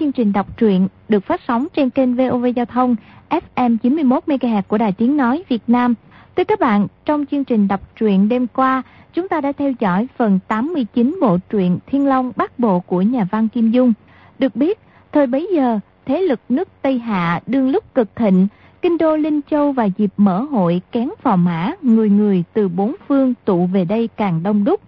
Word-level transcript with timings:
chương 0.00 0.12
trình 0.12 0.32
đọc 0.32 0.56
truyện 0.56 0.88
được 1.08 1.24
phát 1.24 1.40
sóng 1.48 1.66
trên 1.74 1.90
kênh 1.90 2.14
VOV 2.14 2.46
Giao 2.56 2.66
thông 2.66 2.96
FM 3.30 3.76
91 3.82 4.24
MHz 4.26 4.62
của 4.68 4.78
Đài 4.78 4.92
Tiếng 4.92 5.16
nói 5.16 5.42
Việt 5.48 5.62
Nam. 5.66 5.94
Thưa 6.36 6.44
các 6.44 6.60
bạn, 6.60 6.86
trong 7.04 7.26
chương 7.26 7.44
trình 7.44 7.68
đọc 7.68 7.80
truyện 7.96 8.28
đêm 8.28 8.46
qua, 8.46 8.82
chúng 9.14 9.28
ta 9.28 9.40
đã 9.40 9.52
theo 9.52 9.72
dõi 9.78 10.08
phần 10.16 10.38
89 10.48 11.18
bộ 11.20 11.38
truyện 11.50 11.78
Thiên 11.86 12.06
Long 12.06 12.32
Bắc 12.36 12.58
Bộ 12.58 12.80
của 12.80 13.02
nhà 13.02 13.26
văn 13.30 13.48
Kim 13.48 13.70
Dung. 13.70 13.92
Được 14.38 14.56
biết, 14.56 14.78
thời 15.12 15.26
bấy 15.26 15.48
giờ, 15.54 15.78
thế 16.06 16.20
lực 16.20 16.40
nước 16.48 16.68
Tây 16.82 16.98
Hạ 16.98 17.40
đương 17.46 17.70
lúc 17.70 17.94
cực 17.94 18.16
thịnh, 18.16 18.48
kinh 18.82 18.98
đô 18.98 19.16
Linh 19.16 19.40
Châu 19.50 19.72
và 19.72 19.84
dịp 19.84 20.10
mở 20.16 20.40
hội 20.40 20.82
kén 20.92 21.08
phò 21.22 21.36
mã, 21.36 21.72
người 21.82 22.10
người 22.10 22.44
từ 22.52 22.68
bốn 22.68 22.94
phương 23.08 23.34
tụ 23.44 23.66
về 23.66 23.84
đây 23.84 24.08
càng 24.16 24.42
đông 24.42 24.64
đúc. 24.64 24.80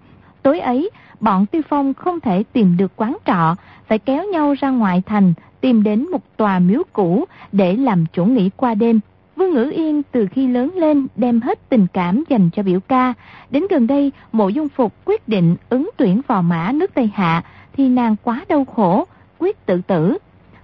Tối 0.42 0.60
ấy, 0.60 0.90
bọn 1.20 1.46
Tiêu 1.46 1.62
Phong 1.68 1.94
không 1.94 2.20
thể 2.20 2.42
tìm 2.52 2.76
được 2.76 2.92
quán 2.96 3.16
trọ, 3.26 3.54
phải 3.92 3.98
kéo 3.98 4.24
nhau 4.32 4.54
ra 4.58 4.70
ngoại 4.70 5.02
thành, 5.06 5.34
tìm 5.60 5.82
đến 5.82 6.10
một 6.10 6.36
tòa 6.36 6.58
miếu 6.58 6.82
cũ 6.92 7.24
để 7.52 7.76
làm 7.76 8.04
chỗ 8.12 8.24
nghỉ 8.24 8.50
qua 8.56 8.74
đêm. 8.74 9.00
Vương 9.36 9.54
Ngữ 9.54 9.70
Yên 9.74 10.02
từ 10.12 10.26
khi 10.32 10.46
lớn 10.46 10.70
lên 10.74 11.06
đem 11.16 11.40
hết 11.40 11.68
tình 11.68 11.86
cảm 11.92 12.24
dành 12.28 12.50
cho 12.50 12.62
biểu 12.62 12.80
ca. 12.80 13.14
Đến 13.50 13.62
gần 13.70 13.86
đây, 13.86 14.12
mộ 14.32 14.48
dung 14.48 14.68
phục 14.68 14.92
quyết 15.04 15.28
định 15.28 15.56
ứng 15.68 15.90
tuyển 15.96 16.20
vào 16.26 16.42
mã 16.42 16.72
nước 16.72 16.94
Tây 16.94 17.10
Hạ, 17.14 17.42
thì 17.72 17.88
nàng 17.88 18.16
quá 18.22 18.44
đau 18.48 18.64
khổ, 18.64 19.04
quyết 19.38 19.66
tự 19.66 19.80
tử. 19.86 20.18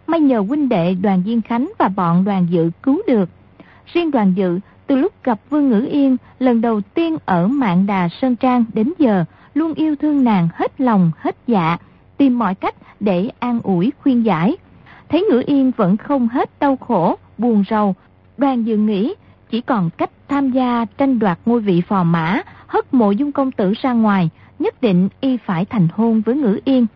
May 0.06 0.20
nhờ 0.20 0.40
huynh 0.40 0.68
đệ 0.68 0.94
đoàn 0.94 1.22
Diên 1.26 1.40
Khánh 1.40 1.70
và 1.78 1.88
bọn 1.88 2.24
đoàn 2.24 2.46
dự 2.50 2.70
cứu 2.82 3.02
được. 3.06 3.28
Riêng 3.86 4.10
đoàn 4.10 4.32
dự, 4.36 4.58
từ 4.86 4.96
lúc 4.96 5.12
gặp 5.24 5.40
Vương 5.50 5.68
Ngữ 5.70 5.86
Yên 5.90 6.16
lần 6.38 6.60
đầu 6.60 6.80
tiên 6.80 7.16
ở 7.24 7.46
Mạng 7.48 7.86
Đà 7.86 8.08
Sơn 8.08 8.36
Trang 8.36 8.64
đến 8.72 8.92
giờ, 8.98 9.24
luôn 9.54 9.74
yêu 9.74 9.96
thương 9.96 10.24
nàng 10.24 10.48
hết 10.54 10.80
lòng, 10.80 11.10
hết 11.18 11.36
dạ, 11.46 11.76
tìm 12.18 12.38
mọi 12.38 12.54
cách 12.54 12.74
để 13.00 13.30
an 13.38 13.60
ủi 13.62 13.92
khuyên 14.02 14.24
giải. 14.24 14.56
Thấy 15.08 15.26
Ngữ 15.30 15.42
Yên 15.46 15.72
vẫn 15.76 15.96
không 15.96 16.28
hết 16.28 16.50
đau 16.60 16.76
khổ, 16.76 17.16
buồn 17.38 17.64
rầu, 17.70 17.94
đoàn 18.36 18.64
dự 18.64 18.76
nghĩ 18.76 19.14
chỉ 19.50 19.60
còn 19.60 19.90
cách 19.90 20.10
tham 20.28 20.50
gia 20.50 20.84
tranh 20.98 21.18
đoạt 21.18 21.38
ngôi 21.46 21.60
vị 21.60 21.82
phò 21.88 22.04
mã, 22.04 22.42
hất 22.66 22.94
mộ 22.94 23.10
dung 23.10 23.32
công 23.32 23.52
tử 23.52 23.72
ra 23.82 23.92
ngoài, 23.92 24.30
nhất 24.58 24.80
định 24.80 25.08
y 25.20 25.36
phải 25.36 25.64
thành 25.64 25.88
hôn 25.92 26.20
với 26.20 26.36
Ngữ 26.36 26.60
Yên. 26.64 26.86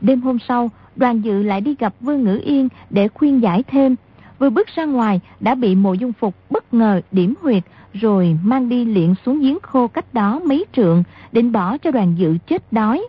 Đêm 0.00 0.20
hôm 0.20 0.38
sau, 0.48 0.70
đoàn 0.96 1.20
dự 1.20 1.42
lại 1.42 1.60
đi 1.60 1.76
gặp 1.78 1.94
Vương 2.00 2.24
Ngữ 2.24 2.40
Yên 2.44 2.68
để 2.90 3.08
khuyên 3.08 3.42
giải 3.42 3.62
thêm. 3.62 3.96
Vừa 4.38 4.50
bước 4.50 4.68
ra 4.74 4.84
ngoài 4.84 5.20
đã 5.40 5.54
bị 5.54 5.74
mộ 5.74 5.92
dung 5.92 6.12
phục 6.12 6.34
bất 6.50 6.74
ngờ 6.74 7.00
điểm 7.12 7.34
huyệt 7.42 7.62
rồi 7.92 8.38
mang 8.42 8.68
đi 8.68 8.84
luyện 8.84 9.14
xuống 9.26 9.40
giếng 9.40 9.58
khô 9.62 9.88
cách 9.88 10.14
đó 10.14 10.40
mấy 10.44 10.64
trượng, 10.72 11.02
định 11.32 11.52
bỏ 11.52 11.78
cho 11.78 11.90
đoàn 11.90 12.14
dự 12.18 12.36
chết 12.46 12.72
đói. 12.72 13.06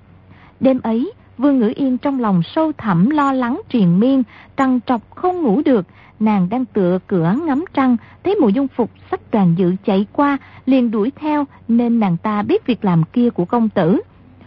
Đêm 0.59 0.79
ấy, 0.83 1.13
Vương 1.37 1.59
Ngữ 1.59 1.73
Yên 1.75 1.97
trong 1.97 2.19
lòng 2.19 2.41
sâu 2.43 2.71
thẳm 2.77 3.09
lo 3.09 3.31
lắng 3.31 3.61
triền 3.69 3.99
miên, 3.99 4.23
trăng 4.57 4.79
trọc 4.85 5.15
không 5.15 5.41
ngủ 5.41 5.61
được, 5.65 5.85
nàng 6.19 6.49
đang 6.49 6.65
tựa 6.65 6.99
cửa 7.07 7.35
ngắm 7.45 7.65
trăng, 7.73 7.97
thấy 8.23 8.35
mộ 8.35 8.47
dung 8.47 8.67
phục 8.67 8.91
sách 9.11 9.21
đoàn 9.31 9.55
dự 9.57 9.75
chạy 9.85 10.05
qua, 10.13 10.37
liền 10.65 10.91
đuổi 10.91 11.11
theo 11.15 11.45
nên 11.67 11.99
nàng 11.99 12.17
ta 12.17 12.41
biết 12.41 12.65
việc 12.65 12.85
làm 12.85 13.03
kia 13.03 13.29
của 13.29 13.45
công 13.45 13.69
tử. 13.69 14.01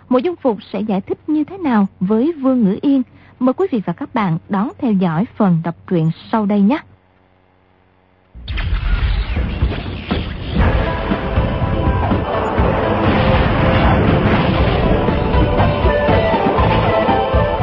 Mộ 0.09 0.19
dung 0.19 0.37
phục 0.37 0.59
sẽ 0.73 0.81
giải 0.81 1.01
thích 1.01 1.19
như 1.27 1.45
thế 1.45 1.59
nào 1.59 1.87
với 2.01 2.33
Vương 2.33 2.65
Ngữ 2.65 2.79
Yên? 2.83 3.03
Mời 3.39 3.53
quý 3.53 3.67
vị 3.71 3.83
và 3.87 3.93
các 3.93 4.15
bạn 4.15 4.39
đón 4.49 4.69
theo 4.79 4.93
dõi 4.93 5.25
phần 5.37 5.61
đọc 5.65 5.75
truyện 5.87 6.11
sau 6.33 6.47
đây 6.47 6.61
nhé. 6.61 6.79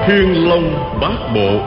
Thiên 0.08 0.50
Long 0.50 0.98
Bát 1.02 1.34
Bộ. 1.36 1.60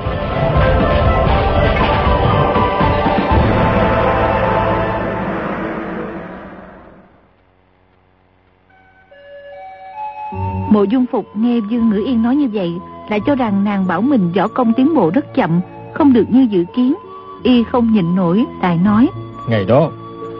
Mộ 10.70 10.82
Dung 10.82 11.06
Phục 11.12 11.26
nghe 11.36 11.60
Dương 11.70 11.90
Ngữ 11.90 12.02
Yên 12.06 12.22
nói 12.22 12.36
như 12.36 12.48
vậy 12.52 12.72
Lại 13.10 13.20
cho 13.26 13.34
rằng 13.34 13.64
nàng 13.64 13.86
bảo 13.86 14.00
mình 14.00 14.32
võ 14.32 14.48
công 14.48 14.72
tiến 14.72 14.94
bộ 14.94 15.10
rất 15.14 15.34
chậm 15.34 15.60
Không 15.94 16.12
được 16.12 16.24
như 16.28 16.46
dự 16.50 16.64
kiến. 16.76 16.94
Y 17.42 17.64
không 17.64 17.92
nhịn 17.92 18.16
nổi 18.16 18.44
Lại 18.62 18.78
nói. 18.84 19.08
Ngày 19.48 19.64
đó 19.64 19.90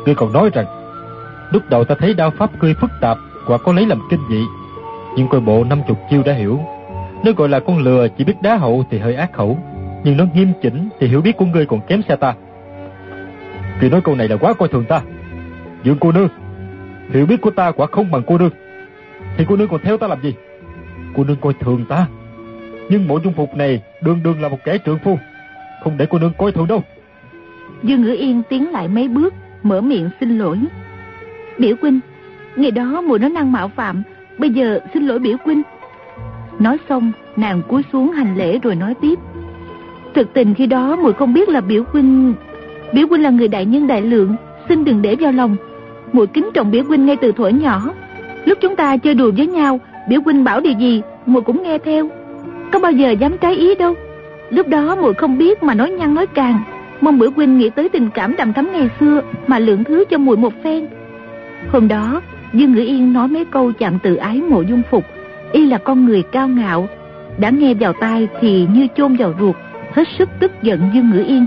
Ngươi 0.05 0.15
còn 0.15 0.33
nói 0.33 0.51
rằng 0.55 0.67
Lúc 1.53 1.63
đầu 1.71 1.85
ta 1.85 1.95
thấy 1.99 2.15
đao 2.15 2.31
pháp 2.39 2.51
ngươi 2.63 2.75
phức 2.81 2.91
tạp 3.01 3.19
Quả 3.47 3.59
có 3.59 3.73
lấy 3.73 3.87
làm 3.87 3.99
kinh 4.11 4.21
dị 4.31 4.45
Nhưng 5.17 5.29
coi 5.29 5.41
bộ 5.41 5.65
năm 5.65 5.79
chục 5.89 5.99
chiêu 6.11 6.23
đã 6.27 6.33
hiểu 6.33 6.61
nếu 7.25 7.35
gọi 7.35 7.49
là 7.49 7.61
con 7.61 7.79
lừa 7.79 8.09
chỉ 8.19 8.25
biết 8.25 8.43
đá 8.43 8.57
hậu 8.57 8.85
thì 8.91 8.99
hơi 8.99 9.15
ác 9.15 9.33
khẩu. 9.33 9.59
Nhưng 10.05 10.17
nó 10.17 10.25
nghiêm 10.35 10.53
chỉnh 10.63 10.89
thì 11.01 11.07
hiểu 11.07 11.21
biết 11.21 11.37
của 11.37 11.45
ngươi 11.45 11.67
còn 11.67 11.81
kém 11.87 12.03
xa 12.09 12.17
ta. 12.17 12.35
Vì 13.81 13.91
nói 13.91 14.01
câu 14.01 14.15
này 14.15 14.29
là 14.29 14.37
quá 14.37 14.55
coi 14.55 14.69
thường 14.69 14.85
ta. 14.85 15.03
Dương 15.85 15.97
cô 16.01 16.13
nương, 16.13 16.29
Hiểu 17.11 17.27
biết 17.27 17.41
của 17.41 17.51
ta 17.51 17.71
quả 17.71 17.87
không 17.87 18.11
bằng 18.11 18.23
cô 18.27 18.39
nương. 18.39 18.51
Thì 19.37 19.45
cô 19.49 19.57
nương 19.57 19.69
còn 19.69 19.81
theo 19.83 19.97
ta 19.97 20.07
làm 20.07 20.23
gì? 20.23 20.35
Cô 21.15 21.25
nương 21.25 21.37
coi 21.37 21.53
thường 21.61 21.85
ta. 21.89 22.07
Nhưng 22.89 23.09
bộ 23.09 23.21
dung 23.25 23.33
phục 23.33 23.55
này 23.55 23.83
đương 24.01 24.23
đương 24.23 24.43
là 24.43 24.49
một 24.49 24.59
kẻ 24.65 24.79
trượng 24.87 24.99
phu. 24.99 25.19
Không 25.85 25.97
để 25.97 26.07
cô 26.11 26.19
nương 26.19 26.33
coi 26.39 26.53
thường 26.53 26.67
đâu. 26.67 26.83
Dương 27.83 28.03
Ngữ 28.03 28.13
Yên 28.19 28.43
tiến 28.49 28.71
lại 28.71 28.89
mấy 28.89 29.09
bước, 29.09 29.35
Mở 29.63 29.81
miệng 29.81 30.11
xin 30.21 30.39
lỗi. 30.39 30.59
Biểu 31.59 31.77
quynh, 31.77 32.01
Ngày 32.57 32.71
đó 32.71 33.01
mùa 33.01 33.19
nó 33.19 33.29
năng 33.29 33.53
mạo 33.53 33.69
phạm, 33.69 34.03
Bây 34.39 34.51
giờ 34.51 34.81
xin 34.95 35.07
lỗi 35.07 35.19
biểu 35.19 35.37
quynh. 35.45 35.63
Nói 36.59 36.79
xong, 36.89 37.13
nàng 37.37 37.63
cúi 37.69 37.83
xuống 37.93 38.13
hành 38.13 38.37
lễ 38.37 38.59
rồi 38.59 38.75
nói 38.75 38.95
tiếp. 39.01 39.19
Thực 40.15 40.35
tình 40.35 40.55
khi 40.55 40.67
đó 40.67 40.97
muội 40.97 41.13
không 41.13 41.33
biết 41.33 41.49
là 41.49 41.61
biểu 41.61 41.85
huynh... 41.93 42.35
Biểu 42.95 43.07
huynh 43.07 43.23
là 43.23 43.31
người 43.31 43.49
đại 43.49 43.67
nhân 43.67 43.87
đại 43.87 44.03
lượng, 44.03 44.37
xin 44.69 44.85
đừng 44.85 45.03
để 45.03 45.17
vào 45.21 45.33
lòng. 45.33 45.57
Muội 46.13 46.27
kính 46.27 46.51
trọng 46.55 46.71
biểu 46.71 46.85
huynh 46.85 47.07
ngay 47.07 47.17
từ 47.17 47.33
thuở 47.33 47.49
nhỏ. 47.49 47.93
Lúc 48.45 48.59
chúng 48.61 48.77
ta 48.77 48.97
chơi 48.97 49.15
đùa 49.15 49.31
với 49.37 49.47
nhau, 49.47 49.81
biểu 50.09 50.21
huynh 50.25 50.45
bảo 50.45 50.61
điều 50.61 50.73
gì, 50.73 51.03
muội 51.27 51.43
cũng 51.43 51.63
nghe 51.63 51.79
theo. 51.79 52.09
Có 52.73 52.79
bao 52.79 52.93
giờ 52.93 53.11
dám 53.11 53.39
trái 53.39 53.55
ý 53.55 53.75
đâu. 53.75 53.95
Lúc 54.51 54.69
đó 54.69 54.97
muội 54.97 55.15
không 55.15 55.39
biết 55.39 55.63
mà 55.63 55.75
nói 55.75 55.91
nhăn 55.91 56.15
nói 56.15 56.27
càng. 56.27 56.59
Mong 57.01 57.19
biểu 57.19 57.31
huynh 57.37 57.59
nghĩ 57.59 57.71
tới 57.71 57.89
tình 57.89 58.11
cảm 58.15 58.37
đầm 58.37 58.53
thắm 58.53 58.73
ngày 58.73 58.89
xưa 59.01 59.23
mà 59.47 59.59
lượng 59.59 59.85
thứ 59.85 60.05
cho 60.11 60.19
muội 60.19 60.37
một 60.37 60.53
phen. 60.65 60.87
Hôm 61.69 61.89
đó, 61.89 62.21
Dương 62.53 62.73
Ngữ 62.73 62.81
Yên 62.81 63.13
nói 63.13 63.29
mấy 63.29 63.45
câu 63.45 63.73
chạm 63.79 63.99
từ 64.03 64.17
ái 64.17 64.43
mộ 64.43 64.63
dung 64.63 64.83
phục 64.91 65.05
y 65.57 65.67
là 65.67 65.79
con 65.79 66.05
người 66.05 66.23
cao 66.23 66.49
ngạo. 66.49 66.89
Đã 67.39 67.51
nghe 67.51 67.75
vào 67.75 67.93
tai 67.93 68.29
thì 68.41 68.67
như 68.75 68.87
chôn 68.97 69.17
vào 69.17 69.35
ruột 69.39 69.57
hết 69.93 70.09
sức 70.19 70.29
tức 70.41 70.53
giận 70.63 70.91
dương 70.95 71.11
ngữ 71.11 71.25
yên. 71.27 71.47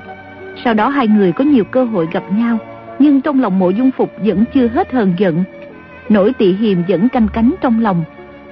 Sau 0.64 0.74
đó 0.74 0.90
hai 0.90 1.08
người 1.08 1.32
có 1.32 1.44
nhiều 1.44 1.64
cơ 1.64 1.84
hội 1.84 2.08
gặp 2.12 2.24
nhau 2.32 2.58
nhưng 3.00 3.22
trong 3.22 3.42
lòng 3.42 3.60
mộ 3.60 3.70
dung 3.70 3.92
phục 3.92 4.12
vẫn 4.26 4.44
chưa 4.54 4.68
hết 4.68 4.92
hờn 4.92 5.14
giận. 5.18 5.44
Nỗi 6.10 6.34
tị 6.34 6.54
hiềm 6.54 6.78
vẫn 6.88 7.10
canh 7.10 7.28
cánh 7.34 7.56
trong 7.62 7.82
lòng. 7.82 8.04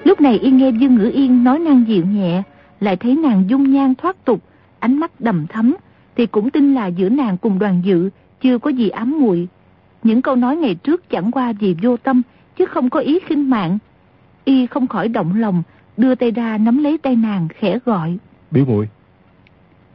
Lúc 0.03 0.22
này 0.22 0.40
y 0.40 0.51
nghe 0.51 0.69
dương 0.69 0.96
ngữ 0.96 1.12
yên 1.13 1.44
nói 1.44 1.59
năng 1.59 1.88
dịu 1.88 2.06
nhẹ 2.06 2.44
lại 2.79 2.96
thấy 2.96 3.16
nàng 3.16 3.44
dung 3.47 3.72
nhan 3.72 3.96
thoát 3.96 4.25
tục 4.25 4.44
ánh 4.79 5.00
mắt 5.00 5.12
đầm 5.19 5.47
thấm, 5.47 5.75
thì 6.16 6.25
cũng 6.25 6.50
tin 6.50 6.73
là 6.73 6.88
giữa 6.88 7.09
nàng 7.09 7.38
cùng 7.38 7.59
đoàn 7.59 7.81
dự 7.84 8.09
chưa 8.41 8.57
có 8.57 8.69
gì 8.69 8.90
ám 8.90 9.19
muội. 9.19 9.47
Những 10.03 10.22
câu 10.22 10.35
nói 10.35 10.57
ngày 10.57 10.75
trước 10.75 11.09
chẳng 11.09 11.31
qua 11.31 11.53
vì 11.59 11.75
vô 11.81 11.97
tâm 11.97 12.22
chứ 12.57 12.66
không 12.66 12.90
có 12.90 13.00
ý 13.00 13.19
khinh 13.25 13.50
mạng 13.50 13.78
y 14.47 14.67
không 14.67 14.88
khỏi 14.88 15.08
động 15.08 15.35
lòng, 15.35 15.64
đưa 15.97 16.16
tay 16.16 16.32
ra 16.32 16.58
nắm 16.58 16.78
lấy 16.84 16.97
tay 16.97 17.16
nàng 17.16 17.47
khẽ 17.47 17.79
gọi. 17.85 18.17
Biểu 18.52 18.66
muội 18.66 18.88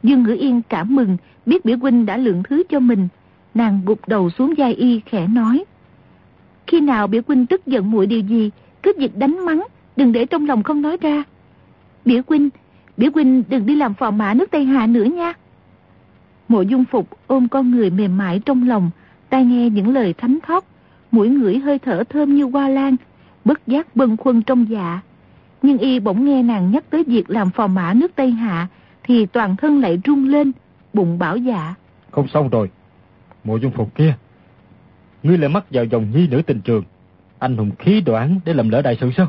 Dương 0.03 0.23
Ngữ 0.23 0.35
Yên 0.39 0.61
cảm 0.69 0.95
mừng, 0.95 1.17
biết 1.45 1.65
biểu 1.65 1.77
huynh 1.77 2.05
đã 2.05 2.17
lượng 2.17 2.43
thứ 2.43 2.63
cho 2.69 2.79
mình. 2.79 3.07
Nàng 3.53 3.81
gục 3.85 4.07
đầu 4.07 4.29
xuống 4.29 4.53
vai 4.57 4.73
y 4.73 5.01
khẽ 5.05 5.27
nói. 5.27 5.63
Khi 6.67 6.81
nào 6.81 7.07
biểu 7.07 7.21
huynh 7.27 7.45
tức 7.45 7.65
giận 7.65 7.91
muội 7.91 8.05
điều 8.05 8.19
gì, 8.19 8.51
cứ 8.83 8.93
việc 8.97 9.17
đánh 9.17 9.45
mắng, 9.45 9.63
đừng 9.95 10.11
để 10.11 10.25
trong 10.25 10.47
lòng 10.47 10.63
không 10.63 10.81
nói 10.81 10.97
ra. 11.01 11.23
Biểu 12.05 12.21
huynh, 12.27 12.49
biểu 12.97 13.11
huynh 13.13 13.43
đừng 13.49 13.65
đi 13.65 13.75
làm 13.75 13.93
phò 13.93 14.11
mã 14.11 14.33
nước 14.33 14.51
Tây 14.51 14.65
Hạ 14.65 14.87
nữa 14.87 15.03
nha. 15.03 15.33
Mộ 16.47 16.61
dung 16.61 16.85
phục 16.85 17.09
ôm 17.27 17.47
con 17.47 17.71
người 17.71 17.89
mềm 17.89 18.17
mại 18.17 18.39
trong 18.39 18.67
lòng, 18.67 18.91
tai 19.29 19.45
nghe 19.45 19.69
những 19.69 19.93
lời 19.93 20.13
thánh 20.13 20.39
thót, 20.47 20.65
mũi 21.11 21.29
ngửi 21.29 21.59
hơi 21.59 21.79
thở 21.79 22.03
thơm 22.03 22.35
như 22.35 22.43
hoa 22.43 22.69
lan, 22.69 22.95
bất 23.45 23.67
giác 23.67 23.95
bâng 23.95 24.17
khuâng 24.17 24.41
trong 24.41 24.69
dạ. 24.69 24.99
Nhưng 25.61 25.77
y 25.77 25.99
bỗng 25.99 26.25
nghe 26.25 26.43
nàng 26.43 26.71
nhắc 26.71 26.83
tới 26.89 27.03
việc 27.03 27.29
làm 27.29 27.49
phò 27.49 27.67
mã 27.67 27.93
nước 27.93 28.11
Tây 28.15 28.31
Hạ, 28.31 28.67
thì 29.03 29.25
toàn 29.25 29.55
thân 29.55 29.81
lại 29.81 30.01
rung 30.05 30.29
lên, 30.29 30.51
bụng 30.93 31.19
bảo 31.19 31.37
dạ. 31.37 31.75
Không 32.11 32.27
xong 32.27 32.49
rồi, 32.49 32.69
mộ 33.43 33.57
dung 33.57 33.71
phục 33.71 33.95
kia. 33.95 34.13
Ngươi 35.23 35.37
lại 35.37 35.49
mắc 35.49 35.65
vào 35.71 35.85
dòng 35.85 36.11
nhi 36.15 36.27
nữ 36.27 36.41
tình 36.47 36.61
trường, 36.61 36.83
anh 37.39 37.57
hùng 37.57 37.71
khí 37.79 38.01
đoạn 38.01 38.39
để 38.45 38.53
làm 38.53 38.69
lỡ 38.69 38.81
đại 38.81 38.97
sự 39.01 39.11
sao? 39.17 39.27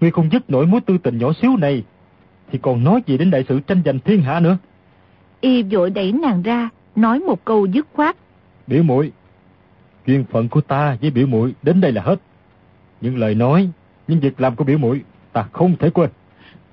Ngươi 0.00 0.10
không 0.10 0.28
dứt 0.32 0.50
nổi 0.50 0.66
mối 0.66 0.80
tư 0.80 0.98
tình 0.98 1.18
nhỏ 1.18 1.32
xíu 1.42 1.56
này, 1.56 1.84
thì 2.50 2.58
còn 2.62 2.84
nói 2.84 3.02
gì 3.06 3.18
đến 3.18 3.30
đại 3.30 3.44
sự 3.48 3.60
tranh 3.60 3.82
giành 3.84 3.98
thiên 3.98 4.22
hạ 4.22 4.40
nữa. 4.40 4.58
Y 5.40 5.62
vội 5.62 5.90
đẩy 5.90 6.12
nàng 6.12 6.42
ra, 6.42 6.68
nói 6.96 7.20
một 7.20 7.44
câu 7.44 7.66
dứt 7.66 7.86
khoát. 7.92 8.16
Biểu 8.66 8.82
muội 8.82 9.12
duyên 10.06 10.24
phận 10.30 10.48
của 10.48 10.60
ta 10.60 10.96
với 11.00 11.10
biểu 11.10 11.26
muội 11.26 11.54
đến 11.62 11.80
đây 11.80 11.92
là 11.92 12.02
hết. 12.02 12.16
Những 13.02 13.18
lời 13.18 13.34
nói, 13.34 13.68
những 14.08 14.20
việc 14.20 14.40
làm 14.40 14.56
của 14.56 14.64
biểu 14.64 14.78
muội 14.78 15.02
ta 15.32 15.44
không 15.52 15.76
thể 15.76 15.90
quên. 15.90 16.10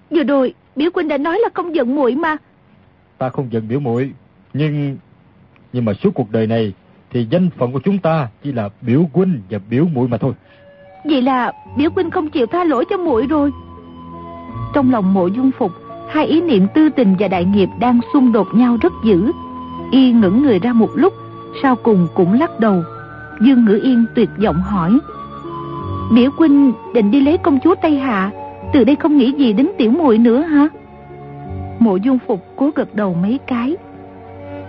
Vừa 0.10 0.24
rồi, 0.24 0.54
biểu 0.76 0.90
huynh 0.96 1.08
đã 1.08 1.18
nói 1.18 1.40
là 1.40 1.50
không 1.54 1.76
giận 1.76 1.96
muội 1.96 2.16
mà. 2.16 2.38
Ta 3.18 3.30
không 3.30 3.48
giận 3.52 3.68
biểu 3.68 3.80
muội, 3.80 4.12
nhưng... 4.54 4.98
Nhưng 5.74 5.86
mà 5.86 5.94
suốt 5.94 6.10
cuộc 6.14 6.32
đời 6.32 6.48
này, 6.48 6.74
thì 7.12 7.28
danh 7.30 7.50
phận 7.58 7.72
của 7.72 7.80
chúng 7.80 8.00
ta 8.00 8.28
chỉ 8.44 8.52
là 8.52 8.70
biểu 8.82 9.10
huynh 9.14 9.42
và 9.50 9.60
biểu 9.70 9.86
muội 9.94 10.08
mà 10.08 10.18
thôi. 10.18 10.34
Vậy 11.06 11.22
là 11.22 11.52
biểu 11.78 11.90
huynh 11.96 12.12
không 12.12 12.30
chịu 12.30 12.46
tha 12.46 12.64
lỗi 12.64 12.86
cho 12.90 12.98
muội 12.98 13.28
rồi. 13.28 13.52
Trong 14.74 14.92
lòng 14.92 15.14
mộ 15.14 15.28
dung 15.28 15.52
phục, 15.58 15.72
hai 16.10 16.26
ý 16.26 16.42
niệm 16.42 16.68
tư 16.74 16.90
tình 16.90 17.16
và 17.20 17.28
đại 17.28 17.46
nghiệp 17.46 17.70
đang 17.80 18.00
xung 18.14 18.32
đột 18.32 18.48
nhau 18.54 18.78
rất 18.82 18.94
dữ. 19.06 19.32
Y 19.92 20.12
ngẩng 20.12 20.44
người 20.44 20.60
ra 20.60 20.74
một 20.74 20.90
lúc, 20.96 21.14
sau 21.64 21.76
cùng 21.76 22.08
cũng 22.16 22.34
lắc 22.34 22.60
đầu. 22.60 22.84
Dương 23.42 23.66
Ngữ 23.66 23.80
Yên 23.84 24.06
tuyệt 24.16 24.30
vọng 24.38 24.62
hỏi. 24.62 25.00
Biểu 26.14 26.32
huynh 26.38 26.74
định 26.94 27.12
đi 27.12 27.22
lấy 27.22 27.38
công 27.38 27.60
chúa 27.64 27.76
Tây 27.82 27.96
Hạ, 27.96 28.32
từ 28.74 28.84
đây 28.84 28.96
không 28.96 29.18
nghĩ 29.18 29.32
gì 29.32 29.54
đến 29.54 29.70
tiểu 29.78 29.92
muội 29.92 30.18
nữa 30.18 30.42
hả? 30.42 30.68
Mộ 31.80 31.96
dung 31.96 32.20
phục 32.28 32.46
cố 32.56 32.72
gật 32.76 32.96
đầu 32.96 33.14
mấy 33.14 33.40
cái. 33.48 33.76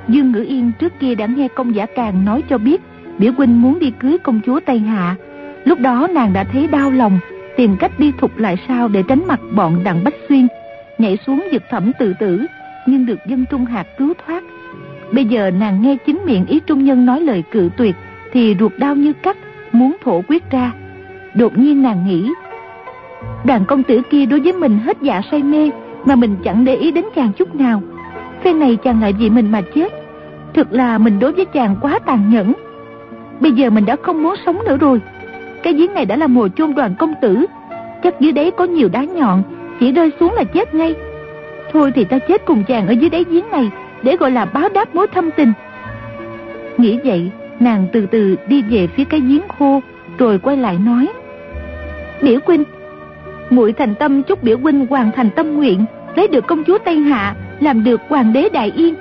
Dương 0.09 0.33
Ngữ 0.33 0.45
Yên 0.49 0.73
trước 0.79 0.93
kia 1.01 1.15
đã 1.15 1.27
nghe 1.27 1.49
công 1.49 1.75
giả 1.75 1.87
càng 1.87 2.25
nói 2.25 2.43
cho 2.51 2.59
biết 2.59 2.81
biểu 3.19 3.33
huynh 3.33 3.63
muốn 3.63 3.79
đi 3.79 3.91
cưới 3.91 4.19
công 4.19 4.41
chúa 4.47 4.61
Tây 4.67 4.79
Hạ. 4.79 5.17
Lúc 5.65 5.81
đó 5.81 6.09
nàng 6.15 6.33
đã 6.33 6.45
thấy 6.45 6.67
đau 6.67 6.91
lòng, 6.91 7.19
tìm 7.57 7.77
cách 7.77 7.99
đi 7.99 8.13
thục 8.19 8.39
lại 8.39 8.57
sao 8.69 8.89
để 8.89 9.03
tránh 9.09 9.27
mặt 9.27 9.41
bọn 9.55 9.85
đặng 9.85 10.05
Bách 10.05 10.15
Xuyên, 10.29 10.47
nhảy 10.99 11.19
xuống 11.27 11.49
vực 11.53 11.63
thẩm 11.71 11.93
tự 11.99 12.15
tử, 12.21 12.47
nhưng 12.87 13.07
được 13.07 13.19
dân 13.27 13.45
Trung 13.51 13.65
Hạt 13.65 13.87
cứu 13.99 14.13
thoát. 14.27 14.45
Bây 15.13 15.25
giờ 15.25 15.51
nàng 15.51 15.83
nghe 15.83 15.97
chính 16.07 16.21
miệng 16.25 16.47
ý 16.47 16.61
trung 16.61 16.85
nhân 16.85 17.07
nói 17.07 17.21
lời 17.21 17.43
cự 17.51 17.71
tuyệt, 17.77 17.97
thì 18.33 18.57
ruột 18.61 18.73
đau 18.79 18.95
như 18.95 19.13
cắt, 19.13 19.37
muốn 19.73 19.97
thổ 20.05 20.23
quyết 20.29 20.51
ra. 20.51 20.73
Đột 21.35 21.59
nhiên 21.59 21.83
nàng 21.83 22.07
nghĩ, 22.07 22.31
đàn 23.45 23.65
công 23.65 23.83
tử 23.83 24.03
kia 24.11 24.27
đối 24.27 24.41
với 24.41 24.53
mình 24.53 24.79
hết 24.79 24.97
dạ 25.01 25.21
say 25.31 25.43
mê, 25.43 25.71
mà 26.05 26.15
mình 26.15 26.37
chẳng 26.45 26.65
để 26.65 26.77
ý 26.77 26.91
đến 26.91 27.05
chàng 27.15 27.33
chút 27.33 27.55
nào. 27.55 27.83
Phen 28.43 28.59
này 28.59 28.77
chàng 28.77 29.01
lại 29.01 29.13
vì 29.13 29.31
mình 29.31 29.53
mà 29.53 29.61
chết. 29.75 29.93
Thực 30.55 30.73
là 30.73 30.99
mình 30.99 31.19
đối 31.19 31.33
với 31.33 31.45
chàng 31.45 31.77
quá 31.81 31.99
tàn 31.99 32.31
nhẫn. 32.31 32.53
Bây 33.41 33.53
giờ 33.53 33.71
mình 33.71 33.87
đã 33.87 33.97
không 34.03 34.23
muốn 34.23 34.35
sống 34.47 34.59
nữa 34.67 34.77
rồi. 34.77 35.01
Cái 35.63 35.73
giếng 35.73 35.95
này 35.95 36.05
đã 36.05 36.17
là 36.17 36.27
mồ 36.27 36.49
chôn 36.49 36.75
đoàn 36.75 36.95
công 36.99 37.15
tử. 37.23 37.47
Chắc 38.03 38.21
dưới 38.21 38.33
đấy 38.33 38.51
có 38.51 38.65
nhiều 38.65 38.89
đá 38.93 39.05
nhọn, 39.05 39.43
chỉ 39.81 39.93
rơi 39.93 40.11
xuống 40.21 40.33
là 40.33 40.45
chết 40.45 40.75
ngay. 40.75 40.95
Thôi 41.73 41.93
thì 41.95 42.05
ta 42.05 42.19
chết 42.19 42.47
cùng 42.47 42.65
chàng 42.65 42.87
ở 42.87 42.93
dưới 42.93 43.11
đáy 43.11 43.25
giếng 43.31 43.51
này 43.51 43.71
để 44.03 44.17
gọi 44.17 44.31
là 44.31 44.45
báo 44.45 44.69
đáp 44.75 44.95
mối 44.95 45.07
thâm 45.07 45.31
tình. 45.31 45.53
Nghĩ 46.79 46.99
vậy, 47.05 47.31
nàng 47.61 47.87
từ 47.93 48.07
từ 48.07 48.37
đi 48.49 48.63
về 48.63 48.87
phía 48.87 49.05
cái 49.05 49.21
giếng 49.21 49.49
khô, 49.59 49.81
rồi 50.19 50.39
quay 50.39 50.57
lại 50.57 50.79
nói. 50.85 51.09
Biểu 52.23 52.41
huynh, 52.47 52.65
muội 53.51 53.73
thành 53.73 53.95
tâm 53.95 54.23
chúc 54.23 54.43
biểu 54.43 54.59
huynh 54.59 54.87
hoàn 54.87 55.11
thành 55.13 55.31
tâm 55.31 55.57
nguyện, 55.57 55.85
lấy 56.17 56.29
được 56.29 56.47
công 56.47 56.65
chúa 56.65 56.79
Tây 56.85 56.97
Hạ, 56.97 57.37
làm 57.61 57.85
được 57.85 58.01
hoàng 58.09 58.33
đế 58.33 58.49
Đại 58.53 58.71
Yên. 58.71 58.95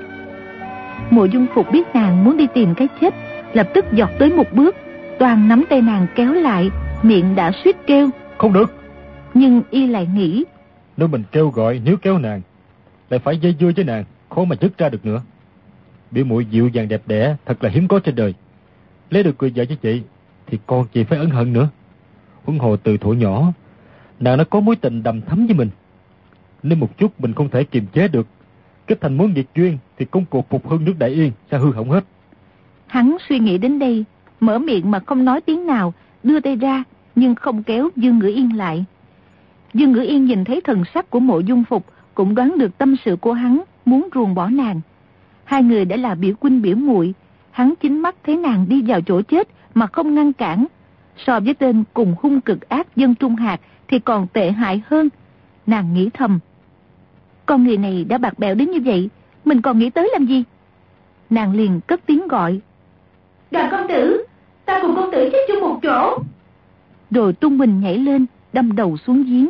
Mộ 1.09 1.25
dung 1.25 1.47
phục 1.53 1.71
biết 1.71 1.87
nàng 1.93 2.23
muốn 2.23 2.37
đi 2.37 2.47
tìm 2.53 2.75
cái 2.75 2.87
chết, 3.01 3.13
lập 3.53 3.67
tức 3.73 3.85
giọt 3.93 4.09
tới 4.19 4.29
một 4.33 4.53
bước, 4.53 4.75
toàn 5.19 5.47
nắm 5.47 5.63
tay 5.69 5.81
nàng 5.81 6.07
kéo 6.15 6.33
lại, 6.33 6.69
miệng 7.03 7.35
đã 7.35 7.51
suýt 7.63 7.75
kêu. 7.87 8.09
Không 8.37 8.53
được. 8.53 8.73
Nhưng 9.33 9.61
y 9.69 9.87
lại 9.87 10.07
nghĩ. 10.15 10.45
Nếu 10.97 11.07
mình 11.07 11.23
kêu 11.31 11.49
gọi 11.49 11.81
nếu 11.85 11.97
kéo 11.97 12.17
nàng, 12.17 12.41
lại 13.09 13.19
phải 13.19 13.37
dây 13.37 13.55
dưa 13.59 13.71
với 13.75 13.85
nàng, 13.85 14.03
khó 14.29 14.43
mà 14.43 14.55
dứt 14.61 14.77
ra 14.77 14.89
được 14.89 15.05
nữa. 15.05 15.21
Biểu 16.11 16.25
muội 16.25 16.45
dịu 16.45 16.67
dàng 16.67 16.87
đẹp 16.87 17.01
đẽ, 17.05 17.35
thật 17.45 17.63
là 17.63 17.69
hiếm 17.69 17.87
có 17.87 17.99
trên 17.99 18.15
đời. 18.15 18.33
Lấy 19.09 19.23
được 19.23 19.35
người 19.39 19.51
vợ 19.55 19.65
cho 19.65 19.75
chị, 19.81 20.01
thì 20.47 20.57
con 20.65 20.85
chị 20.93 21.03
phải 21.03 21.19
ân 21.19 21.29
hận 21.29 21.53
nữa. 21.53 21.69
Huống 22.49 22.59
hồ 22.59 22.77
từ 22.77 22.97
thuở 22.97 23.13
nhỏ, 23.13 23.53
nàng 24.19 24.37
đã 24.37 24.43
có 24.43 24.59
mối 24.59 24.75
tình 24.75 25.03
đầm 25.03 25.21
thắm 25.21 25.45
với 25.45 25.55
mình. 25.55 25.69
nên 26.63 26.79
một 26.79 26.97
chút 26.97 27.21
mình 27.21 27.33
không 27.33 27.49
thể 27.49 27.63
kiềm 27.63 27.85
chế 27.93 28.07
được, 28.07 28.27
kết 28.87 29.01
thành 29.01 29.17
mối 29.17 29.29
nghiệt 29.29 29.47
duyên, 29.55 29.77
thì 29.97 30.05
công 30.05 30.25
cuộc 30.25 30.49
phục 30.49 30.69
hưng 30.69 30.85
nước 30.85 30.93
Đại 30.99 31.09
Yên 31.09 31.31
sẽ 31.51 31.57
hư 31.57 31.71
hỏng 31.71 31.89
hết. 31.89 32.03
Hắn 32.87 33.17
suy 33.29 33.39
nghĩ 33.39 33.57
đến 33.57 33.79
đây, 33.79 34.05
mở 34.39 34.59
miệng 34.59 34.91
mà 34.91 34.99
không 34.99 35.25
nói 35.25 35.41
tiếng 35.41 35.65
nào, 35.65 35.93
đưa 36.23 36.39
tay 36.39 36.55
ra, 36.55 36.83
nhưng 37.15 37.35
không 37.35 37.63
kéo 37.63 37.89
Dương 37.95 38.19
Ngữ 38.19 38.27
Yên 38.27 38.57
lại. 38.57 38.85
Dương 39.73 39.91
Ngữ 39.91 40.01
Yên 40.01 40.25
nhìn 40.25 40.43
thấy 40.45 40.61
thần 40.61 40.83
sắc 40.93 41.09
của 41.09 41.19
mộ 41.19 41.39
dung 41.39 41.63
phục, 41.63 41.85
cũng 42.13 42.35
đoán 42.35 42.57
được 42.57 42.77
tâm 42.77 42.95
sự 43.05 43.15
của 43.15 43.33
hắn, 43.33 43.61
muốn 43.85 44.09
ruồng 44.15 44.35
bỏ 44.35 44.49
nàng. 44.49 44.81
Hai 45.43 45.63
người 45.63 45.85
đã 45.85 45.97
là 45.97 46.15
biểu 46.15 46.33
huynh 46.41 46.61
biểu 46.61 46.75
muội 46.75 47.13
hắn 47.51 47.73
chính 47.81 47.99
mắt 47.99 48.15
thấy 48.25 48.37
nàng 48.37 48.65
đi 48.69 48.81
vào 48.81 49.01
chỗ 49.01 49.21
chết 49.21 49.47
mà 49.73 49.87
không 49.87 50.15
ngăn 50.15 50.33
cản. 50.33 50.65
So 51.25 51.39
với 51.39 51.53
tên 51.53 51.83
cùng 51.93 52.15
hung 52.21 52.41
cực 52.41 52.69
ác 52.69 52.95
dân 52.95 53.15
Trung 53.15 53.35
Hạt 53.35 53.61
thì 53.87 53.99
còn 53.99 54.27
tệ 54.33 54.51
hại 54.51 54.81
hơn. 54.85 55.09
Nàng 55.67 55.93
nghĩ 55.93 56.09
thầm. 56.13 56.39
Con 57.45 57.63
người 57.63 57.77
này 57.77 58.05
đã 58.09 58.17
bạc 58.17 58.39
bẽo 58.39 58.55
đến 58.55 58.71
như 58.71 58.79
vậy, 58.85 59.09
mình 59.45 59.61
còn 59.61 59.79
nghĩ 59.79 59.89
tới 59.89 60.09
làm 60.13 60.25
gì? 60.25 60.43
Nàng 61.29 61.53
liền 61.53 61.79
cất 61.87 62.01
tiếng 62.05 62.27
gọi. 62.27 62.61
Đoàn 63.51 63.67
công 63.71 63.87
tử, 63.87 64.25
ta 64.65 64.79
cùng 64.81 64.95
công 64.95 65.11
tử 65.11 65.29
chết 65.31 65.39
chung 65.47 65.61
một 65.61 65.79
chỗ. 65.83 66.19
Rồi 67.11 67.33
tung 67.33 67.57
mình 67.57 67.79
nhảy 67.79 67.97
lên, 67.97 68.25
đâm 68.53 68.75
đầu 68.75 68.97
xuống 68.97 69.23
giếng. 69.23 69.49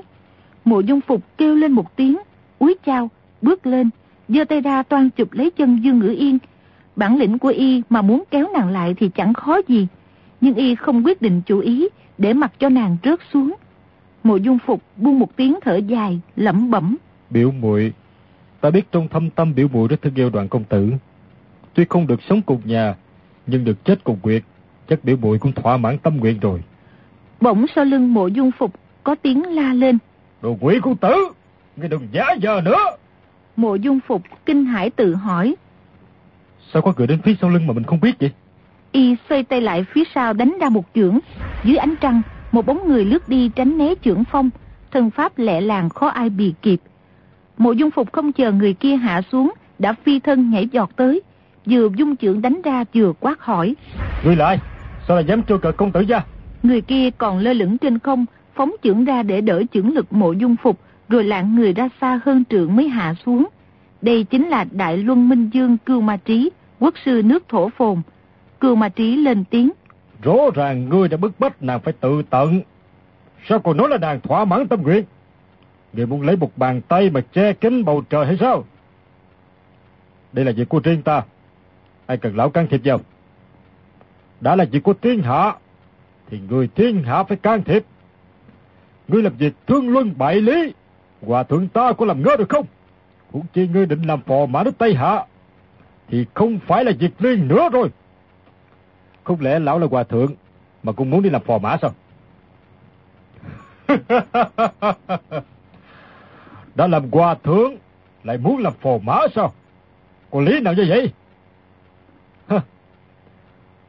Mộ 0.66 0.80
dung 0.80 1.02
phục 1.02 1.38
kêu 1.38 1.56
lên 1.56 1.72
một 1.72 1.96
tiếng, 1.96 2.18
úi 2.60 2.76
chao, 2.86 3.10
bước 3.42 3.66
lên, 3.66 3.90
giơ 4.28 4.46
tay 4.46 4.62
ra 4.62 4.84
toan 4.84 5.10
chụp 5.10 5.34
lấy 5.34 5.52
chân 5.52 5.80
Dương 5.84 6.00
Ngữ 6.00 6.16
Yên. 6.18 6.38
Bản 6.96 7.18
lĩnh 7.18 7.40
của 7.40 7.50
y 7.50 7.82
mà 7.90 8.02
muốn 8.02 8.24
kéo 8.32 8.48
nàng 8.54 8.70
lại 8.70 8.94
thì 8.98 9.10
chẳng 9.16 9.34
khó 9.34 9.58
gì, 9.68 9.88
nhưng 10.42 10.56
y 10.56 10.76
không 10.76 11.06
quyết 11.06 11.22
định 11.22 11.42
chủ 11.42 11.60
ý 11.60 11.88
để 12.18 12.34
mặc 12.34 12.52
cho 12.60 12.70
nàng 12.70 12.98
rớt 13.04 13.20
xuống. 13.34 13.56
Mộ 14.24 14.36
Dung 14.36 14.60
Phục 14.66 14.82
buông 14.98 15.20
một 15.20 15.36
tiếng 15.36 15.60
thở 15.62 15.76
dài, 15.76 16.20
lẩm 16.36 16.72
bẩm. 16.72 16.98
Biểu 17.30 17.52
muội, 17.52 17.94
ta 18.62 18.70
biết 18.70 18.92
trong 18.92 19.08
thâm 19.08 19.30
tâm 19.30 19.56
biểu 19.56 19.68
muội 19.68 19.88
rất 19.88 20.02
thương 20.02 20.16
yêu 20.16 20.30
đoàn 20.30 20.48
công 20.48 20.64
tử. 20.64 20.92
Tuy 21.74 21.86
không 21.90 22.08
được 22.08 22.20
sống 22.30 22.42
cùng 22.42 22.62
nhà, 22.66 22.96
nhưng 23.48 23.64
được 23.64 23.86
chết 23.86 24.04
cùng 24.04 24.20
quyệt, 24.22 24.44
chắc 24.90 25.04
biểu 25.04 25.18
muội 25.18 25.40
cũng 25.40 25.52
thỏa 25.52 25.78
mãn 25.78 25.98
tâm 25.98 26.18
nguyện 26.18 26.40
rồi. 26.40 26.64
Bỗng 27.42 27.66
sau 27.76 27.86
lưng 27.86 28.14
mộ 28.14 28.28
dung 28.28 28.52
phục 28.52 28.74
có 29.04 29.16
tiếng 29.16 29.56
la 29.56 29.74
lên. 29.74 29.98
Đồ 30.42 30.58
quỷ 30.62 30.80
con 30.82 30.96
tử, 30.96 31.16
ngươi 31.76 31.90
đừng 31.90 32.08
giả 32.12 32.26
giờ 32.42 32.62
nữa. 32.62 32.78
Mộ 33.56 33.76
dung 33.76 34.00
phục 34.08 34.22
kinh 34.46 34.66
hãi 34.66 34.90
tự 34.90 35.16
hỏi. 35.16 35.56
Sao 36.74 36.82
có 36.82 36.94
người 36.98 37.08
đến 37.08 37.22
phía 37.22 37.36
sau 37.42 37.50
lưng 37.50 37.68
mà 37.68 37.74
mình 37.74 37.84
không 37.84 38.00
biết 38.00 38.20
vậy? 38.20 38.32
Y 38.92 39.16
xoay 39.30 39.44
tay 39.44 39.62
lại 39.62 39.86
phía 39.94 40.04
sau 40.16 40.34
đánh 40.34 40.58
ra 40.62 40.70
một 40.70 40.86
chưởng. 40.96 41.20
Dưới 41.64 41.78
ánh 41.78 41.96
trăng, 42.02 42.22
một 42.52 42.66
bóng 42.66 42.88
người 42.88 43.06
lướt 43.06 43.30
đi 43.30 43.50
tránh 43.56 43.78
né 43.78 43.94
chưởng 44.04 44.24
phong. 44.32 44.50
Thân 44.92 45.10
pháp 45.10 45.40
lẹ 45.40 45.62
làng 45.62 45.90
khó 45.90 46.08
ai 46.08 46.30
bì 46.30 46.54
kịp. 46.62 46.82
Mộ 47.58 47.72
dung 47.72 47.92
phục 47.92 48.14
không 48.14 48.32
chờ 48.32 48.52
người 48.52 48.74
kia 48.74 48.96
hạ 48.96 49.22
xuống, 49.32 49.54
đã 49.80 49.94
phi 49.94 50.20
thân 50.20 50.52
nhảy 50.52 50.68
giọt 50.72 50.90
tới. 50.96 51.22
Vừa 51.66 51.90
dung 51.96 52.16
chưởng 52.16 52.42
đánh 52.42 52.62
ra 52.64 52.84
vừa 52.94 53.14
quát 53.20 53.42
hỏi. 53.42 53.76
Người 54.26 54.36
lại, 54.36 54.60
sao 55.08 55.16
lại 55.18 55.26
dám 55.28 55.44
trêu 55.44 55.58
cợt 55.58 55.78
công 55.78 55.92
tử 55.92 56.02
gia? 56.02 56.22
Người 56.64 56.82
kia 56.82 57.10
còn 57.18 57.40
lơ 57.40 57.54
lửng 57.54 57.78
trên 57.78 58.00
không, 58.00 58.26
phóng 58.56 58.72
chưởng 58.84 59.06
ra 59.06 59.24
để 59.24 59.42
đỡ 59.42 59.64
chưởng 59.74 59.94
lực 59.94 60.14
mộ 60.14 60.32
dung 60.32 60.56
phục, 60.64 60.80
rồi 61.10 61.24
lạng 61.24 61.56
người 61.56 61.74
ra 61.74 61.90
xa 62.02 62.20
hơn 62.26 62.44
trượng 62.50 62.76
mới 62.76 62.88
hạ 62.88 63.14
xuống. 63.26 63.48
Đây 64.02 64.24
chính 64.24 64.48
là 64.48 64.66
Đại 64.72 64.98
Luân 64.98 65.30
Minh 65.30 65.50
Dương 65.54 65.78
Cưu 65.78 66.02
Ma 66.02 66.18
Trí, 66.18 66.50
quốc 66.80 66.94
sư 67.06 67.22
nước 67.26 67.44
thổ 67.50 67.70
phồn. 67.70 68.02
Cưu 68.60 68.76
Ma 68.76 68.90
Trí 68.90 69.16
lên 69.16 69.44
tiếng. 69.46 69.70
Rõ 70.22 70.36
ràng 70.56 70.90
ngươi 70.90 71.08
đã 71.08 71.18
bức 71.18 71.40
bách 71.40 71.64
nàng 71.64 71.80
phải 71.80 71.94
tự 71.94 72.22
tận. 72.30 72.62
Sao 73.48 73.60
còn 73.60 73.78
nói 73.78 73.90
là 73.90 73.98
nàng 73.98 74.22
thỏa 74.22 74.46
mãn 74.46 74.68
tâm 74.68 74.82
nguyện? 74.82 75.04
Ngươi 75.94 76.06
muốn 76.06 76.22
lấy 76.22 76.36
một 76.36 76.52
bàn 76.56 76.82
tay 76.82 77.10
mà 77.10 77.22
che 77.22 77.54
kín 77.54 77.86
bầu 77.86 78.04
trời 78.10 78.26
hay 78.26 78.38
sao? 78.40 78.64
Đây 80.32 80.46
là 80.46 80.52
việc 80.52 80.70
của 80.70 80.80
riêng 80.84 81.02
ta. 81.02 81.24
Ai 82.06 82.18
cần 82.18 82.36
lão 82.36 82.50
can 82.50 82.68
thiệp 82.68 82.82
vào? 82.84 83.00
Đã 84.42 84.56
là 84.56 84.66
việc 84.72 84.84
của 84.84 84.94
thiên 84.94 85.22
hạ, 85.22 85.56
thì 86.30 86.40
người 86.50 86.70
thiên 86.76 87.04
hạ 87.04 87.24
phải 87.24 87.38
can 87.38 87.64
thiệp. 87.64 87.84
Ngươi 89.08 89.24
làm 89.24 89.34
việc 89.38 89.54
thương 89.68 89.90
luân 89.90 90.14
bại 90.18 90.42
lý, 90.42 90.74
hòa 91.22 91.44
thượng 91.44 91.68
ta 91.68 91.94
có 91.94 92.06
làm 92.06 92.24
ngơ 92.24 92.36
được 92.38 92.50
không? 92.50 92.66
Cũng 93.32 93.46
chi 93.54 93.68
ngươi 93.68 93.86
định 93.86 94.02
làm 94.02 94.22
phò 94.22 94.46
mã 94.46 94.64
nước 94.64 94.78
Tây 94.78 94.94
Hạ, 94.94 95.26
thì 96.08 96.26
không 96.34 96.60
phải 96.68 96.86
là 96.86 96.92
việc 97.00 97.20
riêng 97.20 97.48
nữa 97.48 97.70
rồi. 97.72 97.90
Không 99.30 99.42
lẽ 99.42 99.60
lão 99.60 99.80
là 99.80 99.88
hòa 99.92 100.04
thượng, 100.04 100.34
mà 100.84 100.92
cũng 100.92 101.10
muốn 101.10 101.22
đi 101.22 101.30
làm 101.30 101.42
phò 101.42 101.58
mã 101.58 101.78
sao? 101.82 101.92
Đã 106.76 106.88
làm 106.88 107.12
hòa 107.12 107.36
thượng, 107.36 107.76
lại 108.24 108.38
muốn 108.38 108.58
làm 108.58 108.74
phò 108.82 108.98
mã 109.04 109.20
sao? 109.36 109.54
Có 110.32 110.42
lý 110.42 110.60
nào 110.60 110.74
như 110.74 110.86
vậy? 110.90 111.14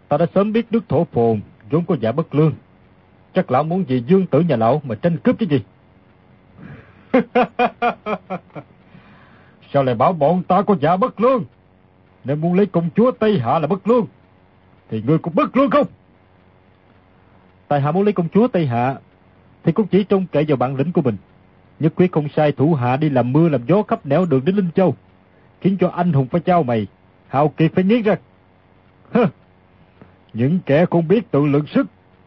Ta 0.08 0.16
đã 0.16 0.26
sớm 0.34 0.52
biết 0.52 0.66
đức 0.70 0.88
thổ 0.88 1.04
phồn 1.04 1.40
vốn 1.70 1.84
có 1.84 1.96
giả 2.00 2.12
bất 2.12 2.34
lương. 2.34 2.52
Chắc 3.34 3.50
lão 3.50 3.62
muốn 3.62 3.84
vì 3.84 4.02
dương 4.06 4.26
tử 4.26 4.40
nhà 4.40 4.56
lão 4.56 4.82
mà 4.84 4.94
tranh 4.94 5.16
cướp 5.18 5.38
chứ 5.38 5.46
gì? 5.46 5.62
Sao 9.72 9.82
lại 9.82 9.94
bảo 9.94 10.12
bọn 10.12 10.42
ta 10.42 10.62
có 10.62 10.76
giả 10.80 10.96
bất 10.96 11.20
lương? 11.20 11.44
nên 12.24 12.40
muốn 12.40 12.54
lấy 12.54 12.66
công 12.66 12.90
chúa 12.96 13.10
Tây 13.10 13.38
Hạ 13.38 13.58
là 13.58 13.66
bất 13.66 13.88
lương, 13.88 14.06
thì 14.90 15.02
ngươi 15.06 15.18
cũng 15.18 15.34
bất 15.34 15.56
lương 15.56 15.70
không? 15.70 15.86
Tài 17.68 17.80
hạ 17.80 17.92
muốn 17.92 18.04
lấy 18.04 18.12
công 18.12 18.28
chúa 18.28 18.48
Tây 18.48 18.66
Hạ, 18.66 18.96
thì 19.64 19.72
cũng 19.72 19.86
chỉ 19.86 20.04
trông 20.04 20.26
cậy 20.32 20.44
vào 20.44 20.56
bản 20.56 20.76
lĩnh 20.76 20.92
của 20.92 21.02
mình. 21.02 21.16
nhất 21.80 21.92
quyết 21.96 22.12
không 22.12 22.28
sai 22.36 22.52
thủ 22.52 22.74
hạ 22.74 22.96
đi 22.96 23.10
làm 23.10 23.32
mưa 23.32 23.48
làm 23.48 23.60
gió 23.66 23.82
khắp 23.82 24.06
nẻo 24.06 24.24
đường 24.24 24.44
đến 24.44 24.56
Linh 24.56 24.70
Châu, 24.74 24.96
khiến 25.60 25.76
cho 25.80 25.88
anh 25.88 26.12
hùng 26.12 26.26
phải 26.26 26.40
trao 26.40 26.62
mày, 26.62 26.86
hào 27.28 27.48
kiệt 27.48 27.72
phải 27.74 27.84
nghiến 27.84 28.02
răng. 28.02 28.18
Hơ, 29.12 29.26
những 30.32 30.58
kẻ 30.66 30.86
không 30.90 31.08
biết 31.08 31.30
tự 31.30 31.46
lượng 31.46 31.66
sức, 31.66 31.86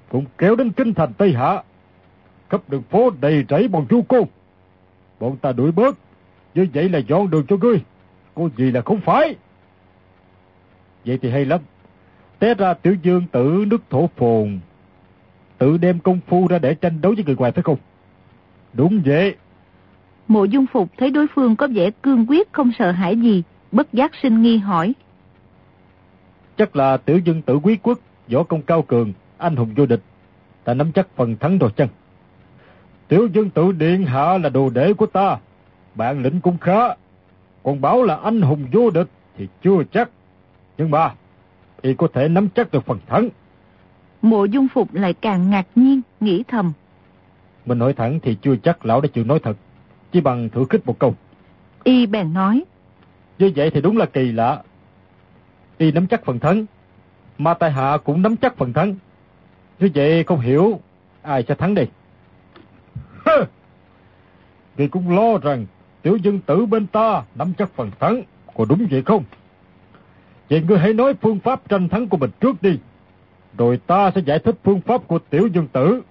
cũng 0.10 0.26
kéo 0.38 0.56
đến 0.56 0.72
kinh 0.72 0.94
thành 0.94 1.14
Tây 1.14 1.34
Hạ. 1.34 1.64
Khắp 2.50 2.62
đường 2.68 2.84
phố 2.84 3.10
đầy 3.22 3.46
rẫy 3.50 3.68
bọn 3.68 3.86
chu 3.90 4.02
côn. 4.02 4.24
Bọn 5.20 5.38
ta 5.38 5.52
đuổi 5.52 5.72
bớt, 5.72 5.98
như 6.56 6.68
vậy 6.74 6.90
là 6.90 7.00
dọn 7.00 7.30
đường 7.30 7.46
cho 7.48 7.58
ngươi. 7.58 7.82
Có 8.36 8.50
gì 8.58 8.72
là 8.72 8.82
không 8.82 9.02
phải. 9.02 9.36
Vậy 11.06 11.20
thì 11.22 11.30
hay 11.30 11.46
lắm. 11.46 11.60
Té 12.44 12.54
ra 12.54 12.74
tiểu 12.74 12.96
dương 13.04 13.26
tử 13.32 13.66
nước 13.68 13.82
thổ 13.90 14.10
phồn. 14.16 14.60
Tự 15.58 15.78
đem 15.78 16.00
công 16.00 16.20
phu 16.28 16.48
ra 16.48 16.60
để 16.60 16.76
tranh 16.76 17.02
đấu 17.02 17.14
với 17.16 17.24
người 17.26 17.36
ngoài 17.36 17.52
phải 17.52 17.64
không? 17.64 17.78
Đúng 18.74 19.02
vậy. 19.06 19.36
Mộ 20.28 20.44
dung 20.44 20.66
phục 20.68 20.90
thấy 20.98 21.12
đối 21.12 21.28
phương 21.28 21.56
có 21.56 21.68
vẻ 21.68 21.92
cương 21.92 22.26
quyết 22.30 22.54
không 22.54 22.72
sợ 22.80 22.92
hãi 22.92 23.18
gì, 23.18 23.44
bất 23.72 23.94
giác 23.94 24.12
sinh 24.22 24.42
nghi 24.42 24.58
hỏi. 24.58 24.94
Chắc 26.58 26.76
là 26.76 26.98
tiểu 26.98 27.20
dương 27.20 27.42
tử 27.42 27.60
quý 27.64 27.78
quốc, 27.84 28.00
võ 28.32 28.44
công 28.44 28.62
cao 28.62 28.82
cường, 28.82 29.14
anh 29.38 29.56
hùng 29.56 29.74
vô 29.76 29.86
địch. 29.86 30.02
Ta 30.64 30.74
nắm 30.74 30.92
chắc 30.92 31.08
phần 31.16 31.38
thắng 31.38 31.58
rồi 31.58 31.72
chăng? 31.76 31.90
Tiểu 33.08 33.28
dương 33.28 33.50
tử 33.50 33.72
điện 33.72 34.06
hạ 34.06 34.38
là 34.38 34.50
đồ 34.50 34.70
đệ 34.70 34.94
của 34.94 35.06
ta. 35.06 35.38
Bạn 35.96 36.22
lĩnh 36.22 36.42
cũng 36.42 36.58
khá. 36.58 36.80
Còn 37.64 37.82
bảo 37.82 38.04
là 38.04 38.16
anh 38.16 38.42
hùng 38.42 38.68
vô 38.72 38.90
địch 38.90 39.08
thì 39.38 39.48
chưa 39.64 39.84
chắc. 39.92 40.10
Nhưng 40.78 40.92
mà, 40.92 41.14
y 41.84 41.94
có 41.94 42.08
thể 42.14 42.30
nắm 42.30 42.50
chắc 42.50 42.72
được 42.72 42.86
phần 42.86 43.00
thắng. 43.08 43.30
Mộ 44.22 44.46
dung 44.46 44.68
phục 44.68 44.94
lại 44.94 45.14
càng 45.14 45.50
ngạc 45.50 45.68
nhiên, 45.76 46.02
nghĩ 46.20 46.44
thầm. 46.48 46.74
Mình 47.66 47.80
nói 47.80 47.94
thẳng 47.94 48.20
thì 48.20 48.38
chưa 48.42 48.56
chắc 48.56 48.86
lão 48.86 49.02
đã 49.02 49.08
chịu 49.14 49.24
nói 49.24 49.40
thật. 49.44 49.58
Chỉ 50.12 50.22
bằng 50.22 50.50
thử 50.50 50.66
khích 50.70 50.86
một 50.86 51.00
câu. 51.00 51.16
Y 51.84 52.06
bèn 52.06 52.34
nói. 52.34 52.64
Như 53.40 53.52
vậy 53.56 53.70
thì 53.70 53.82
đúng 53.82 53.98
là 53.98 54.06
kỳ 54.06 54.32
lạ. 54.32 54.64
Y 55.78 55.92
nắm 55.92 56.08
chắc 56.08 56.26
phần 56.26 56.40
thắng. 56.40 56.66
Mà 57.38 57.54
tài 57.54 57.72
hạ 57.72 57.98
cũng 58.04 58.22
nắm 58.22 58.38
chắc 58.38 58.58
phần 58.58 58.74
thắng. 58.74 58.96
Như 59.80 59.90
vậy 59.96 60.24
không 60.24 60.40
hiểu 60.40 60.80
ai 61.22 61.44
sẽ 61.48 61.56
thắng 61.56 61.76
đây. 61.76 61.88
Vì 64.76 64.88
cũng 64.88 65.16
lo 65.16 65.38
rằng 65.38 65.66
tiểu 66.02 66.18
dân 66.18 66.40
tử 66.40 66.66
bên 66.66 66.88
ta 66.88 67.24
nắm 67.36 67.54
chắc 67.58 67.70
phần 67.76 67.92
thắng. 68.00 68.24
Có 68.54 68.66
đúng 68.66 68.88
vậy 68.92 69.04
không? 69.06 69.24
Vậy 70.50 70.64
ngươi 70.68 70.80
hãy 70.80 70.94
nói 70.94 71.14
phương 71.22 71.40
pháp 71.40 71.70
tranh 71.70 71.90
thắng 71.90 72.10
của 72.10 72.18
mình 72.18 72.30
trước 72.40 72.62
đi. 72.62 72.80
Rồi 73.58 73.80
ta 73.88 74.12
sẽ 74.16 74.22
giải 74.26 74.40
thích 74.40 74.56
phương 74.64 74.82
pháp 74.82 75.08
của 75.08 75.20
tiểu 75.20 75.48
dân 75.48 75.68
tử. 75.68 76.02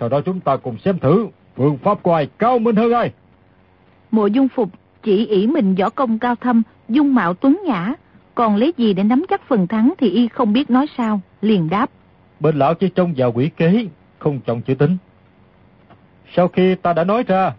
Sau 0.00 0.08
đó 0.08 0.20
chúng 0.20 0.40
ta 0.40 0.56
cùng 0.56 0.78
xem 0.78 0.98
thử 0.98 1.28
phương 1.56 1.78
pháp 1.78 2.02
của 2.02 2.14
ai 2.14 2.28
cao 2.38 2.58
minh 2.58 2.76
hơn 2.76 2.92
ai. 2.92 3.12
Mộ 4.10 4.26
dung 4.26 4.48
phục 4.48 4.68
chỉ 5.02 5.26
ỷ 5.26 5.46
mình 5.46 5.74
võ 5.74 5.90
công 5.90 6.18
cao 6.18 6.34
thâm, 6.34 6.62
dung 6.88 7.14
mạo 7.14 7.34
tuấn 7.34 7.60
nhã. 7.66 7.94
Còn 8.34 8.56
lấy 8.56 8.72
gì 8.76 8.94
để 8.94 9.02
nắm 9.04 9.24
chắc 9.30 9.48
phần 9.48 9.66
thắng 9.66 9.92
thì 9.98 10.10
y 10.10 10.28
không 10.28 10.52
biết 10.52 10.70
nói 10.70 10.86
sao, 10.96 11.20
liền 11.40 11.70
đáp. 11.70 11.90
Bên 12.40 12.58
lão 12.58 12.74
chỉ 12.74 12.88
trông 12.88 13.14
vào 13.16 13.32
quỷ 13.32 13.50
kế, 13.56 13.86
không 14.18 14.40
trọng 14.40 14.62
chữ 14.62 14.74
tính. 14.74 14.96
Sau 16.34 16.48
khi 16.48 16.74
ta 16.74 16.92
đã 16.92 17.04
nói 17.04 17.24
ra, 17.26 17.52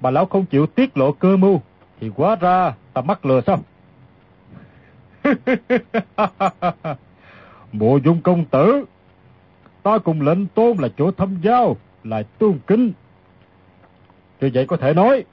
mà 0.00 0.10
lão 0.10 0.26
không 0.26 0.46
chịu 0.46 0.66
tiết 0.66 0.96
lộ 0.96 1.12
cơ 1.12 1.36
mưu, 1.36 1.60
thì 2.00 2.10
quá 2.16 2.36
ra 2.40 2.74
ta 2.92 3.00
mắc 3.00 3.26
lừa 3.26 3.40
sao? 3.46 3.58
Mộ 7.72 7.96
dung 7.96 8.20
công 8.22 8.44
tử, 8.44 8.84
ta 9.82 9.98
cùng 9.98 10.20
lệnh 10.20 10.46
tôn 10.46 10.76
là 10.78 10.88
chỗ 10.98 11.10
thâm 11.10 11.36
giao, 11.42 11.76
là 12.04 12.22
tôn 12.22 12.58
kính. 12.66 12.92
Như 14.40 14.50
vậy 14.54 14.66
có 14.66 14.76
thể 14.76 14.94
nói, 14.94 15.24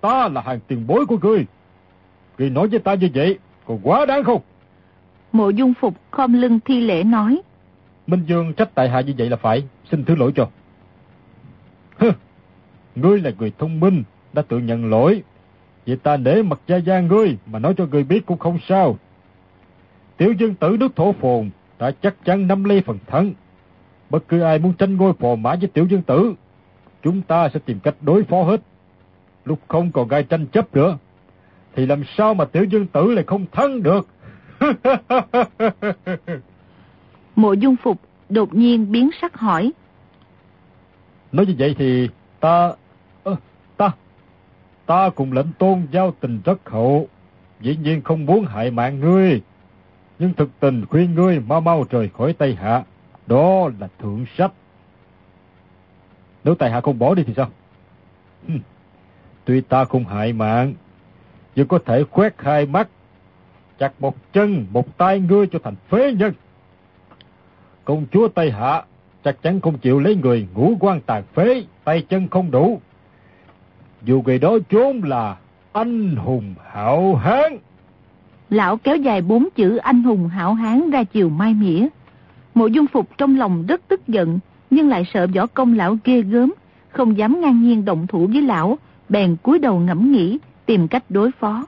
ta 0.00 0.28
là 0.28 0.40
hàng 0.40 0.60
tiền 0.68 0.86
bối 0.86 1.06
của 1.06 1.18
ngươi. 1.22 1.46
Ngươi 2.38 2.50
nói 2.50 2.68
với 2.68 2.78
ta 2.78 2.94
như 2.94 3.08
vậy, 3.14 3.38
còn 3.66 3.80
quá 3.82 4.06
đáng 4.06 4.24
không? 4.24 4.42
Mộ 5.32 5.50
dung 5.50 5.74
phục 5.74 5.94
khom 6.10 6.32
lưng 6.32 6.58
thi 6.64 6.80
lễ 6.80 7.04
nói. 7.04 7.42
Minh 8.06 8.24
Dương 8.26 8.52
trách 8.54 8.74
tại 8.74 8.88
hạ 8.88 9.00
như 9.00 9.14
vậy 9.18 9.30
là 9.30 9.36
phải, 9.36 9.64
xin 9.90 10.04
thứ 10.04 10.14
lỗi 10.14 10.32
cho. 10.36 10.48
Hừ, 11.96 12.10
ngươi 12.94 13.20
là 13.20 13.30
người 13.38 13.52
thông 13.58 13.80
minh, 13.80 14.02
đã 14.32 14.42
tự 14.42 14.58
nhận 14.58 14.90
lỗi. 14.90 15.22
Vậy 15.86 15.96
ta 15.96 16.16
để 16.16 16.42
mặt 16.42 16.60
gia 16.66 16.76
gia 16.76 17.00
ngươi 17.00 17.36
mà 17.46 17.58
nói 17.58 17.74
cho 17.76 17.86
ngươi 17.86 18.04
biết 18.04 18.26
cũng 18.26 18.38
không 18.38 18.58
sao. 18.68 18.98
Tiểu 20.16 20.32
dân 20.32 20.54
tử 20.54 20.76
nước 20.80 20.96
thổ 20.96 21.12
phồn 21.12 21.50
đã 21.78 21.90
chắc 21.90 22.24
chắn 22.24 22.48
nắm 22.48 22.64
lấy 22.64 22.82
phần 22.86 22.98
thắng. 23.06 23.32
Bất 24.10 24.28
cứ 24.28 24.40
ai 24.40 24.58
muốn 24.58 24.72
tranh 24.72 24.96
ngôi 24.96 25.12
phò 25.12 25.34
mã 25.34 25.54
với 25.54 25.68
tiểu 25.68 25.86
dân 25.86 26.02
tử, 26.02 26.34
chúng 27.02 27.22
ta 27.22 27.48
sẽ 27.48 27.60
tìm 27.64 27.80
cách 27.80 27.94
đối 28.00 28.24
phó 28.24 28.42
hết. 28.42 28.60
Lúc 29.44 29.58
không 29.68 29.92
còn 29.92 30.08
gai 30.08 30.22
tranh 30.22 30.46
chấp 30.46 30.74
nữa, 30.74 30.98
thì 31.74 31.86
làm 31.86 32.02
sao 32.16 32.34
mà 32.34 32.44
tiểu 32.44 32.64
dân 32.64 32.86
tử 32.86 33.14
lại 33.14 33.24
không 33.26 33.46
thắng 33.52 33.82
được? 33.82 34.08
Mộ 37.36 37.52
dung 37.52 37.76
phục 37.76 38.00
đột 38.28 38.54
nhiên 38.54 38.92
biến 38.92 39.10
sắc 39.20 39.36
hỏi. 39.36 39.72
Nói 41.32 41.46
như 41.46 41.54
vậy 41.58 41.74
thì 41.78 42.08
ta... 42.40 42.72
Ta... 43.76 43.90
Ta 44.86 45.10
cùng 45.10 45.32
lệnh 45.32 45.52
tôn 45.58 45.86
giao 45.92 46.14
tình 46.20 46.40
rất 46.44 46.70
hậu. 46.70 47.08
Dĩ 47.60 47.76
nhiên 47.76 48.02
không 48.02 48.26
muốn 48.26 48.44
hại 48.44 48.70
mạng 48.70 49.00
ngươi. 49.00 49.40
Nhưng 50.18 50.32
thực 50.32 50.60
tình 50.60 50.86
khuyên 50.86 51.14
ngươi 51.14 51.40
mau 51.40 51.60
mau 51.60 51.84
rời 51.90 52.08
khỏi 52.08 52.32
Tây 52.32 52.54
Hạ. 52.54 52.84
Đó 53.26 53.70
là 53.80 53.88
thượng 53.98 54.26
sách. 54.38 54.52
Nếu 56.44 56.54
Tây 56.54 56.70
Hạ 56.70 56.80
không 56.80 56.98
bỏ 56.98 57.14
đi 57.14 57.22
thì 57.22 57.34
sao? 57.36 57.50
Tuy 59.44 59.60
ta 59.60 59.84
không 59.84 60.04
hại 60.04 60.32
mạng, 60.32 60.74
nhưng 61.54 61.68
có 61.68 61.78
thể 61.78 62.04
khoét 62.04 62.34
hai 62.38 62.66
mắt, 62.66 62.88
chặt 63.78 63.92
một 63.98 64.32
chân, 64.32 64.66
một 64.70 64.98
tay 64.98 65.20
ngươi 65.20 65.46
cho 65.46 65.58
thành 65.64 65.74
phế 65.88 66.12
nhân. 66.12 66.32
Công 67.84 68.06
chúa 68.12 68.28
Tây 68.28 68.50
Hạ 68.50 68.82
chắc 69.24 69.42
chắn 69.42 69.60
không 69.60 69.78
chịu 69.78 70.00
lấy 70.00 70.16
người 70.16 70.48
ngũ 70.54 70.76
quan 70.80 71.00
tàn 71.00 71.22
phế, 71.34 71.64
tay 71.84 72.06
chân 72.08 72.28
không 72.28 72.50
đủ. 72.50 72.80
Dù 74.02 74.22
người 74.22 74.38
đó 74.38 74.58
trốn 74.68 75.00
là 75.04 75.36
anh 75.72 76.16
hùng 76.16 76.54
hảo 76.70 77.14
hán. 77.14 77.58
Lão 78.50 78.76
kéo 78.76 78.96
dài 78.96 79.22
bốn 79.22 79.48
chữ 79.56 79.76
anh 79.76 80.02
hùng 80.02 80.28
hảo 80.28 80.54
hán 80.54 80.90
ra 80.90 81.04
chiều 81.04 81.28
mai 81.28 81.54
mỉa. 81.54 81.86
Mộ 82.54 82.66
dung 82.66 82.86
phục 82.86 83.18
trong 83.18 83.38
lòng 83.38 83.66
rất 83.68 83.80
tức 83.88 84.08
giận, 84.08 84.38
nhưng 84.70 84.88
lại 84.88 85.04
sợ 85.14 85.26
võ 85.34 85.46
công 85.46 85.74
lão 85.74 85.98
ghê 86.04 86.22
gớm, 86.22 86.52
không 86.88 87.18
dám 87.18 87.40
ngang 87.40 87.62
nhiên 87.62 87.84
động 87.84 88.06
thủ 88.06 88.28
với 88.32 88.42
lão, 88.42 88.78
bèn 89.08 89.36
cúi 89.42 89.58
đầu 89.58 89.78
ngẫm 89.78 90.12
nghĩ, 90.12 90.38
tìm 90.66 90.88
cách 90.88 91.04
đối 91.08 91.30
phó. 91.32 91.66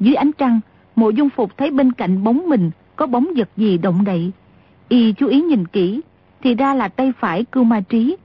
Dưới 0.00 0.14
ánh 0.14 0.30
trăng, 0.38 0.60
mộ 0.96 1.10
dung 1.10 1.30
phục 1.30 1.56
thấy 1.56 1.70
bên 1.70 1.92
cạnh 1.92 2.24
bóng 2.24 2.48
mình 2.48 2.70
có 2.96 3.06
bóng 3.06 3.26
vật 3.36 3.48
gì 3.56 3.78
động 3.78 4.04
đậy. 4.04 4.32
Y 4.88 5.12
chú 5.12 5.26
ý 5.26 5.40
nhìn 5.40 5.66
kỹ, 5.66 6.00
thì 6.42 6.54
ra 6.54 6.74
là 6.74 6.88
tay 6.88 7.12
phải 7.18 7.44
cưu 7.44 7.64
ma 7.64 7.80
trí. 7.80 8.16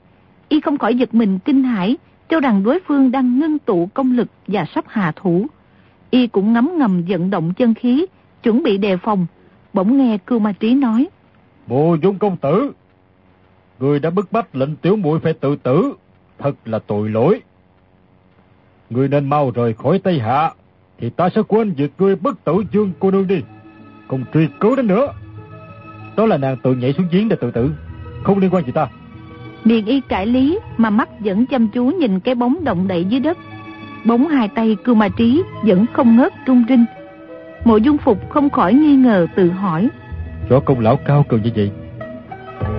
Y 0.49 0.59
không 0.59 0.77
khỏi 0.77 0.95
giật 0.95 1.13
mình 1.13 1.39
kinh 1.39 1.63
hãi, 1.63 1.97
cho 2.29 2.39
rằng 2.39 2.63
đối 2.63 2.79
phương 2.87 3.11
đang 3.11 3.39
ngưng 3.39 3.59
tụ 3.59 3.89
công 3.93 4.11
lực 4.11 4.27
và 4.47 4.65
sắp 4.75 4.85
hạ 4.87 5.13
thủ. 5.15 5.47
Y 6.11 6.27
cũng 6.27 6.53
ngấm 6.53 6.71
ngầm 6.77 7.03
vận 7.07 7.29
động 7.29 7.53
chân 7.53 7.73
khí, 7.73 8.05
chuẩn 8.43 8.63
bị 8.63 8.77
đề 8.77 8.97
phòng. 8.97 9.25
Bỗng 9.73 9.97
nghe 9.97 10.17
cưu 10.17 10.39
ma 10.39 10.51
trí 10.51 10.73
nói. 10.73 11.07
Mộ 11.67 11.95
dung 11.95 12.19
công 12.19 12.37
tử, 12.37 12.71
người 13.79 13.99
đã 13.99 14.09
bức 14.09 14.31
bách 14.31 14.55
lệnh 14.55 14.75
tiểu 14.75 14.95
muội 14.95 15.19
phải 15.19 15.33
tự 15.33 15.55
tử, 15.55 15.93
thật 16.39 16.55
là 16.65 16.79
tội 16.79 17.09
lỗi. 17.09 17.41
Người 18.89 19.07
nên 19.07 19.29
mau 19.29 19.51
rời 19.55 19.73
khỏi 19.73 19.99
Tây 19.99 20.19
Hạ, 20.19 20.51
thì 20.99 21.09
ta 21.09 21.29
sẽ 21.35 21.41
quên 21.47 21.71
việc 21.71 21.91
ngươi 21.97 22.15
bất 22.15 22.43
tử 22.43 22.63
dương 22.71 22.91
cô 22.99 23.11
nương 23.11 23.27
đi, 23.27 23.41
không 24.07 24.23
truy 24.33 24.47
cứu 24.59 24.75
đến 24.75 24.87
nữa. 24.87 25.13
Đó 26.15 26.25
là 26.25 26.37
nàng 26.37 26.57
tự 26.63 26.75
nhảy 26.75 26.93
xuống 26.93 27.07
giếng 27.11 27.29
để 27.29 27.35
tự 27.41 27.51
tử, 27.51 27.71
không 28.23 28.39
liên 28.39 28.49
quan 28.53 28.65
gì 28.65 28.71
ta. 28.71 28.87
Miệng 29.63 29.85
y 29.85 30.01
cải 30.01 30.25
lý 30.25 30.59
mà 30.77 30.89
mắt 30.89 31.09
vẫn 31.19 31.45
chăm 31.45 31.67
chú 31.67 31.85
nhìn 31.85 32.19
cái 32.19 32.35
bóng 32.35 32.63
động 32.63 32.87
đậy 32.87 33.05
dưới 33.05 33.19
đất. 33.19 33.37
Bóng 34.05 34.27
hai 34.27 34.47
tay 34.47 34.77
cưu 34.83 34.95
ma 34.95 35.09
trí 35.09 35.43
vẫn 35.63 35.85
không 35.93 36.17
ngớt 36.17 36.33
trung 36.45 36.63
rinh. 36.69 36.85
Mộ 37.65 37.77
dung 37.77 37.97
phục 37.97 38.29
không 38.29 38.49
khỏi 38.49 38.73
nghi 38.73 38.95
ngờ 38.95 39.27
tự 39.35 39.49
hỏi. 39.49 39.89
Võ 40.49 40.59
công 40.59 40.79
lão 40.79 40.99
cao 41.05 41.25
cường 41.29 41.41
như 41.41 41.49
vậy, 41.55 41.71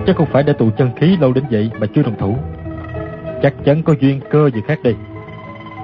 chắc 0.07 0.15
không 0.15 0.27
phải 0.31 0.43
để 0.43 0.53
tụ 0.53 0.69
chân 0.77 0.89
khí 0.95 1.17
lâu 1.21 1.33
đến 1.33 1.43
vậy 1.51 1.71
mà 1.79 1.87
chưa 1.95 2.03
đồng 2.03 2.15
thủ. 2.19 2.35
Chắc 3.41 3.53
chắn 3.65 3.83
có 3.83 3.93
duyên 3.99 4.19
cơ 4.29 4.49
gì 4.49 4.61
khác 4.67 4.79
đây. 4.83 4.95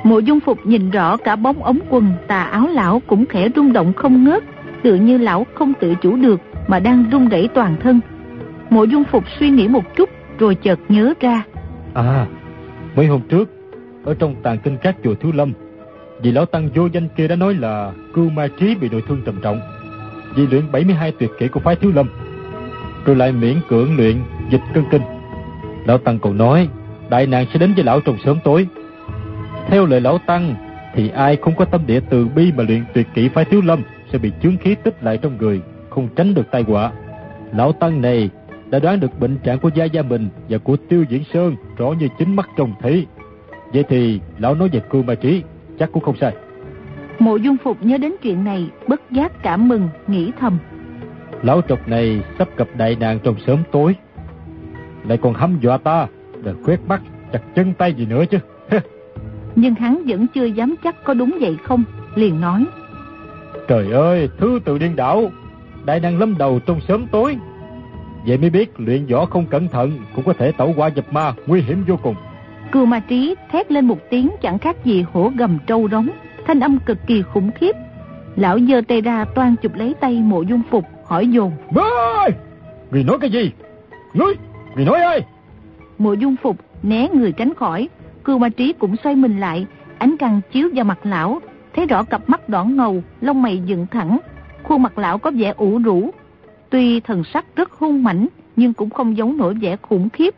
Mộ 0.04 0.20
dung 0.20 0.40
phục 0.40 0.66
nhìn 0.66 0.90
rõ 0.90 1.18
cả 1.18 1.36
bóng 1.36 1.64
ống 1.64 1.80
quần 1.90 2.12
tà 2.28 2.44
áo 2.44 2.68
lão 2.68 3.02
cũng 3.08 3.26
khẽ 3.26 3.50
rung 3.56 3.74
động 3.74 3.94
không 3.94 4.24
ngớt, 4.24 4.44
tự 4.84 4.96
như 4.96 5.18
lão 5.18 5.46
không 5.54 5.74
tự 5.80 5.96
chủ 5.96 6.16
được 6.16 6.42
mà 6.68 6.80
đang 6.80 7.06
rung 7.12 7.30
rẩy 7.30 7.50
toàn 7.54 7.76
thân. 7.80 8.00
Mộ 8.70 8.84
dung 8.84 9.04
phục 9.04 9.24
suy 9.40 9.50
nghĩ 9.50 9.68
một 9.68 9.96
chút 9.96 10.10
rồi 10.40 10.56
chợt 10.56 10.80
nhớ 10.90 11.14
ra. 11.20 11.44
À, 11.94 12.26
mấy 12.96 13.08
hôm 13.08 13.22
trước, 13.30 13.59
ở 14.10 14.16
trong 14.20 14.36
tàn 14.44 14.58
kinh 14.58 14.78
các 14.78 14.96
chùa 15.04 15.16
Thiếu 15.16 15.32
Lâm, 15.32 15.54
vì 16.22 16.32
lão 16.32 16.46
tăng 16.46 16.70
vô 16.76 16.86
danh 16.86 17.08
kia 17.18 17.28
đã 17.28 17.36
nói 17.36 17.54
là 17.54 17.92
cưu 18.14 18.30
ma 18.30 18.48
trí 18.60 18.76
bị 18.76 18.90
nội 18.90 19.04
thương 19.08 19.22
trầm 19.26 19.42
trọng, 19.42 19.62
vì 20.36 20.48
luyện 20.48 20.72
72 20.72 21.12
tuyệt 21.12 21.30
kỹ 21.40 21.48
của 21.48 21.60
phái 21.60 21.76
Thiếu 21.76 21.92
Lâm, 21.96 22.10
rồi 23.06 23.16
lại 23.16 23.32
miễn 23.32 23.56
cưỡng 23.70 23.98
luyện 23.98 24.16
dịch 24.52 24.62
cân 24.74 24.84
kinh. 24.92 25.02
Lão 25.86 25.98
tăng 25.98 26.20
còn 26.20 26.38
nói, 26.38 26.68
đại 27.10 27.28
nạn 27.28 27.46
sẽ 27.54 27.60
đến 27.60 27.74
với 27.74 27.84
lão 27.84 28.02
trong 28.02 28.18
sớm 28.26 28.40
tối. 28.44 28.68
Theo 29.68 29.86
lời 29.86 30.02
lão 30.02 30.18
Tăng, 30.18 30.56
thì 30.96 31.10
ai 31.10 31.36
không 31.36 31.56
có 31.56 31.66
tâm 31.66 31.82
địa 31.88 32.00
từ 32.10 32.28
bi 32.28 32.52
mà 32.52 32.64
luyện 32.64 32.84
tuyệt 32.94 33.08
kỹ 33.14 33.30
phái 33.30 33.46
thiếu 33.46 33.62
lâm 33.62 33.82
sẽ 34.12 34.18
bị 34.18 34.32
chướng 34.44 34.58
khí 34.58 34.76
tích 34.84 35.04
lại 35.04 35.18
trong 35.18 35.38
người, 35.38 35.62
không 35.90 36.10
tránh 36.16 36.34
được 36.34 36.52
tai 36.52 36.62
họa. 36.62 36.92
Lão 37.54 37.72
Tăng 37.72 38.02
này 38.02 38.30
đã 38.70 38.80
đoán 38.80 39.00
được 39.00 39.20
bệnh 39.20 39.38
trạng 39.38 39.60
của 39.60 39.70
Gia 39.76 39.86
Gia 39.86 40.02
mình 40.02 40.30
và 40.50 40.58
của 40.58 40.78
Tiêu 40.90 41.06
Diễn 41.10 41.24
Sơn 41.34 41.56
rõ 41.78 41.92
như 42.00 42.08
chính 42.20 42.36
mắt 42.36 42.50
trông 42.58 42.74
thấy. 42.82 43.06
Vậy 43.74 43.84
thì 43.90 44.20
lão 44.38 44.56
nói 44.56 44.70
về 44.72 44.80
cưu 44.90 45.04
ma 45.04 45.16
trí, 45.16 45.44
chắc 45.80 45.92
cũng 45.92 46.04
không 46.04 46.18
sai. 46.22 46.36
Mộ 47.20 47.36
dung 47.36 47.58
phục 47.64 47.84
nhớ 47.84 47.98
đến 47.98 48.16
chuyện 48.22 48.44
này, 48.44 48.70
bất 48.88 49.02
giác 49.12 49.44
cảm 49.44 49.68
mừng, 49.68 49.90
nghĩ 50.08 50.32
thầm. 50.40 50.58
Lão 51.42 51.62
trọc 51.62 51.88
này 51.88 52.22
sắp 52.38 52.48
gặp 52.58 52.68
đại 52.78 52.96
nạn 53.00 53.20
trong 53.24 53.36
sớm 53.48 53.64
tối. 53.72 53.96
Lại 55.08 55.18
còn 55.22 55.34
hăm 55.34 55.60
dọa 55.62 55.78
ta, 55.78 56.08
để 56.44 56.54
quét 56.66 56.80
mắt, 56.88 57.02
chặt 57.32 57.42
chân 57.56 57.74
tay 57.74 57.94
gì 57.94 58.06
nữa 58.06 58.24
chứ. 58.32 58.38
Nhưng 59.56 59.76
hắn 59.76 60.04
vẫn 60.08 60.28
chưa 60.28 60.46
dám 60.46 60.76
chắc 60.84 61.04
có 61.04 61.14
đúng 61.14 61.38
vậy 61.42 61.58
không, 61.64 61.84
liền 62.16 62.42
nói. 62.42 62.66
Trời 63.68 63.92
ơi, 63.92 64.30
thư 64.38 64.60
tự 64.66 64.78
điên 64.78 64.96
đảo, 64.96 65.32
đại 65.86 66.00
năng 66.00 66.20
lâm 66.20 66.38
đầu 66.38 66.60
trong 66.66 66.82
sớm 66.88 67.06
tối. 67.12 67.38
Vậy 68.26 68.38
mới 68.38 68.50
biết 68.50 68.80
luyện 68.80 69.06
võ 69.06 69.26
không 69.26 69.46
cẩn 69.46 69.68
thận 69.68 69.92
cũng 70.16 70.26
có 70.26 70.34
thể 70.34 70.52
tẩu 70.52 70.74
qua 70.78 70.88
dập 70.88 71.14
ma, 71.14 71.34
nguy 71.48 71.62
hiểm 71.62 71.84
vô 71.88 71.98
cùng. 72.04 72.16
Cưu 72.72 72.86
ma 72.86 73.00
trí 73.00 73.36
thét 73.52 73.72
lên 73.72 73.86
một 73.86 74.10
tiếng 74.10 74.30
chẳng 74.42 74.60
khác 74.60 74.86
gì 74.86 75.06
hổ 75.14 75.32
gầm 75.38 75.58
trâu 75.68 75.88
đóng, 75.88 76.10
thanh 76.46 76.60
âm 76.60 76.80
cực 76.80 76.98
kỳ 77.08 77.22
khủng 77.22 77.52
khiếp. 77.52 77.76
Lão 78.36 78.60
giơ 78.60 78.82
tay 78.88 79.02
ra 79.02 79.26
toan 79.26 79.56
chụp 79.56 79.76
lấy 79.76 79.94
tay 80.00 80.20
mộ 80.20 80.42
dung 80.42 80.62
phục, 80.70 80.86
hỏi 81.06 81.28
dồn. 81.28 81.52
Ơi! 81.76 82.30
Người 82.92 83.04
nói 83.04 83.18
cái 83.22 83.30
gì? 83.30 83.52
Ngươi! 84.14 84.34
Người 84.76 84.86
nói 84.86 85.00
ơi! 85.00 85.22
Mộ 85.98 86.14
dung 86.14 86.36
phục 86.44 86.58
né 86.84 87.08
người 87.14 87.32
tránh 87.32 87.54
khỏi, 87.54 87.90
cưu 88.24 88.38
ma 88.38 88.50
trí 88.50 88.74
cũng 88.74 88.96
xoay 89.04 89.16
mình 89.16 89.40
lại, 89.40 89.66
ánh 89.98 90.18
căng 90.18 90.42
chiếu 90.52 90.70
vào 90.76 90.86
mặt 90.86 91.00
lão, 91.04 91.40
thấy 91.76 91.86
rõ 91.86 92.04
cặp 92.04 92.30
mắt 92.30 92.50
đỏ 92.50 92.64
ngầu, 92.64 93.04
lông 93.22 93.42
mày 93.42 93.62
dựng 93.66 93.88
thẳng, 93.92 94.20
khuôn 94.64 94.82
mặt 94.82 94.98
lão 94.98 95.18
có 95.18 95.32
vẻ 95.36 95.54
ủ 95.58 95.80
rũ. 95.84 96.10
Tuy 96.70 97.00
thần 97.00 97.24
sắc 97.34 97.46
rất 97.56 97.72
hung 97.72 98.04
mãnh, 98.04 98.28
nhưng 98.56 98.74
cũng 98.74 98.90
không 98.90 99.18
giống 99.18 99.38
nổi 99.38 99.54
vẻ 99.54 99.76
khủng 99.82 100.10
khiếp. 100.10 100.36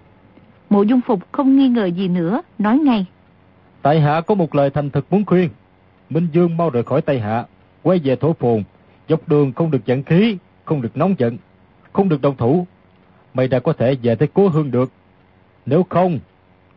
Mộ 0.71 0.83
dung 0.83 1.01
phục 1.01 1.31
không 1.31 1.57
nghi 1.57 1.67
ngờ 1.67 1.85
gì 1.85 2.07
nữa, 2.07 2.41
nói 2.59 2.77
ngay. 2.77 3.05
Tại 3.81 4.01
hạ 4.01 4.21
có 4.21 4.35
một 4.35 4.55
lời 4.55 4.69
thành 4.69 4.89
thực 4.89 5.13
muốn 5.13 5.25
khuyên. 5.25 5.49
Minh 6.09 6.27
Dương 6.31 6.57
mau 6.57 6.69
rời 6.69 6.83
khỏi 6.83 7.01
Tây 7.01 7.19
Hạ, 7.19 7.45
quay 7.83 7.99
về 8.03 8.15
thổ 8.15 8.33
phồn, 8.33 8.63
dọc 9.09 9.29
đường 9.29 9.53
không 9.53 9.71
được 9.71 9.85
giận 9.85 10.03
khí, 10.03 10.37
không 10.65 10.81
được 10.81 10.97
nóng 10.97 11.15
giận, 11.17 11.37
không 11.93 12.09
được 12.09 12.21
đồng 12.21 12.37
thủ. 12.37 12.67
Mày 13.33 13.47
đã 13.47 13.59
có 13.59 13.73
thể 13.73 13.95
về 14.03 14.15
tới 14.15 14.27
cố 14.33 14.47
hương 14.47 14.71
được. 14.71 14.91
Nếu 15.65 15.85
không, 15.89 16.19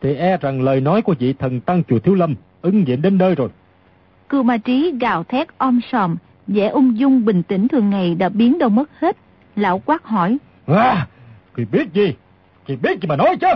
thì 0.01 0.15
e 0.15 0.37
rằng 0.37 0.61
lời 0.61 0.81
nói 0.81 1.01
của 1.01 1.15
vị 1.19 1.33
thần 1.33 1.61
tăng 1.61 1.83
chùa 1.83 1.99
Thiếu 1.99 2.15
Lâm 2.15 2.35
ứng 2.61 2.83
nghiệm 2.83 3.01
đến 3.01 3.17
nơi 3.17 3.35
rồi. 3.35 3.49
Cưu 4.29 4.43
ma 4.43 4.57
trí 4.57 4.93
gào 5.01 5.23
thét 5.23 5.57
om 5.57 5.79
sòm, 5.91 6.15
vẻ 6.47 6.67
ung 6.67 6.99
dung 6.99 7.25
bình 7.25 7.43
tĩnh 7.43 7.67
thường 7.67 7.89
ngày 7.89 8.15
đã 8.15 8.29
biến 8.29 8.59
đâu 8.59 8.69
mất 8.69 8.89
hết. 8.99 9.17
Lão 9.55 9.81
quát 9.85 10.03
hỏi. 10.03 10.37
À, 10.67 11.07
kỳ 11.55 11.65
biết 11.65 11.93
gì? 11.93 12.13
Kỳ 12.65 12.75
biết 12.75 13.01
gì 13.01 13.07
mà 13.07 13.15
nói 13.15 13.37
chứ? 13.41 13.47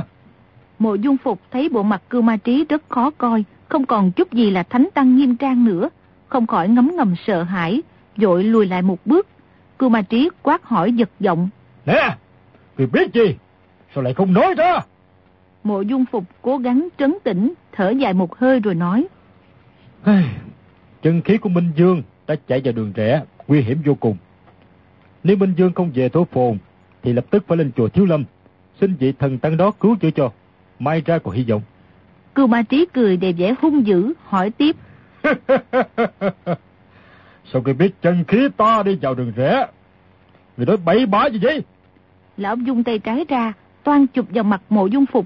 Mộ 0.80 0.96
dung 0.96 1.18
phục 1.18 1.42
thấy 1.52 1.70
bộ 1.70 1.84
mặt 1.84 2.02
cưu 2.10 2.22
ma 2.22 2.38
trí 2.38 2.66
rất 2.70 2.90
khó 2.90 3.10
coi, 3.18 3.44
không 3.70 3.86
còn 3.86 4.12
chút 4.12 4.32
gì 4.32 4.52
là 4.52 4.64
thánh 4.64 4.88
tăng 4.94 5.18
nghiêm 5.18 5.36
trang 5.36 5.66
nữa, 5.66 5.90
không 6.28 6.48
khỏi 6.48 6.70
ngấm 6.70 6.92
ngầm 6.96 7.16
sợ 7.28 7.44
hãi, 7.44 7.82
dội 8.18 8.44
lùi 8.44 8.66
lại 8.66 8.82
một 8.82 9.06
bước. 9.06 9.28
Cưu 9.80 9.90
ma 9.90 10.02
trí 10.02 10.30
quát 10.44 10.64
hỏi 10.64 10.94
giật 10.94 11.10
giọng. 11.20 11.50
Nè, 11.86 12.16
kỳ 12.78 12.86
biết 12.86 13.14
gì? 13.14 13.36
Sao 13.96 14.04
lại 14.04 14.14
không 14.14 14.34
nói 14.34 14.54
ra? 14.58 14.80
Mộ 15.64 15.82
dung 15.82 16.06
phục 16.06 16.24
cố 16.42 16.58
gắng 16.58 16.88
trấn 16.98 17.18
tĩnh, 17.24 17.54
thở 17.72 17.90
dài 17.90 18.14
một 18.14 18.38
hơi 18.38 18.60
rồi 18.60 18.76
nói. 18.76 19.08
Chân 21.02 21.22
khí 21.22 21.38
của 21.38 21.50
Minh 21.50 21.72
Dương 21.76 22.04
đã 22.28 22.36
chạy 22.48 22.62
vào 22.64 22.74
đường 22.74 22.94
rẽ, 22.96 23.24
nguy 23.48 23.62
hiểm 23.62 23.78
vô 23.86 23.96
cùng. 23.96 24.18
Nếu 25.24 25.38
Minh 25.38 25.54
Dương 25.58 25.74
không 25.74 25.92
về 25.94 26.10
thổ 26.10 26.26
phồn, 26.26 26.58
thì 27.04 27.14
lập 27.14 27.26
tức 27.30 27.44
phải 27.48 27.58
lên 27.58 27.72
chùa 27.76 27.90
Thiếu 27.90 28.06
Lâm, 28.06 28.24
xin 28.82 28.94
vị 28.94 29.14
thần 29.20 29.38
tăng 29.38 29.58
đó 29.58 29.72
cứu 29.72 29.96
chữa 29.96 30.12
cho, 30.12 30.32
mai 30.80 31.02
ra 31.06 31.20
còn 31.20 31.34
hy 31.34 31.44
vọng. 31.44 31.62
Cưu 32.36 32.48
ma 32.48 32.62
trí 32.62 32.86
cười 32.94 33.18
đầy 33.18 33.34
vẻ 33.34 33.56
hung 33.62 33.88
dữ, 33.88 34.14
hỏi 34.26 34.50
tiếp. 34.50 34.76
Sao 37.54 37.62
người 37.62 37.74
biết 37.74 38.02
chân 38.02 38.24
khí 38.28 38.48
ta 38.58 38.84
đi 38.84 38.98
vào 39.02 39.16
đường 39.16 39.32
rẽ? 39.36 39.68
Người 40.58 40.66
nói 40.66 40.78
bậy 40.78 41.06
bạ 41.06 41.26
gì 41.26 41.40
vậy? 41.42 41.64
Lão 42.38 42.56
dung 42.56 42.84
tay 42.84 43.00
trái 43.00 43.26
ra, 43.30 43.54
toan 43.84 44.08
chụp 44.08 44.26
vào 44.30 44.44
mặt 44.44 44.62
mộ 44.70 44.86
dung 44.88 45.06
phục. 45.06 45.26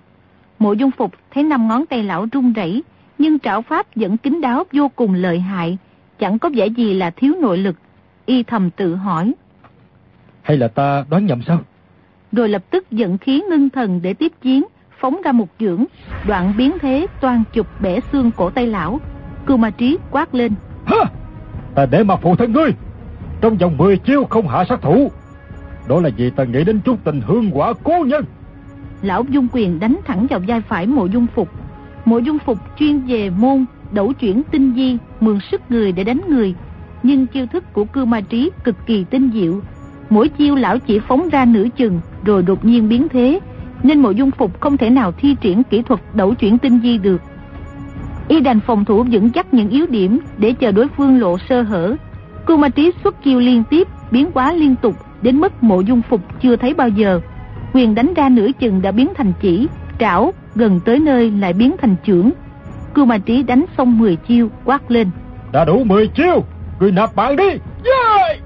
Mộ 0.60 0.74
dung 0.74 0.92
phục 0.92 1.14
thấy 1.32 1.44
năm 1.44 1.68
ngón 1.68 1.86
tay 1.86 2.04
lão 2.04 2.28
run 2.32 2.54
rẩy, 2.54 2.84
nhưng 3.18 3.40
trảo 3.40 3.62
pháp 3.62 3.96
vẫn 3.96 4.18
kín 4.18 4.42
đáo 4.42 4.64
vô 4.72 4.92
cùng 4.96 5.14
lợi 5.14 5.40
hại, 5.40 5.78
chẳng 6.20 6.40
có 6.40 6.50
vẻ 6.54 6.68
gì 6.68 6.94
là 6.94 7.10
thiếu 7.10 7.36
nội 7.42 7.58
lực. 7.58 7.76
Y 8.26 8.44
thầm 8.44 8.70
tự 8.70 8.96
hỏi. 8.96 9.34
Hay 10.42 10.58
là 10.58 10.68
ta 10.68 11.06
đoán 11.10 11.26
nhầm 11.26 11.42
sao? 11.48 11.62
Rồi 12.32 12.50
lập 12.50 12.64
tức 12.70 12.92
dẫn 12.92 13.18
khí 13.18 13.42
ngưng 13.50 13.70
thần 13.70 14.00
để 14.02 14.14
tiếp 14.14 14.32
chiến, 14.42 14.64
phóng 15.04 15.22
ra 15.24 15.32
một 15.32 15.48
dưỡng, 15.60 15.86
đoạn 16.28 16.54
biến 16.58 16.78
thế 16.82 17.08
toan 17.22 17.44
chụp 17.54 17.68
bẻ 17.82 18.00
xương 18.12 18.32
cổ 18.32 18.50
tay 18.50 18.68
lão. 18.68 19.00
Cưu 19.46 19.58
ma 19.58 19.70
trí 19.70 19.98
quát 20.12 20.36
lên. 20.36 20.54
Hả? 20.86 21.04
Ta 21.76 21.86
để 21.86 22.04
mà 22.04 22.16
phụ 22.16 22.36
thân 22.36 22.54
ngươi. 22.54 22.72
Trong 23.42 23.58
vòng 23.58 23.78
10 23.78 23.98
chiêu 23.98 24.24
không 24.30 24.48
hạ 24.48 24.64
sát 24.70 24.82
thủ. 24.82 25.12
Đó 25.88 26.00
là 26.00 26.10
vì 26.18 26.30
ta 26.30 26.44
nghĩ 26.44 26.64
đến 26.64 26.80
chút 26.86 26.98
tình 27.04 27.22
hương 27.22 27.52
quả 27.54 27.74
cố 27.84 28.06
nhân. 28.08 28.26
Lão 29.02 29.24
dung 29.30 29.48
quyền 29.52 29.80
đánh 29.80 29.98
thẳng 30.06 30.28
vào 30.30 30.40
vai 30.48 30.62
phải 30.62 30.88
mộ 30.88 31.06
dung 31.06 31.28
phục. 31.36 31.50
Mộ 32.06 32.18
dung 32.18 32.40
phục 32.46 32.58
chuyên 32.78 33.00
về 33.00 33.30
môn 33.30 33.66
đấu 33.92 34.14
chuyển 34.14 34.44
tinh 34.52 34.74
di, 34.76 34.98
mượn 35.20 35.40
sức 35.52 35.62
người 35.70 35.92
để 35.92 36.04
đánh 36.04 36.22
người. 36.28 36.56
Nhưng 37.04 37.28
chiêu 37.28 37.46
thức 37.46 37.74
của 37.74 37.86
cưu 37.86 38.06
ma 38.06 38.22
trí 38.22 38.52
cực 38.64 38.76
kỳ 38.86 39.04
tinh 39.04 39.32
diệu. 39.34 39.62
Mỗi 40.10 40.30
chiêu 40.30 40.56
lão 40.56 40.80
chỉ 40.80 41.00
phóng 41.00 41.30
ra 41.30 41.46
nửa 41.46 41.66
chừng 41.78 42.00
rồi 42.26 42.44
đột 42.44 42.66
nhiên 42.66 42.90
biến 42.90 43.08
thế. 43.10 43.40
Nên 43.84 44.00
mộ 44.00 44.12
dung 44.12 44.32
phục 44.32 44.62
không 44.62 44.78
thể 44.78 44.90
nào 44.90 45.12
thi 45.12 45.36
triển 45.42 45.64
kỹ 45.64 45.82
thuật 45.82 46.00
đấu 46.14 46.34
chuyển 46.34 46.58
tinh 46.58 46.80
di 46.84 46.98
được. 46.98 47.22
Y 48.28 48.40
đành 48.40 48.60
phòng 48.60 48.86
thủ 48.86 49.06
vững 49.12 49.30
chắc 49.30 49.54
những 49.54 49.70
yếu 49.70 49.86
điểm 49.88 50.20
để 50.38 50.54
chờ 50.54 50.72
đối 50.72 50.88
phương 50.88 51.20
lộ 51.20 51.38
sơ 51.50 51.62
hở. 51.62 51.96
Cưu 52.46 52.58
ma 52.58 52.70
trí 52.70 52.92
xuất 53.04 53.24
chiêu 53.24 53.40
liên 53.40 53.64
tiếp, 53.70 53.88
biến 54.12 54.32
hóa 54.34 54.54
liên 54.54 54.76
tục 54.76 54.96
đến 55.22 55.40
mức 55.40 55.64
mộ 55.64 55.82
dung 55.82 56.02
phục 56.10 56.22
chưa 56.42 56.56
thấy 56.56 56.74
bao 56.74 56.90
giờ. 56.90 57.22
Quyền 57.74 57.96
đánh 57.96 58.14
ra 58.14 58.30
nửa 58.30 58.48
chừng 58.60 58.82
đã 58.82 58.92
biến 58.92 59.10
thành 59.16 59.34
chỉ, 59.42 59.68
trảo, 60.00 60.34
gần 60.56 60.80
tới 60.86 61.00
nơi 61.00 61.32
lại 61.32 61.54
biến 61.54 61.76
thành 61.82 61.96
chưởng. 62.06 62.32
Cưu 62.94 63.06
ma 63.06 63.18
trí 63.18 63.44
đánh 63.44 63.66
xong 63.78 63.98
10 63.98 64.16
chiêu, 64.16 64.50
quát 64.66 64.92
lên. 64.92 65.10
Đã 65.52 65.66
đủ 65.66 65.84
10 65.84 66.08
chiêu, 66.08 66.44
người 66.80 66.92
nạp 66.92 67.16
bạn 67.16 67.36
đi. 67.36 67.48
Yeah! 67.50 68.40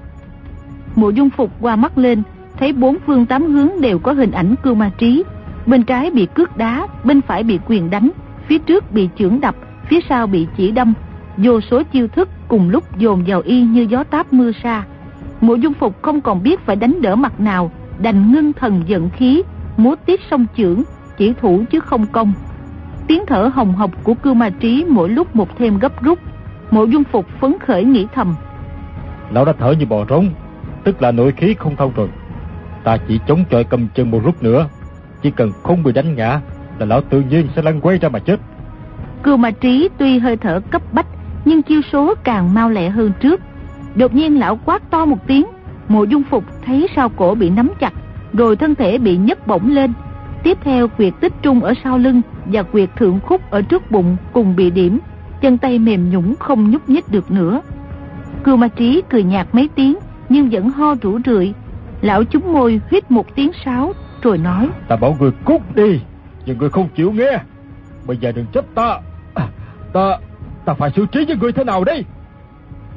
Mộ 0.96 1.10
dung 1.10 1.30
phục 1.30 1.50
qua 1.60 1.76
mắt 1.76 1.98
lên, 1.98 2.22
thấy 2.58 2.72
bốn 2.72 2.96
phương 3.06 3.26
tám 3.26 3.46
hướng 3.46 3.80
đều 3.80 3.98
có 3.98 4.12
hình 4.12 4.30
ảnh 4.30 4.54
cưu 4.62 4.74
ma 4.74 4.90
trí. 4.98 5.24
Bên 5.66 5.82
trái 5.82 6.10
bị 6.10 6.26
cước 6.34 6.56
đá, 6.56 6.86
bên 7.04 7.20
phải 7.20 7.42
bị 7.42 7.58
quyền 7.66 7.90
đánh, 7.90 8.10
phía 8.46 8.58
trước 8.58 8.92
bị 8.92 9.08
chưởng 9.18 9.40
đập, 9.40 9.54
phía 9.88 10.00
sau 10.08 10.26
bị 10.26 10.46
chỉ 10.56 10.70
đâm. 10.70 10.94
Vô 11.36 11.60
số 11.60 11.82
chiêu 11.82 12.08
thức 12.08 12.28
cùng 12.48 12.70
lúc 12.70 12.98
dồn 12.98 13.24
vào 13.26 13.40
y 13.40 13.62
như 13.62 13.86
gió 13.90 14.04
táp 14.04 14.32
mưa 14.32 14.50
sa. 14.62 14.84
Mộ 15.40 15.54
dung 15.54 15.74
phục 15.74 16.02
không 16.02 16.20
còn 16.20 16.42
biết 16.42 16.60
phải 16.60 16.76
đánh 16.76 17.02
đỡ 17.02 17.16
mặt 17.16 17.40
nào, 17.40 17.70
đành 17.98 18.32
ngưng 18.32 18.52
thần 18.52 18.82
giận 18.86 19.10
khí, 19.10 19.42
múa 19.76 19.94
tiết 20.06 20.20
song 20.30 20.46
chưởng, 20.56 20.82
chỉ 21.18 21.32
thủ 21.40 21.64
chứ 21.70 21.80
không 21.80 22.06
công. 22.06 22.32
Tiếng 23.06 23.26
thở 23.26 23.50
hồng 23.54 23.72
hộc 23.72 23.90
của 24.04 24.14
cưu 24.14 24.34
ma 24.34 24.50
trí 24.50 24.84
mỗi 24.88 25.08
lúc 25.08 25.36
một 25.36 25.58
thêm 25.58 25.78
gấp 25.78 26.02
rút. 26.02 26.18
Mộ 26.70 26.84
dung 26.84 27.04
phục 27.04 27.26
phấn 27.40 27.58
khởi 27.58 27.84
nghĩ 27.84 28.06
thầm. 28.14 28.34
Lão 29.30 29.44
đã 29.44 29.52
thở 29.58 29.74
như 29.78 29.86
bò 29.86 30.04
rống, 30.08 30.30
tức 30.84 31.02
là 31.02 31.10
nội 31.10 31.32
khí 31.36 31.54
không 31.58 31.76
thông 31.76 31.92
rồi. 31.96 32.08
Ta 32.88 32.96
chỉ 33.08 33.20
chống 33.26 33.44
chọi 33.50 33.64
cầm 33.64 33.88
chân 33.94 34.10
một 34.10 34.20
lúc 34.24 34.42
nữa, 34.42 34.68
chỉ 35.22 35.30
cần 35.30 35.52
không 35.62 35.82
bị 35.82 35.92
đánh 35.92 36.16
ngã 36.16 36.40
là 36.78 36.86
lão 36.86 37.00
tự 37.00 37.20
nhiên 37.20 37.46
sẽ 37.56 37.62
lăn 37.62 37.80
quay 37.80 37.98
ra 37.98 38.08
mà 38.08 38.18
chết. 38.18 38.40
cừu 39.22 39.36
mà 39.36 39.50
trí 39.50 39.88
tuy 39.98 40.18
hơi 40.18 40.36
thở 40.36 40.60
cấp 40.70 40.82
bách, 40.92 41.06
nhưng 41.44 41.62
chiêu 41.62 41.80
số 41.92 42.14
càng 42.24 42.54
mau 42.54 42.70
lẹ 42.70 42.88
hơn 42.88 43.12
trước. 43.20 43.40
Đột 43.94 44.14
nhiên 44.14 44.38
lão 44.38 44.58
quát 44.64 44.90
to 44.90 45.04
một 45.04 45.26
tiếng, 45.26 45.46
mộ 45.88 46.04
dung 46.04 46.22
phục 46.30 46.44
thấy 46.66 46.88
sau 46.96 47.08
cổ 47.08 47.34
bị 47.34 47.50
nắm 47.50 47.70
chặt, 47.80 47.92
rồi 48.32 48.56
thân 48.56 48.74
thể 48.74 48.98
bị 48.98 49.16
nhấc 49.16 49.46
bổng 49.46 49.70
lên. 49.70 49.92
Tiếp 50.42 50.58
theo 50.62 50.88
quyệt 50.88 51.14
tích 51.20 51.32
trung 51.42 51.60
ở 51.60 51.74
sau 51.84 51.98
lưng 51.98 52.22
và 52.44 52.62
quyệt 52.62 52.88
thượng 52.96 53.20
khúc 53.20 53.50
ở 53.50 53.62
trước 53.62 53.90
bụng 53.90 54.16
cùng 54.32 54.56
bị 54.56 54.70
điểm, 54.70 54.98
chân 55.40 55.58
tay 55.58 55.78
mềm 55.78 56.10
nhũng 56.10 56.34
không 56.36 56.70
nhúc 56.70 56.88
nhích 56.88 57.04
được 57.10 57.30
nữa. 57.30 57.60
cừu 58.44 58.56
ma 58.56 58.68
trí 58.68 59.02
cười 59.10 59.22
nhạt 59.22 59.46
mấy 59.52 59.68
tiếng, 59.74 59.98
nhưng 60.28 60.48
vẫn 60.48 60.70
ho 60.70 60.94
rủ 61.02 61.18
rượi. 61.26 61.54
Lão 62.02 62.24
chúng 62.24 62.52
môi 62.52 62.80
huyết 62.90 63.10
một 63.10 63.34
tiếng 63.34 63.50
sáo, 63.64 63.92
rồi 64.22 64.38
nói. 64.38 64.68
Ta 64.88 64.96
bảo 64.96 65.16
người 65.20 65.30
cút 65.44 65.60
đi, 65.74 66.00
nhưng 66.46 66.58
người 66.58 66.70
không 66.70 66.88
chịu 66.94 67.12
nghe. 67.12 67.38
Bây 68.06 68.16
giờ 68.16 68.32
đừng 68.32 68.46
trách 68.52 68.64
ta. 68.74 69.00
À, 69.34 69.48
ta, 69.92 70.18
ta 70.64 70.74
phải 70.74 70.90
xử 70.96 71.06
trí 71.06 71.24
với 71.24 71.36
người 71.36 71.52
thế 71.52 71.64
nào 71.64 71.84
đây? 71.84 72.04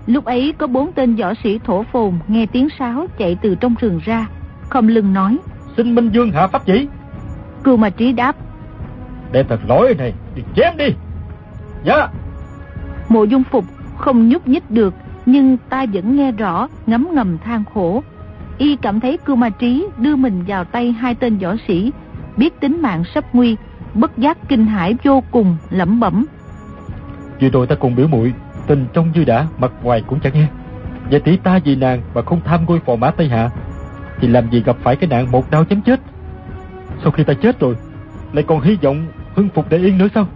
Lúc 0.05 0.25
ấy 0.25 0.53
có 0.57 0.67
bốn 0.67 0.91
tên 0.91 1.15
võ 1.15 1.33
sĩ 1.43 1.59
thổ 1.63 1.83
phồn 1.83 2.19
nghe 2.27 2.45
tiếng 2.45 2.67
sáo 2.79 3.05
chạy 3.17 3.37
từ 3.41 3.55
trong 3.55 3.75
rừng 3.79 3.99
ra, 4.05 4.27
không 4.69 4.87
lưng 4.87 5.13
nói. 5.13 5.37
Xin 5.77 5.95
Minh 5.95 6.09
Dương 6.09 6.31
hạ 6.31 6.47
pháp 6.47 6.65
chỉ. 6.65 6.87
Cưu 7.63 7.77
mà 7.77 7.89
trí 7.89 8.13
đáp. 8.13 8.35
Đem 9.31 9.45
thật 9.49 9.59
lỗi 9.67 9.95
này, 9.97 10.13
đi 10.35 10.41
chém 10.55 10.77
đi. 10.77 10.95
Dạ. 11.83 12.07
Mộ 13.09 13.23
dung 13.23 13.43
phục 13.51 13.65
không 13.97 14.29
nhúc 14.29 14.47
nhích 14.47 14.71
được 14.71 14.93
nhưng 15.25 15.57
ta 15.69 15.85
vẫn 15.93 16.15
nghe 16.15 16.31
rõ 16.31 16.67
ngấm 16.85 17.07
ngầm 17.13 17.37
than 17.37 17.63
khổ. 17.73 18.03
Y 18.57 18.75
cảm 18.75 18.99
thấy 18.99 19.17
cưu 19.17 19.35
ma 19.35 19.49
trí 19.49 19.87
đưa 19.97 20.15
mình 20.15 20.43
vào 20.47 20.63
tay 20.63 20.91
hai 20.91 21.15
tên 21.15 21.37
võ 21.37 21.55
sĩ, 21.67 21.91
biết 22.37 22.59
tính 22.59 22.81
mạng 22.81 23.03
sắp 23.13 23.25
nguy, 23.33 23.55
bất 23.93 24.17
giác 24.17 24.37
kinh 24.49 24.65
hãi 24.65 24.95
vô 25.03 25.23
cùng, 25.31 25.57
lẩm 25.69 25.99
bẩm. 25.99 26.25
Vừa 27.41 27.49
rồi 27.49 27.67
ta 27.67 27.75
cùng 27.75 27.95
biểu 27.95 28.07
muội 28.07 28.33
tình 28.67 28.85
trong 28.93 29.11
dư 29.15 29.23
đã, 29.23 29.47
mặt 29.57 29.71
ngoài 29.83 30.03
cũng 30.07 30.19
chẳng 30.19 30.33
nghe. 30.33 30.47
Và 31.11 31.19
tỷ 31.19 31.37
ta 31.37 31.59
vì 31.65 31.75
nàng 31.75 32.01
mà 32.13 32.21
không 32.21 32.41
tham 32.45 32.65
ngôi 32.65 32.79
phò 32.79 32.95
mã 32.95 33.11
Tây 33.11 33.27
Hạ, 33.27 33.49
thì 34.19 34.27
làm 34.27 34.49
gì 34.49 34.63
gặp 34.65 34.77
phải 34.83 34.95
cái 34.95 35.09
nạn 35.09 35.31
một 35.31 35.51
đau 35.51 35.65
chấm 35.65 35.81
chết. 35.81 35.99
Sau 37.03 37.11
khi 37.11 37.23
ta 37.23 37.33
chết 37.33 37.59
rồi, 37.59 37.75
lại 38.33 38.43
còn 38.47 38.61
hy 38.61 38.77
vọng 38.81 39.07
hưng 39.35 39.49
phục 39.55 39.69
để 39.69 39.77
yên 39.77 39.97
nữa 39.97 40.07
sao? 40.15 40.27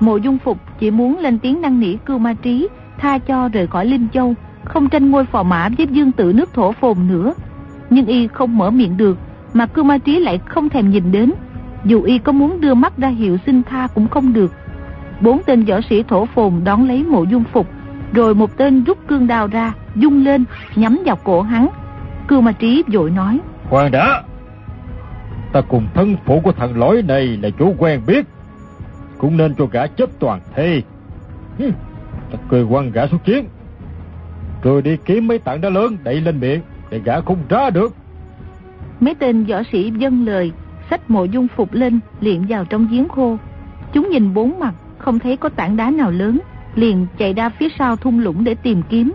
Mộ 0.00 0.16
dung 0.16 0.38
phục 0.38 0.58
chỉ 0.78 0.90
muốn 0.90 1.18
lên 1.18 1.38
tiếng 1.38 1.60
năn 1.60 1.80
nỉ 1.80 1.96
cưu 1.96 2.18
ma 2.18 2.34
trí 2.42 2.68
tha 2.98 3.18
cho 3.18 3.48
rời 3.48 3.66
khỏi 3.66 3.86
Linh 3.86 4.08
Châu, 4.12 4.34
không 4.70 4.88
tranh 4.88 5.10
ngôi 5.10 5.24
phò 5.24 5.42
mã 5.42 5.68
với 5.78 5.86
dương 5.90 6.12
tử 6.12 6.32
nước 6.32 6.54
thổ 6.54 6.72
phồn 6.72 6.96
nữa. 7.08 7.34
Nhưng 7.90 8.06
y 8.06 8.26
không 8.26 8.58
mở 8.58 8.70
miệng 8.70 8.96
được, 8.96 9.18
mà 9.52 9.66
cưu 9.66 9.84
ma 9.84 9.98
trí 9.98 10.18
lại 10.18 10.40
không 10.46 10.68
thèm 10.68 10.90
nhìn 10.90 11.12
đến. 11.12 11.32
Dù 11.84 12.02
y 12.02 12.18
có 12.18 12.32
muốn 12.32 12.60
đưa 12.60 12.74
mắt 12.74 12.96
ra 12.96 13.08
hiệu 13.08 13.38
xin 13.46 13.62
tha 13.62 13.88
cũng 13.94 14.08
không 14.08 14.32
được. 14.32 14.52
Bốn 15.20 15.40
tên 15.46 15.64
võ 15.64 15.80
sĩ 15.90 16.02
thổ 16.02 16.26
phồn 16.26 16.52
đón 16.64 16.88
lấy 16.88 17.04
mộ 17.04 17.24
dung 17.24 17.44
phục, 17.52 17.66
rồi 18.12 18.34
một 18.34 18.56
tên 18.56 18.84
rút 18.84 18.98
cương 19.08 19.26
đao 19.26 19.46
ra, 19.46 19.72
dung 19.96 20.24
lên, 20.24 20.44
nhắm 20.76 20.98
vào 21.04 21.16
cổ 21.24 21.42
hắn. 21.42 21.68
Cưu 22.28 22.40
ma 22.40 22.52
trí 22.52 22.82
vội 22.92 23.10
nói. 23.10 23.40
Khoan 23.70 23.90
đã! 23.90 24.22
Ta 25.52 25.60
cùng 25.60 25.86
thân 25.94 26.16
phụ 26.24 26.40
của 26.40 26.52
thằng 26.52 26.78
lõi 26.78 27.02
này 27.02 27.26
là 27.42 27.50
chủ 27.50 27.74
quen 27.78 28.00
biết. 28.06 28.26
Cũng 29.18 29.36
nên 29.36 29.54
cho 29.54 29.66
gã 29.66 29.86
chết 29.86 30.10
toàn 30.18 30.40
thây. 30.54 30.82
Ta 32.30 32.38
cười 32.48 32.66
quăng 32.70 32.90
gã 32.92 33.06
xuất 33.06 33.24
chiến 33.24 33.44
rồi 34.62 34.82
đi 34.82 34.96
kiếm 35.04 35.26
mấy 35.26 35.38
tảng 35.38 35.60
đá 35.60 35.68
lớn 35.70 35.96
đẩy 36.04 36.20
lên 36.20 36.40
miệng 36.40 36.60
Để 36.90 37.00
gã 37.04 37.20
không 37.20 37.38
ra 37.48 37.70
được. 37.70 37.94
Mấy 39.00 39.14
tên 39.14 39.44
võ 39.44 39.62
sĩ 39.72 39.90
dân 39.90 40.24
lời, 40.26 40.52
Xách 40.90 41.10
mộ 41.10 41.24
dung 41.24 41.48
phục 41.56 41.72
lên, 41.72 42.00
liền 42.20 42.44
vào 42.48 42.64
trong 42.64 42.86
giếng 42.90 43.08
khô. 43.08 43.36
Chúng 43.92 44.08
nhìn 44.10 44.34
bốn 44.34 44.58
mặt, 44.58 44.74
Không 44.98 45.18
thấy 45.18 45.36
có 45.36 45.48
tảng 45.48 45.76
đá 45.76 45.90
nào 45.90 46.10
lớn, 46.10 46.40
Liền 46.74 47.06
chạy 47.18 47.32
ra 47.34 47.48
phía 47.48 47.68
sau 47.78 47.96
thung 47.96 48.20
lũng 48.20 48.44
để 48.44 48.54
tìm 48.54 48.82
kiếm. 48.88 49.12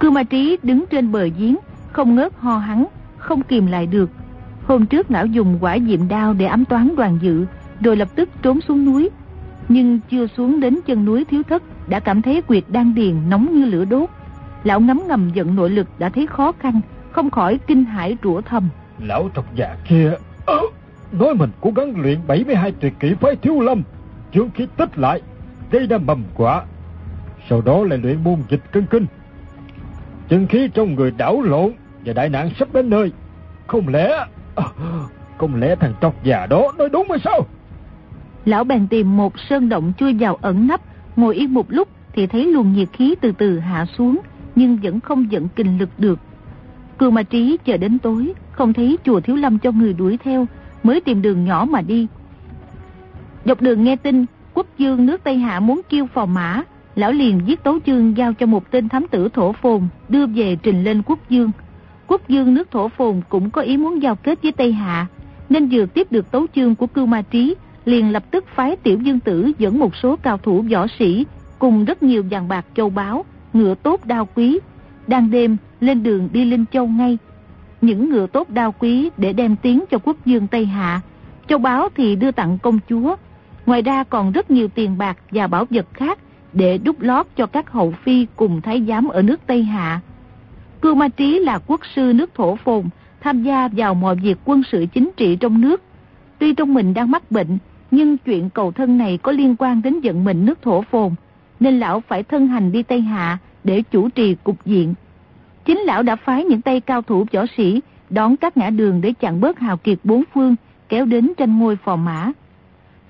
Cư 0.00 0.10
ma 0.10 0.22
trí 0.22 0.58
đứng 0.62 0.84
trên 0.90 1.12
bờ 1.12 1.28
giếng, 1.38 1.56
Không 1.92 2.14
ngớt 2.14 2.32
ho 2.38 2.58
hắn, 2.58 2.86
Không 3.18 3.42
kìm 3.42 3.66
lại 3.66 3.86
được. 3.86 4.10
Hôm 4.66 4.86
trước 4.86 5.10
lão 5.10 5.26
dùng 5.26 5.58
quả 5.60 5.78
diệm 5.86 6.08
đao 6.08 6.34
để 6.34 6.46
ám 6.46 6.64
toán 6.64 6.96
đoàn 6.96 7.18
dự, 7.22 7.46
Rồi 7.80 7.96
lập 7.96 8.08
tức 8.14 8.28
trốn 8.42 8.60
xuống 8.60 8.84
núi. 8.84 9.10
Nhưng 9.68 10.00
chưa 10.10 10.26
xuống 10.26 10.60
đến 10.60 10.78
chân 10.86 11.04
núi 11.04 11.24
thiếu 11.24 11.42
thất 11.42 11.62
đã 11.88 12.00
cảm 12.00 12.22
thấy 12.22 12.42
quyệt 12.42 12.64
đan 12.68 12.94
điền 12.94 13.14
nóng 13.30 13.54
như 13.54 13.64
lửa 13.64 13.84
đốt. 13.84 14.08
Lão 14.66 14.80
ngấm 14.80 15.00
ngầm 15.08 15.30
giận 15.34 15.54
nội 15.54 15.70
lực 15.70 15.86
đã 15.98 16.08
thấy 16.08 16.26
khó 16.26 16.52
khăn, 16.52 16.80
không 17.10 17.30
khỏi 17.30 17.58
kinh 17.66 17.84
hãi 17.84 18.16
rủa 18.22 18.40
thầm. 18.40 18.68
Lão 18.98 19.30
trọc 19.34 19.54
già 19.54 19.76
kia, 19.88 20.12
à, 20.46 20.54
nói 21.12 21.34
mình 21.34 21.50
cố 21.60 21.70
gắng 21.76 22.00
luyện 22.00 22.18
72 22.26 22.72
tuyệt 22.80 22.92
kỹ 23.00 23.14
phái 23.20 23.36
thiếu 23.36 23.60
lâm, 23.60 23.82
dưỡng 24.34 24.50
khí 24.50 24.66
tích 24.76 24.98
lại, 24.98 25.22
gây 25.70 25.86
ra 25.86 25.98
mầm 25.98 26.24
quả. 26.34 26.64
Sau 27.48 27.60
đó 27.60 27.84
lại 27.84 27.98
luyện 27.98 28.24
môn 28.24 28.36
dịch 28.48 28.72
cân 28.72 28.86
kinh. 28.86 29.06
Chân 30.28 30.46
khí 30.46 30.68
trong 30.74 30.94
người 30.94 31.10
đảo 31.10 31.42
lộn 31.42 31.72
và 32.04 32.12
đại 32.12 32.28
nạn 32.28 32.50
sắp 32.58 32.68
đến 32.72 32.90
nơi. 32.90 33.12
Không 33.66 33.88
lẽ... 33.88 34.26
À, 34.54 34.64
không 35.38 35.60
lẽ 35.60 35.76
thằng 35.76 35.92
trọc 36.00 36.24
già 36.24 36.46
đó 36.46 36.72
nói 36.78 36.88
đúng 36.88 37.06
hay 37.10 37.18
sao? 37.24 37.46
Lão 38.44 38.64
bèn 38.64 38.86
tìm 38.86 39.16
một 39.16 39.32
sơn 39.38 39.68
động 39.68 39.92
chui 39.98 40.14
vào 40.14 40.38
ẩn 40.42 40.66
nấp 40.66 40.80
Ngồi 41.16 41.34
yên 41.34 41.54
một 41.54 41.66
lúc 41.68 41.88
thì 42.12 42.26
thấy 42.26 42.44
luồng 42.44 42.72
nhiệt 42.72 42.88
khí 42.92 43.14
từ 43.20 43.32
từ 43.32 43.58
hạ 43.58 43.86
xuống, 43.98 44.20
nhưng 44.56 44.78
vẫn 44.82 45.00
không 45.00 45.32
dẫn 45.32 45.48
kinh 45.56 45.78
lực 45.78 45.88
được. 45.98 46.18
Cương 46.98 47.14
ma 47.14 47.22
trí 47.22 47.56
chờ 47.64 47.76
đến 47.76 47.98
tối, 47.98 48.32
không 48.52 48.72
thấy 48.72 48.98
chùa 49.04 49.20
Thiếu 49.20 49.36
Lâm 49.36 49.58
cho 49.58 49.72
người 49.72 49.92
đuổi 49.92 50.18
theo, 50.24 50.46
mới 50.82 51.00
tìm 51.00 51.22
đường 51.22 51.44
nhỏ 51.44 51.66
mà 51.70 51.80
đi. 51.80 52.06
Dọc 53.44 53.62
đường 53.62 53.84
nghe 53.84 53.96
tin, 53.96 54.24
quốc 54.54 54.66
dương 54.78 55.06
nước 55.06 55.24
Tây 55.24 55.38
Hạ 55.38 55.60
muốn 55.60 55.80
kêu 55.88 56.06
phò 56.06 56.26
mã, 56.26 56.62
lão 56.94 57.12
liền 57.12 57.40
giết 57.46 57.62
tấu 57.64 57.78
chương 57.86 58.16
giao 58.16 58.32
cho 58.32 58.46
một 58.46 58.70
tên 58.70 58.88
thám 58.88 59.06
tử 59.10 59.28
thổ 59.28 59.52
phồn, 59.52 59.82
đưa 60.08 60.26
về 60.26 60.56
trình 60.62 60.84
lên 60.84 61.02
quốc 61.06 61.18
dương. 61.28 61.50
Quốc 62.06 62.28
dương 62.28 62.54
nước 62.54 62.70
thổ 62.70 62.88
phồn 62.88 63.20
cũng 63.28 63.50
có 63.50 63.62
ý 63.62 63.76
muốn 63.76 64.02
giao 64.02 64.16
kết 64.16 64.42
với 64.42 64.52
Tây 64.52 64.72
Hạ, 64.72 65.06
nên 65.48 65.68
vừa 65.68 65.86
tiếp 65.86 66.12
được 66.12 66.30
tấu 66.30 66.46
chương 66.54 66.74
của 66.74 66.86
cưu 66.86 67.06
ma 67.06 67.22
trí, 67.22 67.54
liền 67.84 68.12
lập 68.12 68.24
tức 68.30 68.44
phái 68.54 68.76
tiểu 68.76 68.98
dương 68.98 69.20
tử 69.20 69.52
dẫn 69.58 69.78
một 69.78 69.96
số 69.96 70.16
cao 70.16 70.38
thủ 70.38 70.64
võ 70.72 70.86
sĩ 70.98 71.26
cùng 71.58 71.84
rất 71.84 72.02
nhiều 72.02 72.24
vàng 72.30 72.48
bạc 72.48 72.66
châu 72.74 72.90
báu, 72.90 73.24
ngựa 73.52 73.74
tốt 73.74 74.06
đao 74.06 74.28
quý, 74.34 74.58
đang 75.06 75.30
đêm 75.30 75.56
lên 75.80 76.02
đường 76.02 76.28
đi 76.32 76.44
Linh 76.44 76.64
Châu 76.72 76.86
ngay. 76.86 77.18
Những 77.80 78.10
ngựa 78.10 78.26
tốt 78.26 78.50
đao 78.50 78.74
quý 78.78 79.10
để 79.16 79.32
đem 79.32 79.56
tiếng 79.56 79.84
cho 79.90 79.98
quốc 79.98 80.16
dương 80.24 80.46
Tây 80.46 80.66
Hạ, 80.66 81.00
châu 81.48 81.58
báu 81.58 81.88
thì 81.94 82.16
đưa 82.16 82.30
tặng 82.30 82.58
công 82.58 82.78
chúa. 82.88 83.16
Ngoài 83.66 83.82
ra 83.82 84.04
còn 84.04 84.32
rất 84.32 84.50
nhiều 84.50 84.68
tiền 84.68 84.98
bạc 84.98 85.18
và 85.30 85.46
bảo 85.46 85.66
vật 85.70 85.86
khác 85.92 86.18
để 86.52 86.78
đúc 86.78 87.00
lót 87.00 87.26
cho 87.36 87.46
các 87.46 87.70
hậu 87.70 87.94
phi 88.04 88.26
cùng 88.36 88.60
thái 88.60 88.82
giám 88.88 89.08
ở 89.08 89.22
nước 89.22 89.40
Tây 89.46 89.62
Hạ. 89.62 90.00
Cưu 90.80 90.94
Ma 90.94 91.08
Trí 91.08 91.38
là 91.38 91.58
quốc 91.66 91.80
sư 91.94 92.12
nước 92.14 92.34
thổ 92.34 92.56
phồn, 92.56 92.84
tham 93.20 93.42
gia 93.42 93.68
vào 93.68 93.94
mọi 93.94 94.16
việc 94.16 94.38
quân 94.44 94.62
sự 94.72 94.86
chính 94.94 95.10
trị 95.16 95.36
trong 95.36 95.60
nước. 95.60 95.82
Tuy 96.38 96.54
trong 96.54 96.74
mình 96.74 96.94
đang 96.94 97.10
mắc 97.10 97.30
bệnh, 97.30 97.58
nhưng 97.90 98.18
chuyện 98.18 98.50
cầu 98.50 98.72
thân 98.72 98.98
này 98.98 99.18
có 99.22 99.32
liên 99.32 99.56
quan 99.58 99.82
đến 99.82 100.00
vận 100.02 100.24
mệnh 100.24 100.44
nước 100.44 100.62
thổ 100.62 100.82
phồn, 100.82 101.10
nên 101.60 101.78
lão 101.78 102.00
phải 102.00 102.22
thân 102.22 102.48
hành 102.48 102.72
đi 102.72 102.82
Tây 102.82 103.00
Hạ 103.00 103.38
để 103.64 103.82
chủ 103.90 104.08
trì 104.08 104.36
cục 104.44 104.66
diện. 104.66 104.94
Chính 105.64 105.78
lão 105.78 106.02
đã 106.02 106.16
phái 106.16 106.44
những 106.44 106.62
tay 106.62 106.80
cao 106.80 107.02
thủ 107.02 107.26
võ 107.32 107.44
sĩ 107.56 107.80
đón 108.10 108.36
các 108.36 108.56
ngã 108.56 108.70
đường 108.70 109.00
để 109.00 109.12
chặn 109.12 109.40
bớt 109.40 109.58
hào 109.58 109.76
kiệt 109.76 109.98
bốn 110.04 110.22
phương, 110.34 110.56
kéo 110.88 111.04
đến 111.04 111.32
tranh 111.36 111.58
ngôi 111.58 111.76
phò 111.76 111.96
mã. 111.96 112.32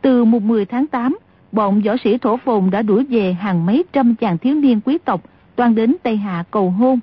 Từ 0.00 0.24
mùng 0.24 0.48
10 0.48 0.64
tháng 0.64 0.86
8, 0.86 1.18
bọn 1.52 1.80
võ 1.80 1.96
sĩ 2.04 2.18
thổ 2.18 2.36
phồn 2.36 2.70
đã 2.70 2.82
đuổi 2.82 3.04
về 3.04 3.32
hàng 3.32 3.66
mấy 3.66 3.84
trăm 3.92 4.14
chàng 4.14 4.38
thiếu 4.38 4.54
niên 4.54 4.80
quý 4.80 4.98
tộc 4.98 5.22
toàn 5.56 5.74
đến 5.74 5.96
Tây 6.02 6.16
Hạ 6.16 6.44
cầu 6.50 6.70
hôn. 6.70 7.00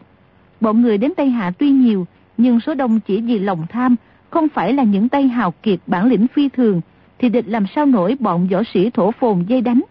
Bọn 0.61 0.81
người 0.81 0.97
đến 0.97 1.13
Tây 1.17 1.29
Hạ 1.29 1.51
tuy 1.59 1.71
nhiều, 1.71 2.07
nhưng 2.37 2.59
số 2.59 2.73
đông 2.73 2.99
chỉ 2.99 3.21
vì 3.21 3.39
lòng 3.39 3.65
tham, 3.69 3.95
không 4.29 4.49
phải 4.49 4.73
là 4.73 4.83
những 4.83 5.09
tay 5.09 5.27
hào 5.27 5.51
kiệt 5.51 5.79
bản 5.87 6.05
lĩnh 6.05 6.27
phi 6.27 6.49
thường, 6.49 6.81
thì 7.19 7.29
địch 7.29 7.47
làm 7.47 7.65
sao 7.75 7.85
nổi 7.85 8.15
bọn 8.19 8.47
võ 8.47 8.63
sĩ 8.73 8.89
thổ 8.89 9.11
phồn 9.11 9.43
dây 9.47 9.61
đánh. 9.61 9.81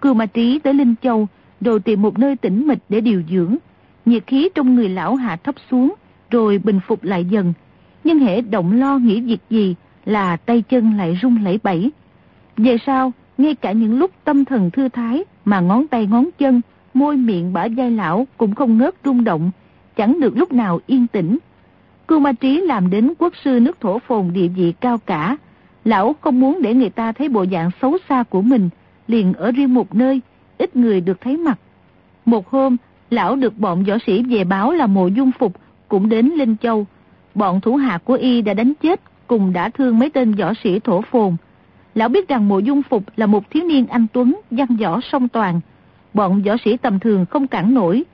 Cưu 0.00 0.14
Ma 0.14 0.26
Trí 0.26 0.58
tới 0.58 0.74
Linh 0.74 0.94
Châu, 1.02 1.28
rồi 1.60 1.80
tìm 1.80 2.02
một 2.02 2.18
nơi 2.18 2.36
tĩnh 2.36 2.66
mịch 2.66 2.78
để 2.88 3.00
điều 3.00 3.22
dưỡng. 3.30 3.56
Nhiệt 4.06 4.26
khí 4.26 4.48
trong 4.54 4.74
người 4.74 4.88
lão 4.88 5.14
hạ 5.14 5.36
thấp 5.36 5.54
xuống, 5.70 5.94
rồi 6.30 6.58
bình 6.58 6.80
phục 6.86 7.04
lại 7.04 7.24
dần. 7.24 7.52
Nhưng 8.04 8.18
hệ 8.18 8.40
động 8.40 8.72
lo 8.72 8.98
nghĩ 8.98 9.20
việc 9.20 9.40
gì 9.50 9.74
là 10.04 10.36
tay 10.36 10.62
chân 10.62 10.96
lại 10.96 11.18
rung 11.22 11.44
lẩy 11.44 11.60
bẩy. 11.62 11.90
Về 12.56 12.76
sau, 12.86 13.12
ngay 13.38 13.54
cả 13.54 13.72
những 13.72 13.98
lúc 13.98 14.10
tâm 14.24 14.44
thần 14.44 14.70
thư 14.70 14.88
thái 14.88 15.24
mà 15.44 15.60
ngón 15.60 15.88
tay 15.88 16.06
ngón 16.06 16.28
chân, 16.38 16.60
môi 16.94 17.16
miệng 17.16 17.52
bả 17.52 17.68
dai 17.68 17.90
lão 17.90 18.26
cũng 18.36 18.54
không 18.54 18.78
ngớt 18.78 18.94
rung 19.04 19.24
động, 19.24 19.50
chẳng 19.96 20.20
được 20.20 20.36
lúc 20.36 20.52
nào 20.52 20.80
yên 20.86 21.06
tĩnh. 21.06 21.38
Cưu 22.08 22.20
Ma 22.20 22.32
Trí 22.32 22.60
làm 22.60 22.90
đến 22.90 23.12
quốc 23.18 23.32
sư 23.44 23.60
nước 23.60 23.80
thổ 23.80 23.98
phồn 23.98 24.32
địa 24.32 24.48
vị 24.48 24.72
cao 24.80 24.98
cả, 24.98 25.36
Lão 25.88 26.14
không 26.20 26.40
muốn 26.40 26.62
để 26.62 26.74
người 26.74 26.90
ta 26.90 27.12
thấy 27.12 27.28
bộ 27.28 27.44
dạng 27.52 27.70
xấu 27.82 27.98
xa 28.08 28.22
của 28.22 28.42
mình, 28.42 28.68
liền 29.08 29.34
ở 29.34 29.52
riêng 29.52 29.74
một 29.74 29.94
nơi, 29.94 30.20
ít 30.58 30.76
người 30.76 31.00
được 31.00 31.20
thấy 31.20 31.36
mặt. 31.36 31.58
Một 32.24 32.48
hôm, 32.48 32.76
lão 33.10 33.36
được 33.36 33.58
bọn 33.58 33.84
võ 33.84 33.94
sĩ 34.06 34.22
về 34.22 34.44
báo 34.44 34.72
là 34.72 34.86
mộ 34.86 35.06
dung 35.06 35.30
phục, 35.38 35.56
cũng 35.88 36.08
đến 36.08 36.26
Linh 36.26 36.56
Châu. 36.56 36.86
Bọn 37.34 37.60
thủ 37.60 37.76
hạ 37.76 37.98
của 38.04 38.14
y 38.14 38.42
đã 38.42 38.54
đánh 38.54 38.72
chết, 38.82 39.00
cùng 39.26 39.52
đã 39.52 39.68
thương 39.68 39.98
mấy 39.98 40.10
tên 40.10 40.32
võ 40.32 40.52
sĩ 40.64 40.78
thổ 40.78 41.00
phồn. 41.00 41.36
Lão 41.94 42.08
biết 42.08 42.28
rằng 42.28 42.48
mộ 42.48 42.58
dung 42.58 42.82
phục 42.82 43.04
là 43.16 43.26
một 43.26 43.50
thiếu 43.50 43.64
niên 43.64 43.86
anh 43.86 44.06
Tuấn, 44.12 44.40
văn 44.50 44.68
võ 44.80 45.00
song 45.00 45.28
toàn. 45.28 45.60
Bọn 46.14 46.42
võ 46.42 46.56
sĩ 46.64 46.76
tầm 46.76 46.98
thường 46.98 47.26
không 47.30 47.46
cản 47.46 47.74
nổi. 47.74 48.04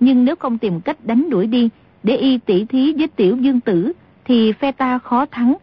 Nhưng 0.00 0.24
nếu 0.24 0.36
không 0.36 0.58
tìm 0.58 0.80
cách 0.80 0.96
đánh 1.04 1.30
đuổi 1.30 1.46
đi, 1.46 1.68
để 2.02 2.16
y 2.16 2.38
tỉ 2.38 2.64
thí 2.64 2.92
với 2.92 3.08
tiểu 3.08 3.36
dương 3.36 3.60
tử, 3.60 3.92
thì 4.24 4.52
phe 4.52 4.72
ta 4.72 4.98
khó 4.98 5.26
thắng. 5.26 5.54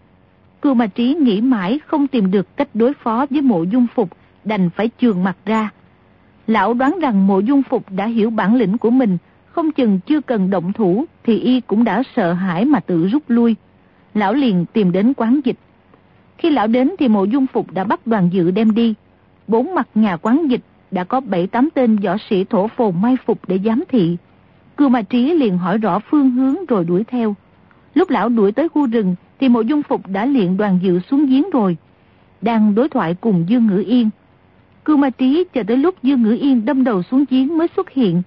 Cưu 0.61 0.73
mà 0.73 0.87
Trí 0.87 1.13
nghĩ 1.13 1.41
mãi 1.41 1.79
không 1.85 2.07
tìm 2.07 2.31
được 2.31 2.57
cách 2.57 2.69
đối 2.73 2.93
phó 2.93 3.25
với 3.29 3.41
mộ 3.41 3.63
dung 3.63 3.87
phục, 3.95 4.09
đành 4.47 4.69
phải 4.69 4.87
trường 4.87 5.23
mặt 5.23 5.37
ra. 5.45 5.69
Lão 6.47 6.73
đoán 6.73 6.99
rằng 7.01 7.27
mộ 7.27 7.39
dung 7.39 7.63
phục 7.63 7.85
đã 7.91 8.05
hiểu 8.05 8.29
bản 8.29 8.55
lĩnh 8.55 8.77
của 8.77 8.89
mình, 8.89 9.17
không 9.45 9.71
chừng 9.71 9.99
chưa 10.05 10.21
cần 10.21 10.49
động 10.49 10.73
thủ 10.73 11.05
thì 11.23 11.39
y 11.39 11.61
cũng 11.61 11.83
đã 11.83 12.03
sợ 12.15 12.33
hãi 12.33 12.65
mà 12.65 12.79
tự 12.79 13.07
rút 13.07 13.23
lui. 13.27 13.55
Lão 14.13 14.33
liền 14.33 14.65
tìm 14.73 14.91
đến 14.91 15.13
quán 15.17 15.39
dịch. 15.43 15.57
Khi 16.37 16.49
lão 16.49 16.67
đến 16.67 16.91
thì 16.99 17.07
mộ 17.07 17.23
dung 17.23 17.47
phục 17.47 17.71
đã 17.71 17.83
bắt 17.83 18.07
đoàn 18.07 18.29
dự 18.31 18.51
đem 18.51 18.75
đi. 18.75 18.93
Bốn 19.47 19.75
mặt 19.75 19.87
nhà 19.95 20.17
quán 20.17 20.47
dịch 20.47 20.61
đã 20.91 21.03
có 21.03 21.19
bảy 21.19 21.47
tám 21.47 21.69
tên 21.73 21.95
võ 21.95 22.17
sĩ 22.29 22.43
thổ 22.43 22.67
phồn 22.67 23.01
mai 23.01 23.17
phục 23.25 23.39
để 23.47 23.59
giám 23.65 23.83
thị. 23.89 24.17
Cư 24.77 24.87
Ma 24.87 25.01
Trí 25.01 25.33
liền 25.33 25.57
hỏi 25.57 25.77
rõ 25.77 25.99
phương 25.99 26.31
hướng 26.31 26.65
rồi 26.65 26.85
đuổi 26.85 27.03
theo. 27.03 27.35
Lúc 27.93 28.09
lão 28.09 28.29
đuổi 28.29 28.51
tới 28.51 28.69
khu 28.69 28.87
rừng 28.87 29.15
thì 29.39 29.49
mộ 29.49 29.61
dung 29.61 29.83
phục 29.83 30.07
đã 30.07 30.25
luyện 30.25 30.57
đoàn 30.57 30.79
dự 30.81 30.99
xuống 30.99 31.25
giếng 31.25 31.49
rồi. 31.49 31.77
Đang 32.41 32.75
đối 32.75 32.89
thoại 32.89 33.15
cùng 33.21 33.45
Dương 33.47 33.67
Ngữ 33.67 33.83
Yên. 33.87 34.09
Cưu 34.87 34.97
Ma 34.97 35.09
Trí 35.09 35.43
chờ 35.53 35.63
tới 35.63 35.77
lúc 35.77 36.03
Dương 36.03 36.23
Ngữ 36.23 36.37
Yên 36.41 36.65
đâm 36.65 36.83
đầu 36.83 37.03
xuống 37.03 37.25
giếng 37.29 37.57
mới 37.57 37.67
xuất 37.75 37.89
hiện. 37.89 38.21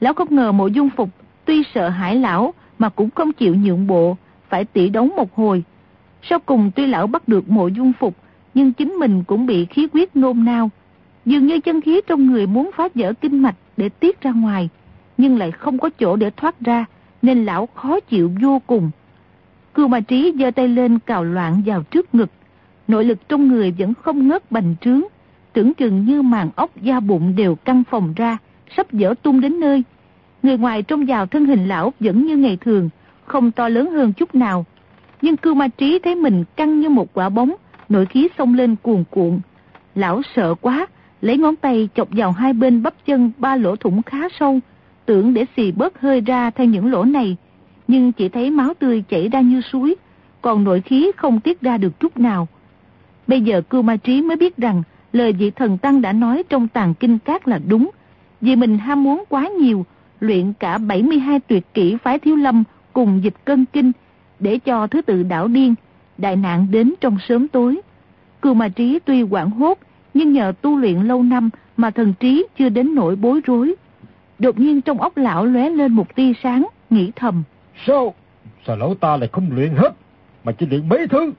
Lão 0.00 0.14
không 0.14 0.28
ngờ 0.30 0.52
mộ 0.52 0.66
dung 0.66 0.90
phục 0.96 1.10
tuy 1.44 1.62
sợ 1.74 1.88
hãi 1.88 2.16
lão 2.16 2.54
mà 2.78 2.88
cũng 2.88 3.10
không 3.10 3.32
chịu 3.32 3.54
nhượng 3.54 3.86
bộ, 3.86 4.16
phải 4.48 4.64
tỉ 4.64 4.88
đấu 4.88 5.08
một 5.16 5.34
hồi. 5.34 5.64
Sau 6.22 6.38
cùng 6.38 6.70
tuy 6.76 6.86
lão 6.86 7.06
bắt 7.06 7.28
được 7.28 7.48
mộ 7.48 7.68
dung 7.68 7.92
phục, 7.98 8.16
nhưng 8.54 8.72
chính 8.72 8.92
mình 8.92 9.24
cũng 9.24 9.46
bị 9.46 9.64
khí 9.64 9.88
huyết 9.92 10.16
nôn 10.16 10.44
nao. 10.44 10.70
Dường 11.24 11.46
như 11.46 11.60
chân 11.60 11.80
khí 11.80 12.00
trong 12.06 12.26
người 12.26 12.46
muốn 12.46 12.70
phá 12.76 12.88
vỡ 12.94 13.12
kinh 13.20 13.42
mạch 13.42 13.56
để 13.76 13.88
tiết 13.88 14.20
ra 14.20 14.30
ngoài, 14.30 14.68
nhưng 15.18 15.38
lại 15.38 15.50
không 15.50 15.78
có 15.78 15.90
chỗ 16.00 16.16
để 16.16 16.30
thoát 16.30 16.60
ra, 16.60 16.84
nên 17.22 17.44
lão 17.44 17.68
khó 17.74 18.00
chịu 18.00 18.30
vô 18.42 18.62
cùng. 18.66 18.90
Cưu 19.74 19.88
Ma 19.88 20.00
Trí 20.00 20.32
giơ 20.38 20.50
tay 20.50 20.68
lên 20.68 20.98
cào 20.98 21.24
loạn 21.24 21.62
vào 21.66 21.82
trước 21.82 22.14
ngực, 22.14 22.30
nội 22.88 23.04
lực 23.04 23.28
trong 23.28 23.48
người 23.48 23.74
vẫn 23.78 23.94
không 23.94 24.28
ngớt 24.28 24.50
bành 24.50 24.74
trướng, 24.80 25.02
tưởng 25.56 25.74
chừng 25.74 26.04
như 26.04 26.22
màn 26.22 26.50
ốc 26.56 26.70
da 26.82 27.00
bụng 27.00 27.36
đều 27.36 27.54
căng 27.54 27.82
phòng 27.90 28.12
ra, 28.16 28.38
sắp 28.76 28.92
dở 28.92 29.14
tung 29.22 29.40
đến 29.40 29.60
nơi. 29.60 29.82
Người 30.42 30.58
ngoài 30.58 30.82
trông 30.82 31.06
vào 31.06 31.26
thân 31.26 31.46
hình 31.46 31.68
lão 31.68 31.92
vẫn 32.00 32.26
như 32.26 32.36
ngày 32.36 32.58
thường, 32.60 32.88
không 33.24 33.50
to 33.50 33.68
lớn 33.68 33.90
hơn 33.90 34.12
chút 34.12 34.34
nào. 34.34 34.64
Nhưng 35.22 35.36
cưu 35.36 35.54
ma 35.54 35.68
trí 35.68 35.98
thấy 35.98 36.14
mình 36.14 36.44
căng 36.56 36.80
như 36.80 36.88
một 36.88 37.08
quả 37.14 37.28
bóng, 37.28 37.54
nội 37.88 38.06
khí 38.06 38.28
xông 38.38 38.54
lên 38.54 38.76
cuồn 38.82 39.04
cuộn. 39.10 39.40
Lão 39.94 40.22
sợ 40.34 40.54
quá, 40.54 40.86
lấy 41.20 41.38
ngón 41.38 41.56
tay 41.56 41.88
chọc 41.94 42.08
vào 42.10 42.32
hai 42.32 42.52
bên 42.52 42.82
bắp 42.82 42.94
chân 43.06 43.30
ba 43.38 43.56
lỗ 43.56 43.76
thủng 43.76 44.02
khá 44.02 44.28
sâu, 44.40 44.60
tưởng 45.06 45.34
để 45.34 45.44
xì 45.56 45.72
bớt 45.72 46.00
hơi 46.00 46.20
ra 46.20 46.50
theo 46.50 46.66
những 46.66 46.90
lỗ 46.90 47.04
này. 47.04 47.36
Nhưng 47.88 48.12
chỉ 48.12 48.28
thấy 48.28 48.50
máu 48.50 48.74
tươi 48.78 49.04
chảy 49.08 49.28
ra 49.28 49.40
như 49.40 49.60
suối, 49.60 49.94
còn 50.42 50.64
nội 50.64 50.80
khí 50.80 51.12
không 51.16 51.40
tiết 51.40 51.60
ra 51.60 51.76
được 51.76 52.00
chút 52.00 52.18
nào. 52.18 52.48
Bây 53.26 53.40
giờ 53.40 53.60
cưu 53.60 53.82
ma 53.82 53.96
trí 53.96 54.22
mới 54.22 54.36
biết 54.36 54.56
rằng 54.56 54.82
lời 55.12 55.32
vị 55.32 55.50
thần 55.50 55.78
tăng 55.78 56.02
đã 56.02 56.12
nói 56.12 56.42
trong 56.48 56.68
tàng 56.68 56.94
kinh 56.94 57.18
các 57.18 57.48
là 57.48 57.60
đúng. 57.66 57.90
Vì 58.40 58.56
mình 58.56 58.78
ham 58.78 59.04
muốn 59.04 59.24
quá 59.28 59.48
nhiều, 59.48 59.86
luyện 60.20 60.52
cả 60.52 60.78
72 60.78 61.40
tuyệt 61.40 61.64
kỹ 61.74 61.96
phái 62.02 62.18
thiếu 62.18 62.36
lâm 62.36 62.64
cùng 62.92 63.20
dịch 63.22 63.34
cân 63.44 63.64
kinh 63.64 63.92
để 64.40 64.58
cho 64.58 64.86
thứ 64.86 65.02
tự 65.02 65.22
đảo 65.22 65.48
điên, 65.48 65.74
đại 66.18 66.36
nạn 66.36 66.66
đến 66.70 66.94
trong 67.00 67.18
sớm 67.28 67.48
tối. 67.48 67.80
Cưu 68.42 68.54
mà 68.54 68.68
trí 68.68 68.98
tuy 69.04 69.22
quảng 69.22 69.50
hốt, 69.50 69.78
nhưng 70.14 70.32
nhờ 70.32 70.52
tu 70.62 70.76
luyện 70.76 71.00
lâu 71.00 71.22
năm 71.22 71.50
mà 71.76 71.90
thần 71.90 72.14
trí 72.20 72.46
chưa 72.58 72.68
đến 72.68 72.94
nỗi 72.94 73.16
bối 73.16 73.40
rối. 73.44 73.74
Đột 74.38 74.58
nhiên 74.58 74.80
trong 74.80 75.00
óc 75.00 75.16
lão 75.16 75.46
lóe 75.46 75.70
lên 75.70 75.92
một 75.92 76.14
tia 76.14 76.32
sáng, 76.42 76.66
nghĩ 76.90 77.12
thầm. 77.16 77.42
Sao? 77.86 78.14
Sao 78.66 78.76
lão 78.76 78.94
ta 78.94 79.16
lại 79.16 79.28
không 79.32 79.48
luyện 79.52 79.74
hết, 79.76 79.90
mà 80.44 80.52
chỉ 80.52 80.66
luyện 80.66 80.88
mấy 80.88 81.06
thứ? 81.06 81.32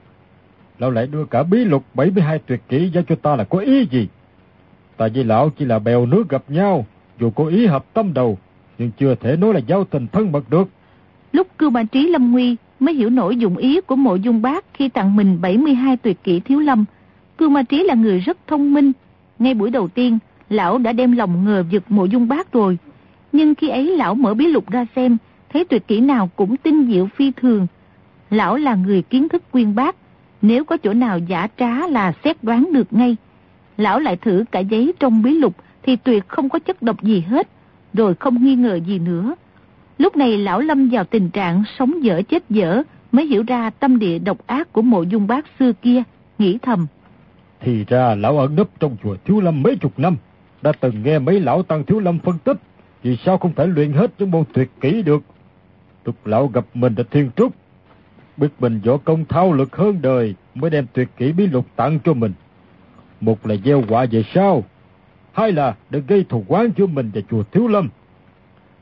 Lão 0.78 0.90
lại 0.90 1.06
đưa 1.06 1.24
cả 1.24 1.42
bí 1.42 1.64
lục 1.64 1.84
72 1.94 2.38
tuyệt 2.38 2.60
kỹ 2.68 2.90
giao 2.94 3.04
cho 3.08 3.14
ta 3.14 3.36
là 3.36 3.44
có 3.44 3.58
ý 3.58 3.86
gì? 3.90 4.08
Ta 4.96 5.08
với 5.14 5.24
lão 5.24 5.50
chỉ 5.50 5.64
là 5.64 5.78
bèo 5.78 6.06
nước 6.06 6.28
gặp 6.28 6.42
nhau, 6.48 6.86
dù 7.20 7.30
có 7.30 7.44
ý 7.44 7.66
hợp 7.66 7.84
tâm 7.94 8.14
đầu, 8.14 8.38
nhưng 8.78 8.90
chưa 8.98 9.14
thể 9.14 9.36
nói 9.36 9.54
là 9.54 9.60
giao 9.66 9.84
tình 9.84 10.06
thân 10.12 10.32
mật 10.32 10.50
được. 10.50 10.68
Lúc 11.32 11.46
cưu 11.58 11.70
bà 11.70 11.82
trí 11.84 12.08
lâm 12.08 12.32
nguy 12.32 12.56
mới 12.80 12.94
hiểu 12.94 13.10
nổi 13.10 13.36
dụng 13.36 13.56
ý 13.56 13.80
của 13.80 13.96
mộ 13.96 14.14
dung 14.14 14.42
bác 14.42 14.64
khi 14.74 14.88
tặng 14.88 15.16
mình 15.16 15.40
72 15.40 15.96
tuyệt 15.96 16.16
kỹ 16.24 16.40
thiếu 16.40 16.60
lâm. 16.60 16.84
Cưu 17.38 17.48
ma 17.48 17.62
trí 17.62 17.82
là 17.82 17.94
người 17.94 18.20
rất 18.20 18.38
thông 18.46 18.74
minh. 18.74 18.92
Ngay 19.38 19.54
buổi 19.54 19.70
đầu 19.70 19.88
tiên, 19.88 20.18
lão 20.50 20.78
đã 20.78 20.92
đem 20.92 21.12
lòng 21.12 21.44
ngờ 21.44 21.64
vực 21.72 21.82
mộ 21.88 22.04
dung 22.04 22.28
bác 22.28 22.52
rồi. 22.52 22.78
Nhưng 23.32 23.54
khi 23.54 23.68
ấy 23.68 23.96
lão 23.96 24.14
mở 24.14 24.34
bí 24.34 24.46
lục 24.46 24.70
ra 24.70 24.86
xem, 24.96 25.16
thấy 25.52 25.64
tuyệt 25.64 25.86
kỹ 25.88 26.00
nào 26.00 26.30
cũng 26.36 26.56
tinh 26.56 26.86
diệu 26.92 27.06
phi 27.06 27.30
thường. 27.30 27.66
Lão 28.30 28.56
là 28.56 28.74
người 28.74 29.02
kiến 29.02 29.28
thức 29.28 29.42
quyên 29.50 29.74
bác, 29.74 29.96
nếu 30.42 30.64
có 30.64 30.76
chỗ 30.76 30.92
nào 30.92 31.18
giả 31.18 31.48
trá 31.56 31.86
là 31.86 32.12
xét 32.24 32.44
đoán 32.44 32.68
được 32.72 32.92
ngay. 32.92 33.16
Lão 33.76 33.98
lại 33.98 34.16
thử 34.16 34.44
cả 34.50 34.60
giấy 34.60 34.92
trong 35.00 35.22
bí 35.22 35.34
lục 35.34 35.56
thì 35.82 35.96
tuyệt 35.96 36.28
không 36.28 36.48
có 36.48 36.58
chất 36.58 36.82
độc 36.82 37.02
gì 37.02 37.20
hết, 37.20 37.48
rồi 37.94 38.14
không 38.14 38.44
nghi 38.44 38.54
ngờ 38.54 38.80
gì 38.86 38.98
nữa. 38.98 39.34
Lúc 39.98 40.16
này 40.16 40.38
lão 40.38 40.60
lâm 40.60 40.88
vào 40.88 41.04
tình 41.04 41.30
trạng 41.30 41.64
sống 41.78 42.04
dở 42.04 42.22
chết 42.28 42.44
dở 42.50 42.82
mới 43.12 43.26
hiểu 43.26 43.44
ra 43.46 43.70
tâm 43.70 43.98
địa 43.98 44.18
độc 44.18 44.46
ác 44.46 44.72
của 44.72 44.82
mộ 44.82 45.02
dung 45.02 45.26
bác 45.26 45.46
xưa 45.58 45.72
kia, 45.72 46.02
nghĩ 46.38 46.58
thầm. 46.62 46.86
Thì 47.60 47.84
ra 47.84 48.14
lão 48.14 48.38
ẩn 48.38 48.56
nấp 48.56 48.68
trong 48.80 48.96
chùa 49.02 49.16
Thiếu 49.24 49.40
Lâm 49.40 49.62
mấy 49.62 49.76
chục 49.76 49.98
năm, 49.98 50.16
đã 50.62 50.72
từng 50.80 51.02
nghe 51.02 51.18
mấy 51.18 51.40
lão 51.40 51.62
tăng 51.62 51.84
Thiếu 51.84 52.00
Lâm 52.00 52.18
phân 52.18 52.38
tích, 52.38 52.56
vì 53.02 53.16
sao 53.24 53.38
không 53.38 53.54
thể 53.54 53.66
luyện 53.66 53.92
hết 53.92 54.10
những 54.18 54.30
môn 54.30 54.44
tuyệt 54.52 54.70
kỹ 54.80 55.02
được. 55.02 55.22
Lúc 56.04 56.26
lão 56.26 56.46
gặp 56.46 56.64
mình 56.74 56.94
đã 56.94 57.04
thiên 57.10 57.30
trúc, 57.36 57.54
biết 58.38 58.48
mình 58.58 58.80
võ 58.84 58.96
công 58.96 59.24
thao 59.24 59.52
lực 59.52 59.76
hơn 59.76 59.98
đời 60.02 60.34
mới 60.54 60.70
đem 60.70 60.86
tuyệt 60.92 61.08
kỹ 61.16 61.32
bí 61.32 61.46
lục 61.46 61.66
tặng 61.76 61.98
cho 62.04 62.14
mình. 62.14 62.32
Một 63.20 63.46
là 63.46 63.54
gieo 63.64 63.82
quả 63.88 64.06
về 64.10 64.24
sau, 64.34 64.64
hai 65.32 65.52
là 65.52 65.76
để 65.90 66.02
gây 66.08 66.24
thù 66.28 66.44
quán 66.48 66.72
cho 66.76 66.86
mình 66.86 67.10
và 67.14 67.20
chùa 67.30 67.42
Thiếu 67.42 67.68
Lâm. 67.68 67.88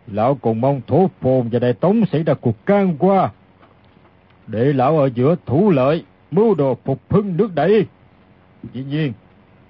Lão 0.06 0.34
còn 0.34 0.60
mong 0.60 0.80
thổ 0.86 1.10
phồn 1.20 1.48
và 1.48 1.58
đại 1.58 1.72
tống 1.72 2.06
xảy 2.12 2.22
ra 2.22 2.34
cuộc 2.34 2.66
can 2.66 2.96
qua. 2.98 3.30
Để 4.46 4.72
lão 4.72 4.98
ở 4.98 5.10
giữa 5.14 5.36
thủ 5.46 5.70
lợi, 5.70 6.04
mưu 6.30 6.54
đồ 6.54 6.76
phục 6.84 7.00
hưng 7.10 7.36
nước 7.36 7.54
đẩy. 7.54 7.86
Dĩ 8.72 8.84
nhiên, 8.84 9.12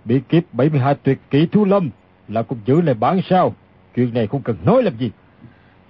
bị 0.04 0.20
kiếp 0.28 0.42
72 0.52 0.94
tuyệt 0.94 1.18
kỹ 1.30 1.46
Thiếu 1.46 1.64
Lâm 1.64 1.90
là 2.28 2.42
cũng 2.42 2.58
giữ 2.66 2.80
lại 2.80 2.94
bản 2.94 3.20
sao. 3.28 3.54
Chuyện 3.94 4.14
này 4.14 4.26
không 4.26 4.42
cần 4.42 4.56
nói 4.64 4.82
làm 4.82 4.96
gì. 4.98 5.10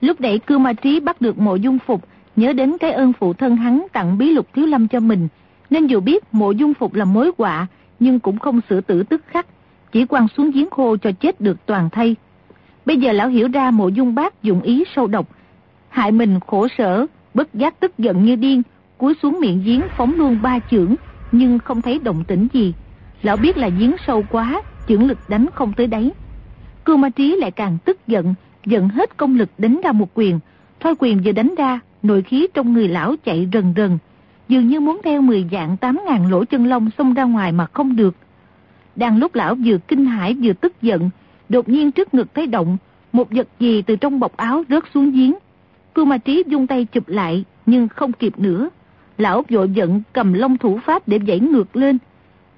Lúc 0.00 0.20
nãy 0.20 0.38
cư 0.38 0.58
ma 0.58 0.72
trí 0.72 1.00
bắt 1.00 1.20
được 1.20 1.38
mộ 1.38 1.54
dung 1.54 1.78
phục, 1.86 2.04
nhớ 2.36 2.52
đến 2.52 2.76
cái 2.80 2.92
ơn 2.92 3.12
phụ 3.12 3.32
thân 3.32 3.56
hắn 3.56 3.86
tặng 3.92 4.18
bí 4.18 4.30
lục 4.30 4.46
Thiếu 4.54 4.66
Lâm 4.66 4.88
cho 4.88 5.00
mình. 5.00 5.28
Nên 5.70 5.86
dù 5.86 6.00
biết 6.00 6.34
mộ 6.34 6.50
dung 6.50 6.74
phục 6.74 6.94
là 6.94 7.04
mối 7.04 7.30
họa, 7.38 7.66
nhưng 8.00 8.20
cũng 8.20 8.38
không 8.38 8.60
xử 8.70 8.80
tử 8.80 9.02
tức 9.02 9.22
khắc 9.26 9.46
chỉ 9.92 10.06
quăng 10.06 10.28
xuống 10.36 10.50
giếng 10.50 10.70
khô 10.70 10.96
cho 10.96 11.12
chết 11.12 11.40
được 11.40 11.66
toàn 11.66 11.88
thay. 11.92 12.16
Bây 12.86 12.96
giờ 12.96 13.12
lão 13.12 13.28
hiểu 13.28 13.48
ra 13.48 13.70
mộ 13.70 13.88
dung 13.88 14.14
bác 14.14 14.42
dụng 14.42 14.62
ý 14.62 14.84
sâu 14.96 15.06
độc, 15.06 15.28
hại 15.88 16.12
mình 16.12 16.40
khổ 16.46 16.68
sở, 16.78 17.06
bất 17.34 17.54
giác 17.54 17.80
tức 17.80 17.98
giận 17.98 18.24
như 18.24 18.36
điên, 18.36 18.62
cúi 18.98 19.14
xuống 19.22 19.40
miệng 19.40 19.62
giếng 19.64 19.82
phóng 19.96 20.14
luôn 20.14 20.38
ba 20.42 20.58
chưởng, 20.70 20.94
nhưng 21.32 21.58
không 21.58 21.82
thấy 21.82 21.98
động 21.98 22.24
tĩnh 22.24 22.48
gì. 22.52 22.74
Lão 23.22 23.36
biết 23.36 23.56
là 23.56 23.68
giếng 23.68 23.92
sâu 24.06 24.24
quá, 24.30 24.62
chưởng 24.88 25.08
lực 25.08 25.18
đánh 25.28 25.46
không 25.54 25.72
tới 25.72 25.86
đáy 25.86 26.10
cương 26.86 27.00
Ma 27.00 27.08
Trí 27.08 27.36
lại 27.36 27.50
càng 27.50 27.78
tức 27.84 28.06
giận, 28.06 28.34
giận 28.66 28.88
hết 28.88 29.16
công 29.16 29.36
lực 29.36 29.48
đánh 29.58 29.80
ra 29.84 29.92
một 29.92 30.08
quyền. 30.14 30.40
Thôi 30.80 30.94
quyền 30.98 31.22
vừa 31.24 31.32
đánh 31.32 31.54
ra, 31.58 31.80
nội 32.06 32.22
khí 32.22 32.46
trong 32.54 32.72
người 32.72 32.88
lão 32.88 33.14
chạy 33.24 33.48
rần 33.52 33.72
rần, 33.76 33.98
dường 34.48 34.68
như 34.68 34.80
muốn 34.80 35.00
theo 35.04 35.22
10 35.22 35.46
dạng 35.52 35.76
8 35.76 36.00
ngàn 36.06 36.30
lỗ 36.30 36.44
chân 36.44 36.66
lông 36.66 36.90
xông 36.98 37.14
ra 37.14 37.24
ngoài 37.24 37.52
mà 37.52 37.66
không 37.72 37.96
được. 37.96 38.16
Đang 38.96 39.18
lúc 39.18 39.34
lão 39.34 39.54
vừa 39.64 39.78
kinh 39.88 40.06
hãi 40.06 40.36
vừa 40.42 40.52
tức 40.52 40.82
giận, 40.82 41.10
đột 41.48 41.68
nhiên 41.68 41.92
trước 41.92 42.14
ngực 42.14 42.34
thấy 42.34 42.46
động, 42.46 42.76
một 43.12 43.30
vật 43.30 43.48
gì 43.60 43.82
từ 43.82 43.96
trong 43.96 44.20
bọc 44.20 44.36
áo 44.36 44.64
rớt 44.68 44.84
xuống 44.94 45.10
giếng. 45.10 45.34
Cưu 45.94 46.04
ma 46.04 46.18
trí 46.18 46.42
dung 46.46 46.66
tay 46.66 46.84
chụp 46.84 47.08
lại, 47.08 47.44
nhưng 47.66 47.88
không 47.88 48.12
kịp 48.12 48.38
nữa. 48.38 48.68
Lão 49.18 49.44
vội 49.50 49.68
giận 49.68 50.02
cầm 50.12 50.32
long 50.32 50.58
thủ 50.58 50.78
pháp 50.84 51.08
để 51.08 51.18
dãy 51.26 51.40
ngược 51.40 51.76
lên. 51.76 51.98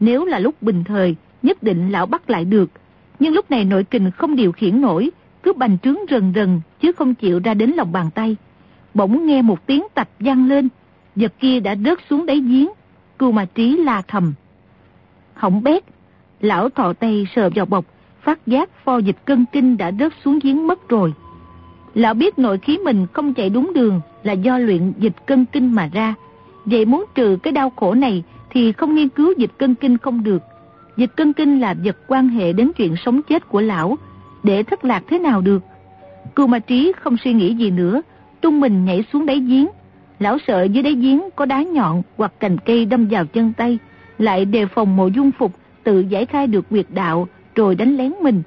Nếu 0.00 0.24
là 0.24 0.38
lúc 0.38 0.62
bình 0.62 0.84
thời, 0.84 1.16
nhất 1.42 1.62
định 1.62 1.90
lão 1.90 2.06
bắt 2.06 2.30
lại 2.30 2.44
được. 2.44 2.70
Nhưng 3.18 3.34
lúc 3.34 3.50
này 3.50 3.64
nội 3.64 3.84
kình 3.84 4.10
không 4.10 4.36
điều 4.36 4.52
khiển 4.52 4.80
nổi, 4.80 5.10
cứ 5.42 5.52
bành 5.52 5.78
trướng 5.82 5.96
rần 6.10 6.32
rần, 6.34 6.60
chứ 6.80 6.92
không 6.92 7.14
chịu 7.14 7.40
ra 7.44 7.54
đến 7.54 7.70
lòng 7.70 7.92
bàn 7.92 8.10
tay. 8.14 8.36
Bỗng 8.94 9.26
nghe 9.26 9.42
một 9.42 9.66
tiếng 9.66 9.82
tạch 9.94 10.08
vang 10.20 10.48
lên, 10.48 10.68
vật 11.16 11.32
kia 11.40 11.60
đã 11.60 11.74
rớt 11.84 11.98
xuống 12.10 12.26
đáy 12.26 12.40
giếng. 12.40 12.68
Cưu 13.18 13.32
mà 13.32 13.44
trí 13.54 13.76
la 13.76 14.02
thầm. 14.08 14.34
Hỏng 15.34 15.62
bét, 15.62 15.84
Lão 16.40 16.68
thọ 16.68 16.92
tay 16.92 17.26
sờ 17.34 17.50
vào 17.54 17.66
bọc, 17.66 17.84
phát 18.22 18.46
giác 18.46 18.84
pho 18.84 18.98
dịch 18.98 19.16
cân 19.24 19.44
kinh 19.52 19.76
đã 19.76 19.92
rớt 19.98 20.12
xuống 20.24 20.38
giếng 20.42 20.66
mất 20.66 20.88
rồi. 20.88 21.12
Lão 21.94 22.14
biết 22.14 22.38
nội 22.38 22.58
khí 22.58 22.78
mình 22.78 23.06
không 23.12 23.34
chạy 23.34 23.50
đúng 23.50 23.72
đường 23.74 24.00
là 24.22 24.32
do 24.32 24.58
luyện 24.58 24.92
dịch 24.98 25.26
cân 25.26 25.44
kinh 25.44 25.74
mà 25.74 25.90
ra. 25.92 26.14
Vậy 26.64 26.84
muốn 26.84 27.04
trừ 27.14 27.36
cái 27.42 27.52
đau 27.52 27.72
khổ 27.76 27.94
này 27.94 28.22
thì 28.50 28.72
không 28.72 28.94
nghiên 28.94 29.08
cứu 29.08 29.32
dịch 29.38 29.50
cân 29.58 29.74
kinh 29.74 29.98
không 29.98 30.24
được. 30.24 30.42
Dịch 30.96 31.16
cân 31.16 31.32
kinh 31.32 31.60
là 31.60 31.74
vật 31.84 31.96
quan 32.06 32.28
hệ 32.28 32.52
đến 32.52 32.72
chuyện 32.76 32.96
sống 32.96 33.22
chết 33.22 33.48
của 33.48 33.60
lão, 33.60 33.98
để 34.42 34.62
thất 34.62 34.84
lạc 34.84 35.02
thế 35.08 35.18
nào 35.18 35.40
được. 35.40 35.62
Cưu 36.34 36.46
ma 36.46 36.58
trí 36.58 36.92
không 37.00 37.16
suy 37.16 37.32
nghĩ 37.32 37.54
gì 37.54 37.70
nữa, 37.70 38.00
tung 38.40 38.60
mình 38.60 38.84
nhảy 38.84 39.04
xuống 39.12 39.26
đáy 39.26 39.40
giếng. 39.40 39.66
Lão 40.18 40.38
sợ 40.46 40.62
dưới 40.62 40.82
đáy 40.82 40.94
giếng 40.94 41.20
có 41.36 41.44
đá 41.44 41.62
nhọn 41.62 42.02
hoặc 42.16 42.32
cành 42.40 42.58
cây 42.58 42.84
đâm 42.84 43.08
vào 43.08 43.26
chân 43.26 43.52
tay, 43.52 43.78
lại 44.18 44.44
đề 44.44 44.66
phòng 44.66 44.96
mộ 44.96 45.06
dung 45.06 45.30
phục 45.38 45.52
tự 45.84 46.00
giải 46.00 46.26
khai 46.26 46.46
được 46.46 46.68
quyệt 46.68 46.86
đạo 46.90 47.28
rồi 47.54 47.74
đánh 47.74 47.96
lén 47.96 48.12
mình, 48.22 48.42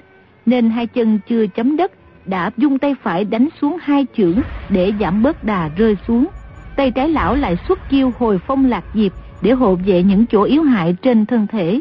nên 0.45 0.69
hai 0.69 0.87
chân 0.87 1.19
chưa 1.29 1.47
chấm 1.47 1.77
đất 1.77 1.91
đã 2.25 2.51
dung 2.57 2.79
tay 2.79 2.95
phải 3.01 3.25
đánh 3.25 3.47
xuống 3.61 3.77
hai 3.81 4.05
chưởng 4.17 4.41
để 4.69 4.93
giảm 4.99 5.23
bớt 5.23 5.43
đà 5.43 5.69
rơi 5.77 5.97
xuống. 6.07 6.27
Tay 6.75 6.91
trái 6.91 7.09
lão 7.09 7.35
lại 7.35 7.57
xuất 7.67 7.89
chiêu 7.89 8.11
hồi 8.17 8.39
phong 8.47 8.65
lạc 8.65 8.83
diệp 8.93 9.11
để 9.41 9.51
hộ 9.51 9.75
vệ 9.75 10.03
những 10.03 10.25
chỗ 10.25 10.43
yếu 10.43 10.63
hại 10.63 10.95
trên 11.01 11.25
thân 11.25 11.47
thể. 11.47 11.79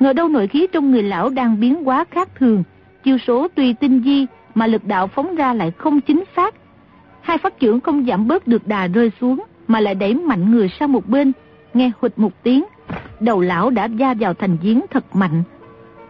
Ngờ 0.00 0.12
đâu 0.12 0.28
nội 0.28 0.46
khí 0.46 0.66
trong 0.72 0.90
người 0.90 1.02
lão 1.02 1.28
đang 1.28 1.60
biến 1.60 1.84
hóa 1.84 2.04
khác 2.10 2.28
thường, 2.34 2.62
chiêu 3.04 3.18
số 3.18 3.48
tuy 3.54 3.72
tinh 3.72 4.02
di 4.04 4.26
mà 4.54 4.66
lực 4.66 4.84
đạo 4.84 5.06
phóng 5.06 5.36
ra 5.36 5.54
lại 5.54 5.70
không 5.70 6.00
chính 6.00 6.24
xác. 6.36 6.54
Hai 7.28 7.38
phát 7.38 7.60
trưởng 7.60 7.80
không 7.80 8.04
giảm 8.04 8.28
bớt 8.28 8.46
được 8.46 8.66
đà 8.66 8.86
rơi 8.86 9.10
xuống 9.20 9.44
mà 9.66 9.80
lại 9.80 9.94
đẩy 9.94 10.14
mạnh 10.14 10.50
người 10.50 10.70
sang 10.80 10.92
một 10.92 11.08
bên, 11.08 11.32
nghe 11.74 11.90
hụt 12.00 12.12
một 12.16 12.42
tiếng, 12.42 12.64
đầu 13.20 13.40
lão 13.40 13.70
đã 13.70 13.84
da 13.84 14.14
vào 14.14 14.34
thành 14.34 14.56
giếng 14.62 14.80
thật 14.90 15.16
mạnh. 15.16 15.42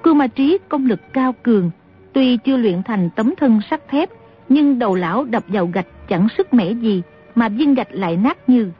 Cưu 0.02 0.14
Ma 0.14 0.26
Trí 0.26 0.58
công 0.68 0.86
lực 0.86 1.00
cao 1.12 1.34
cường, 1.42 1.70
tuy 2.12 2.36
chưa 2.36 2.56
luyện 2.56 2.82
thành 2.82 3.10
tấm 3.16 3.34
thân 3.36 3.60
sắt 3.70 3.88
thép, 3.88 4.10
nhưng 4.48 4.78
đầu 4.78 4.94
lão 4.94 5.24
đập 5.24 5.42
vào 5.48 5.66
gạch 5.66 5.86
chẳng 6.08 6.28
sức 6.36 6.54
mẻ 6.54 6.70
gì, 6.70 7.02
mà 7.34 7.48
viên 7.48 7.74
gạch 7.74 7.88
lại 7.90 8.16
nát 8.16 8.48
như. 8.48 8.70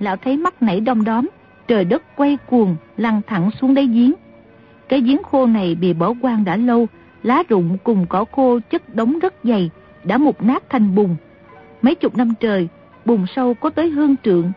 Lão 0.00 0.16
thấy 0.16 0.36
mắt 0.36 0.62
nảy 0.62 0.80
đom 0.80 1.04
đóm, 1.04 1.28
trời 1.68 1.84
đất 1.84 2.02
quay 2.16 2.38
cuồng, 2.46 2.76
lăn 2.96 3.20
thẳng 3.26 3.50
xuống 3.60 3.74
đáy 3.74 3.86
giếng. 3.86 4.12
Cái 4.88 5.00
giếng 5.00 5.22
khô 5.22 5.46
này 5.46 5.74
bị 5.74 5.92
bỏ 5.92 6.14
quang 6.22 6.44
đã 6.44 6.56
lâu, 6.56 6.86
lá 7.22 7.42
rụng 7.48 7.78
cùng 7.84 8.06
cỏ 8.08 8.24
khô 8.32 8.58
chất 8.70 8.94
đống 8.94 9.18
rất 9.18 9.34
dày, 9.44 9.70
đã 10.04 10.18
mục 10.18 10.42
nát 10.42 10.62
thành 10.70 10.94
bùn. 10.94 11.16
Mấy 11.82 11.94
chục 11.94 12.16
năm 12.16 12.32
trời, 12.40 12.68
bùn 13.04 13.26
sâu 13.36 13.54
có 13.54 13.70
tới 13.70 13.88
hương 13.90 14.16
trượng. 14.24 14.52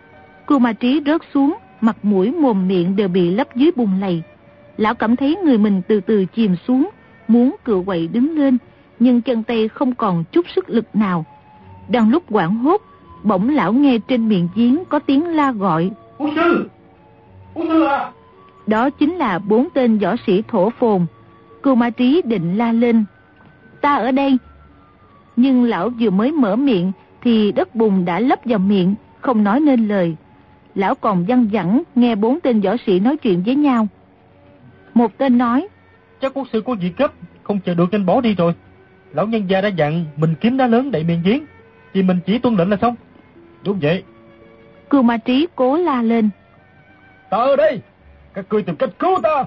Cưu 0.48 0.60
ma 0.60 0.74
trí 0.74 1.02
rớt 1.06 1.22
xuống, 1.34 1.54
mặt 1.82 1.98
mũi 2.04 2.32
mồm 2.32 2.68
miệng 2.68 2.96
đều 2.96 3.08
bị 3.08 3.32
lấp 3.32 3.56
dưới 3.56 3.72
bùn 3.76 4.00
lầy. 4.00 4.22
Lão 4.78 4.96
cảm 4.96 5.16
thấy 5.16 5.38
người 5.44 5.58
mình 5.58 5.82
từ 5.88 6.02
từ 6.02 6.26
chìm 6.26 6.56
xuống, 6.68 6.90
muốn 7.28 7.56
cựa 7.64 7.82
quậy 7.86 8.08
đứng 8.08 8.38
lên, 8.38 8.58
nhưng 9.00 9.22
chân 9.22 9.44
tay 9.44 9.68
không 9.68 9.96
còn 9.96 10.24
chút 10.32 10.46
sức 10.56 10.70
lực 10.70 10.86
nào. 10.96 11.26
Đang 11.90 12.10
lúc 12.10 12.24
quảng 12.30 12.56
hốt, 12.56 12.82
bỗng 13.24 13.50
lão 13.50 13.74
nghe 13.74 13.98
trên 14.08 14.30
miệng 14.30 14.48
giếng 14.56 14.84
có 14.90 15.00
tiếng 15.00 15.28
la 15.28 15.52
gọi. 15.52 15.92
Ú 16.18 16.30
sư! 16.36 16.70
Ú 17.54 17.64
sư 17.68 17.84
à! 17.84 18.12
Đó 18.68 18.90
chính 18.90 19.16
là 19.16 19.40
bốn 19.40 19.68
tên 19.74 19.98
võ 19.98 20.16
sĩ 20.28 20.44
thổ 20.48 20.70
phồn. 20.70 21.06
Cưu 21.64 21.76
ma 21.76 21.90
trí 21.90 22.22
định 22.26 22.58
la 22.58 22.72
lên. 22.72 23.06
Ta 23.82 23.96
ở 23.96 24.12
đây. 24.12 24.38
Nhưng 25.36 25.64
lão 25.64 25.90
vừa 25.90 26.10
mới 26.10 26.32
mở 26.32 26.56
miệng 26.56 26.92
thì 27.22 27.52
đất 27.52 27.76
bùn 27.76 28.06
đã 28.06 28.20
lấp 28.20 28.40
vào 28.46 28.60
miệng, 28.60 28.96
không 29.20 29.44
nói 29.44 29.60
nên 29.60 29.88
lời. 29.88 30.16
Lão 30.76 30.96
còn 30.96 31.26
văng 31.28 31.48
vẳng 31.52 31.84
nghe 31.96 32.16
bốn 32.16 32.40
tên 32.42 32.62
võ 32.62 32.76
sĩ 32.86 33.00
nói 33.00 33.18
chuyện 33.18 33.44
với 33.44 33.56
nhau. 33.56 33.88
Một 34.94 35.18
tên 35.18 35.38
nói. 35.38 35.68
Chắc 36.22 36.34
quốc 36.34 36.48
sư 36.54 36.62
có 36.66 36.76
việc 36.76 36.98
gấp, 36.98 37.14
không 37.44 37.60
chờ 37.60 37.74
được 37.74 37.92
nên 37.92 38.06
bỏ 38.06 38.22
đi 38.22 38.36
rồi. 38.36 38.54
Lão 39.14 39.28
nhân 39.28 39.50
gia 39.50 39.62
đã 39.62 39.68
dặn 39.68 40.06
mình 40.18 40.36
kiếm 40.42 40.58
đá 40.58 40.68
lớn 40.68 40.92
đậy 40.92 41.04
miệng 41.04 41.22
giếng, 41.26 41.44
thì 41.94 42.04
mình 42.04 42.20
chỉ 42.26 42.40
tuân 42.40 42.56
lệnh 42.56 42.70
là 42.70 42.78
xong. 42.82 42.96
Đúng 43.66 43.80
vậy. 43.82 44.04
Cưu 44.90 45.02
ma 45.02 45.18
trí 45.18 45.48
cố 45.56 45.78
la 45.78 46.02
lên. 46.02 46.30
Ta 47.30 47.38
ở 47.38 47.56
đây, 47.56 47.82
các 48.34 48.46
ngươi 48.50 48.62
tìm 48.62 48.76
cách 48.76 48.90
cứu 49.00 49.20
ta. 49.24 49.46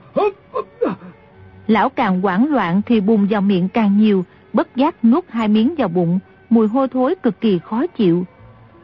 Lão 1.67 1.89
càng 1.89 2.21
hoảng 2.21 2.55
loạn 2.55 2.83
thì 2.87 3.01
bùn 3.01 3.27
vào 3.31 3.41
miệng 3.41 3.69
càng 3.69 3.99
nhiều, 3.99 4.25
bất 4.53 4.77
giác 4.77 5.05
nuốt 5.05 5.25
hai 5.29 5.49
miếng 5.49 5.75
vào 5.79 5.89
bụng, 5.89 6.19
mùi 6.55 6.69
hôi 6.69 6.89
thối 6.89 7.15
cực 7.15 7.41
kỳ 7.41 7.59
khó 7.59 7.87
chịu. 7.87 8.25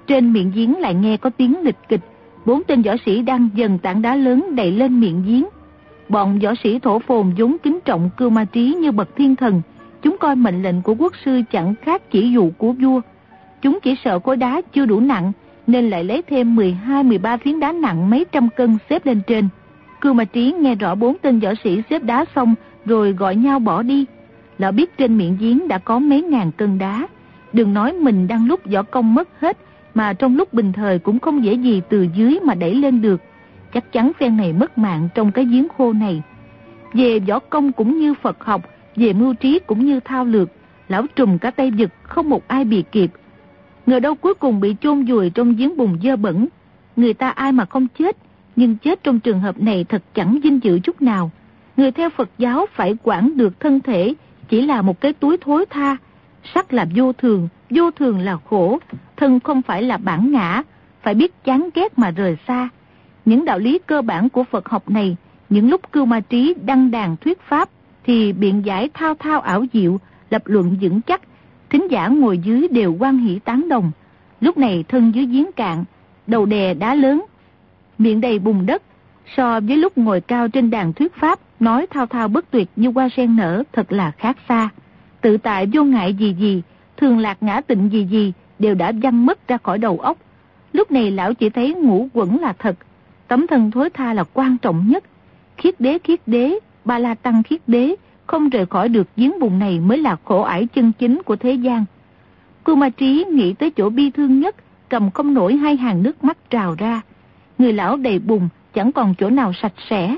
Trên 0.06 0.32
miệng 0.32 0.52
giếng 0.54 0.78
lại 0.78 0.94
nghe 0.94 1.16
có 1.16 1.30
tiếng 1.30 1.60
lịch 1.60 1.76
kịch, 1.88 2.00
bốn 2.46 2.62
tên 2.64 2.82
võ 2.82 2.92
sĩ 3.06 3.22
đang 3.22 3.48
dần 3.54 3.78
tảng 3.78 4.02
đá 4.02 4.14
lớn 4.16 4.54
đẩy 4.56 4.70
lên 4.70 5.00
miệng 5.00 5.22
giếng. 5.26 5.44
Bọn 6.08 6.38
võ 6.38 6.54
sĩ 6.62 6.78
thổ 6.78 6.98
phồn 6.98 7.32
vốn 7.38 7.56
kính 7.62 7.78
trọng 7.84 8.10
cưu 8.16 8.30
ma 8.30 8.44
trí 8.44 8.74
như 8.74 8.92
bậc 8.92 9.16
thiên 9.16 9.36
thần, 9.36 9.62
chúng 10.02 10.16
coi 10.20 10.36
mệnh 10.36 10.62
lệnh 10.62 10.82
của 10.82 10.94
quốc 10.94 11.12
sư 11.24 11.42
chẳng 11.52 11.74
khác 11.82 12.10
chỉ 12.10 12.30
dụ 12.30 12.50
của 12.58 12.72
vua. 12.72 13.00
Chúng 13.62 13.78
chỉ 13.82 13.94
sợ 14.04 14.18
khối 14.18 14.36
đá 14.36 14.60
chưa 14.72 14.86
đủ 14.86 15.00
nặng, 15.00 15.32
nên 15.66 15.90
lại 15.90 16.04
lấy 16.04 16.22
thêm 16.22 16.56
12-13 16.56 17.38
phiến 17.38 17.60
đá 17.60 17.72
nặng 17.72 18.10
mấy 18.10 18.26
trăm 18.32 18.48
cân 18.56 18.78
xếp 18.90 19.06
lên 19.06 19.20
trên. 19.26 19.48
Cưu 20.00 20.14
Ma 20.14 20.24
Trí 20.24 20.52
nghe 20.60 20.74
rõ 20.74 20.94
bốn 20.94 21.16
tên 21.22 21.40
võ 21.40 21.50
sĩ 21.64 21.82
xếp 21.90 22.02
đá 22.02 22.24
xong 22.34 22.54
rồi 22.84 23.12
gọi 23.12 23.36
nhau 23.36 23.58
bỏ 23.58 23.82
đi. 23.82 24.04
Lão 24.58 24.72
biết 24.72 24.96
trên 24.98 25.18
miệng 25.18 25.36
giếng 25.40 25.68
đã 25.68 25.78
có 25.78 25.98
mấy 25.98 26.22
ngàn 26.22 26.52
cân 26.52 26.78
đá. 26.78 27.06
Đừng 27.52 27.74
nói 27.74 27.92
mình 27.92 28.28
đang 28.28 28.46
lúc 28.46 28.60
võ 28.64 28.82
công 28.82 29.14
mất 29.14 29.28
hết, 29.40 29.58
mà 29.94 30.12
trong 30.12 30.36
lúc 30.36 30.52
bình 30.52 30.72
thời 30.72 30.98
cũng 30.98 31.18
không 31.18 31.44
dễ 31.44 31.54
gì 31.54 31.82
từ 31.88 32.06
dưới 32.14 32.38
mà 32.42 32.54
đẩy 32.54 32.74
lên 32.74 33.02
được. 33.02 33.22
Chắc 33.74 33.92
chắn 33.92 34.12
phen 34.18 34.36
này 34.36 34.52
mất 34.52 34.78
mạng 34.78 35.08
trong 35.14 35.32
cái 35.32 35.44
giếng 35.44 35.68
khô 35.78 35.92
này. 35.92 36.22
Về 36.92 37.18
võ 37.18 37.38
công 37.38 37.72
cũng 37.72 37.98
như 37.98 38.14
Phật 38.14 38.44
học, 38.44 38.62
về 38.96 39.12
mưu 39.12 39.34
trí 39.34 39.58
cũng 39.66 39.86
như 39.86 40.00
thao 40.00 40.24
lược, 40.24 40.48
lão 40.88 41.06
trùm 41.16 41.38
cả 41.38 41.50
tay 41.50 41.72
giật 41.72 41.90
không 42.02 42.28
một 42.28 42.48
ai 42.48 42.64
bị 42.64 42.84
kịp. 42.92 43.10
Ngờ 43.86 44.00
đâu 44.00 44.14
cuối 44.14 44.34
cùng 44.34 44.60
bị 44.60 44.76
chôn 44.80 45.04
vùi 45.04 45.30
trong 45.30 45.56
giếng 45.56 45.76
bùn 45.76 45.98
dơ 46.02 46.16
bẩn. 46.16 46.46
Người 46.96 47.14
ta 47.14 47.30
ai 47.30 47.52
mà 47.52 47.64
không 47.64 47.86
chết, 47.98 48.16
nhưng 48.56 48.76
chết 48.76 49.02
trong 49.02 49.20
trường 49.20 49.40
hợp 49.40 49.62
này 49.62 49.84
thật 49.84 50.02
chẳng 50.14 50.38
dinh 50.42 50.62
dự 50.62 50.78
chút 50.78 51.02
nào. 51.02 51.30
Người 51.76 51.90
theo 51.90 52.10
Phật 52.10 52.30
giáo 52.38 52.66
phải 52.72 52.96
quản 53.02 53.36
được 53.36 53.60
thân 53.60 53.80
thể, 53.80 54.14
chỉ 54.48 54.62
là 54.62 54.82
một 54.82 55.00
cái 55.00 55.12
túi 55.12 55.36
thối 55.36 55.66
tha. 55.70 55.96
Sắc 56.54 56.72
là 56.72 56.86
vô 56.94 57.12
thường, 57.12 57.48
vô 57.70 57.90
thường 57.90 58.18
là 58.18 58.36
khổ, 58.50 58.78
thân 59.16 59.40
không 59.40 59.62
phải 59.62 59.82
là 59.82 59.96
bản 59.96 60.32
ngã, 60.32 60.62
phải 61.02 61.14
biết 61.14 61.44
chán 61.44 61.68
ghét 61.74 61.98
mà 61.98 62.10
rời 62.10 62.36
xa. 62.48 62.68
Những 63.24 63.44
đạo 63.44 63.58
lý 63.58 63.78
cơ 63.86 64.02
bản 64.02 64.28
của 64.28 64.44
Phật 64.44 64.68
học 64.68 64.90
này, 64.90 65.16
những 65.48 65.70
lúc 65.70 65.92
cưu 65.92 66.06
ma 66.06 66.20
trí 66.20 66.54
đăng 66.64 66.90
đàn 66.90 67.16
thuyết 67.16 67.40
pháp, 67.40 67.68
thì 68.04 68.32
biện 68.32 68.64
giải 68.64 68.88
thao 68.94 69.14
thao 69.14 69.40
ảo 69.40 69.64
diệu, 69.72 69.98
lập 70.30 70.42
luận 70.44 70.76
vững 70.80 71.00
chắc, 71.00 71.20
thính 71.70 71.90
giả 71.90 72.08
ngồi 72.08 72.38
dưới 72.38 72.68
đều 72.68 72.96
quan 72.98 73.18
hỷ 73.18 73.38
tán 73.38 73.68
đồng. 73.68 73.90
Lúc 74.40 74.58
này 74.58 74.84
thân 74.88 75.14
dưới 75.14 75.26
giếng 75.26 75.52
cạn, 75.52 75.84
đầu 76.26 76.46
đè 76.46 76.74
đá 76.74 76.94
lớn, 76.94 77.24
miệng 77.98 78.20
đầy 78.20 78.38
bùn 78.38 78.66
đất, 78.66 78.82
so 79.36 79.60
với 79.60 79.76
lúc 79.76 79.98
ngồi 79.98 80.20
cao 80.20 80.48
trên 80.48 80.70
đàn 80.70 80.92
thuyết 80.92 81.14
pháp, 81.14 81.38
nói 81.60 81.86
thao 81.90 82.06
thao 82.06 82.28
bất 82.28 82.50
tuyệt 82.50 82.68
như 82.76 82.90
hoa 82.94 83.08
sen 83.16 83.36
nở 83.36 83.62
thật 83.72 83.92
là 83.92 84.10
khác 84.10 84.36
xa. 84.48 84.68
Tự 85.20 85.36
tại 85.36 85.66
vô 85.72 85.84
ngại 85.84 86.14
gì 86.14 86.34
gì, 86.38 86.62
thường 86.96 87.18
lạc 87.18 87.42
ngã 87.42 87.60
tịnh 87.60 87.88
gì 87.92 88.04
gì, 88.04 88.32
đều 88.58 88.74
đã 88.74 88.92
văng 89.02 89.26
mất 89.26 89.48
ra 89.48 89.58
khỏi 89.62 89.78
đầu 89.78 89.98
óc. 89.98 90.18
Lúc 90.72 90.90
này 90.90 91.10
lão 91.10 91.34
chỉ 91.34 91.50
thấy 91.50 91.74
ngũ 91.74 92.08
quẩn 92.12 92.40
là 92.40 92.52
thật, 92.52 92.76
tấm 93.28 93.46
thân 93.46 93.70
thối 93.70 93.90
tha 93.90 94.14
là 94.14 94.24
quan 94.34 94.58
trọng 94.58 94.88
nhất. 94.88 95.04
Khiết 95.56 95.80
đế 95.80 95.98
khiết 95.98 96.20
đế, 96.26 96.58
ba 96.84 96.98
la 96.98 97.14
tăng 97.14 97.42
khiết 97.42 97.60
đế, 97.66 97.94
không 98.26 98.48
rời 98.48 98.66
khỏi 98.66 98.88
được 98.88 99.08
giếng 99.16 99.40
bùn 99.40 99.58
này 99.58 99.80
mới 99.80 99.98
là 99.98 100.16
khổ 100.24 100.40
ải 100.40 100.66
chân 100.66 100.92
chính 100.98 101.22
của 101.22 101.36
thế 101.36 101.52
gian. 101.52 101.84
Cô 102.64 102.74
Ma 102.74 102.88
Trí 102.88 103.24
nghĩ 103.32 103.52
tới 103.52 103.70
chỗ 103.70 103.90
bi 103.90 104.10
thương 104.10 104.40
nhất, 104.40 104.56
cầm 104.88 105.10
không 105.10 105.34
nổi 105.34 105.56
hai 105.56 105.76
hàng 105.76 106.02
nước 106.02 106.24
mắt 106.24 106.50
trào 106.50 106.74
ra. 106.78 107.00
Người 107.58 107.72
lão 107.72 107.96
đầy 107.96 108.18
bùn, 108.18 108.48
chẳng 108.74 108.92
còn 108.92 109.14
chỗ 109.18 109.30
nào 109.30 109.52
sạch 109.52 109.74
sẽ. 109.90 110.16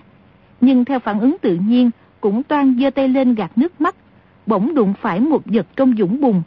Nhưng 0.60 0.84
theo 0.84 0.98
phản 0.98 1.20
ứng 1.20 1.36
tự 1.40 1.58
nhiên, 1.66 1.90
cũng 2.20 2.42
toan 2.42 2.78
giơ 2.80 2.90
tay 2.90 3.08
lên 3.08 3.34
gạt 3.34 3.58
nước 3.58 3.80
mắt, 3.80 3.96
bỗng 4.46 4.74
đụng 4.74 4.94
phải 5.00 5.20
một 5.20 5.42
vật 5.44 5.66
trong 5.76 5.94
dũng 5.98 6.20
bùn. 6.20 6.42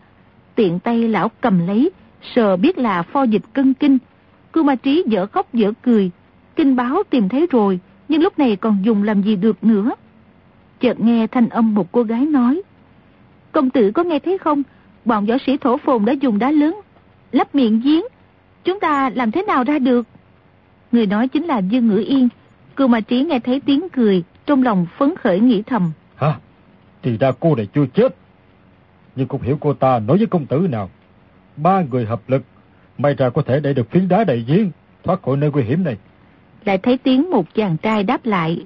Tiện 0.55 0.79
tay 0.79 1.08
lão 1.08 1.31
cầm 1.41 1.67
lấy, 1.67 1.91
sờ 2.36 2.58
biết 2.58 2.77
là 2.77 3.03
pho 3.03 3.23
dịch 3.23 3.43
cân 3.53 3.73
kinh. 3.73 3.97
Cư 4.53 4.63
ma 4.63 4.75
trí 4.75 5.03
dở 5.08 5.25
khóc 5.25 5.53
dở 5.53 5.71
cười, 5.81 6.12
kinh 6.55 6.75
báo 6.75 7.03
tìm 7.10 7.29
thấy 7.29 7.47
rồi, 7.51 7.79
nhưng 8.10 8.21
lúc 8.21 8.39
này 8.39 8.55
còn 8.55 8.77
dùng 8.84 9.03
làm 9.03 9.21
gì 9.21 9.36
được 9.36 9.63
nữa. 9.63 9.91
Chợt 10.79 10.99
nghe 10.99 11.27
thanh 11.27 11.49
âm 11.49 11.73
một 11.73 11.91
cô 11.91 12.03
gái 12.03 12.25
nói, 12.25 12.62
Công 13.55 13.69
tử 13.69 13.91
có 13.91 14.03
nghe 14.03 14.19
thấy 14.19 14.38
không? 14.38 14.63
Bọn 15.05 15.25
võ 15.25 15.36
sĩ 15.45 15.58
thổ 15.58 15.77
phồn 15.77 16.05
đã 16.05 16.13
dùng 16.13 16.39
đá 16.39 16.51
lớn, 16.51 16.81
lấp 17.31 17.55
miệng 17.55 17.81
giếng. 17.84 18.03
Chúng 18.63 18.79
ta 18.79 19.10
làm 19.15 19.31
thế 19.31 19.43
nào 19.43 19.63
ra 19.63 19.79
được? 19.79 20.08
Người 20.91 21.05
nói 21.05 21.27
chính 21.27 21.45
là 21.45 21.60
Dương 21.60 21.88
Ngữ 21.88 22.03
Yên. 22.08 22.29
cư 22.75 22.88
ma 22.88 22.99
trí 22.99 23.23
nghe 23.23 23.39
thấy 23.39 23.60
tiếng 23.60 23.89
cười, 23.89 24.23
trong 24.45 24.63
lòng 24.63 24.86
phấn 24.97 25.15
khởi 25.15 25.39
nghĩ 25.39 25.62
thầm. 25.62 25.91
Hả? 26.15 26.39
Thì 27.06 27.18
ra 27.18 27.32
cô 27.39 27.56
này 27.56 27.68
chưa 27.74 27.86
chết. 27.86 28.15
Nhưng 29.15 29.28
không 29.28 29.41
hiểu 29.41 29.58
cô 29.62 29.74
ta 29.74 30.00
nói 30.00 30.18
với 30.18 30.28
công 30.28 30.46
tử 30.46 30.68
nào. 30.72 30.89
Ba 31.58 31.82
người 31.82 32.06
hợp 32.06 32.22
lực, 32.28 32.44
may 32.98 33.13
ra 33.13 33.29
có 33.29 33.42
thể 33.42 33.60
để 33.60 33.73
được 33.73 33.92
phiến 33.92 34.08
đá 34.08 34.23
đầy 34.23 34.46
giếng, 34.48 34.71
thoát 35.04 35.21
khỏi 35.21 35.38
nơi 35.38 35.52
nguy 35.52 35.63
hiểm 35.63 35.84
này. 35.84 35.98
Lại 36.65 36.77
thấy 36.77 36.98
tiếng 36.98 37.29
một 37.29 37.54
chàng 37.54 37.77
trai 37.77 38.04
đáp 38.04 38.25
lại. 38.25 38.65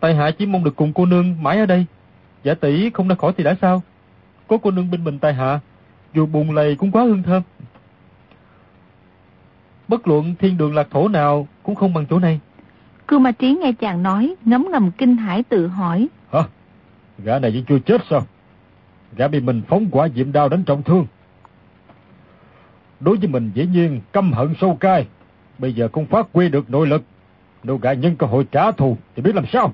Tài 0.00 0.14
hạ 0.14 0.30
chỉ 0.38 0.46
mong 0.46 0.64
được 0.64 0.76
cùng 0.76 0.92
cô 0.92 1.06
nương 1.06 1.42
mãi 1.42 1.58
ở 1.58 1.66
đây. 1.66 1.86
Giả 2.44 2.54
tỷ 2.54 2.90
không 2.90 3.08
ra 3.08 3.14
khỏi 3.14 3.32
thì 3.36 3.44
đã 3.44 3.56
sao? 3.60 3.82
Có 4.48 4.58
cô 4.62 4.70
nương 4.70 4.90
bên 4.90 5.04
mình 5.04 5.18
tài 5.18 5.34
hạ, 5.34 5.60
dù 6.14 6.26
bùn 6.26 6.50
lầy 6.50 6.76
cũng 6.76 6.90
quá 6.90 7.02
hương 7.02 7.22
thơm. 7.22 7.42
Bất 9.88 10.08
luận 10.08 10.34
thiên 10.38 10.58
đường 10.58 10.74
lạc 10.74 10.88
thổ 10.90 11.08
nào 11.08 11.48
cũng 11.62 11.74
không 11.74 11.94
bằng 11.94 12.06
chỗ 12.10 12.18
này. 12.18 12.40
Cưu 13.08 13.18
Ma 13.18 13.30
Trí 13.30 13.54
nghe 13.54 13.72
chàng 13.72 14.02
nói, 14.02 14.34
ngấm 14.44 14.66
ngầm 14.70 14.90
kinh 14.90 15.16
hãi 15.16 15.42
tự 15.42 15.66
hỏi. 15.66 16.08
Gã 17.18 17.38
này 17.38 17.50
vẫn 17.50 17.64
chưa 17.64 17.78
chết 17.78 18.00
sao? 18.10 18.22
Gã 19.16 19.28
bị 19.28 19.40
mình 19.40 19.62
phóng 19.68 19.86
quả 19.90 20.08
diệm 20.14 20.32
đao 20.32 20.48
đánh 20.48 20.64
trọng 20.64 20.82
thương. 20.82 21.06
Đối 23.00 23.16
với 23.16 23.28
mình 23.28 23.50
dĩ 23.54 23.66
nhiên 23.66 24.00
căm 24.12 24.32
hận 24.32 24.54
sâu 24.60 24.76
cay. 24.80 25.06
Bây 25.58 25.72
giờ 25.72 25.88
không 25.92 26.06
phát 26.06 26.26
huy 26.32 26.48
được 26.48 26.70
nội 26.70 26.86
lực. 26.86 27.02
Nếu 27.62 27.76
gã 27.76 27.92
nhân 27.92 28.16
cơ 28.16 28.26
hội 28.26 28.46
trả 28.52 28.70
thù 28.70 28.96
thì 29.16 29.22
biết 29.22 29.34
làm 29.34 29.44
sao? 29.52 29.72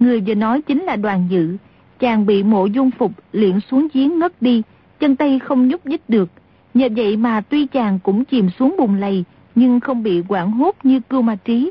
Người 0.00 0.20
vừa 0.20 0.34
nói 0.34 0.62
chính 0.62 0.82
là 0.82 0.96
đoàn 0.96 1.26
dự. 1.30 1.56
Chàng 1.98 2.26
bị 2.26 2.42
mộ 2.42 2.66
dung 2.66 2.90
phục 2.90 3.12
liện 3.32 3.60
xuống 3.60 3.88
giếng 3.94 4.18
ngất 4.18 4.42
đi, 4.42 4.62
chân 5.00 5.16
tay 5.16 5.38
không 5.38 5.68
nhúc 5.68 5.86
nhích 5.86 6.02
được. 6.08 6.28
Nhờ 6.74 6.88
vậy 6.96 7.16
mà 7.16 7.40
tuy 7.40 7.66
chàng 7.66 7.98
cũng 7.98 8.24
chìm 8.24 8.50
xuống 8.58 8.76
bùn 8.78 9.00
lầy, 9.00 9.24
nhưng 9.54 9.80
không 9.80 10.02
bị 10.02 10.22
quảng 10.28 10.50
hốt 10.50 10.76
như 10.82 11.00
cưu 11.00 11.22
ma 11.22 11.36
trí. 11.44 11.70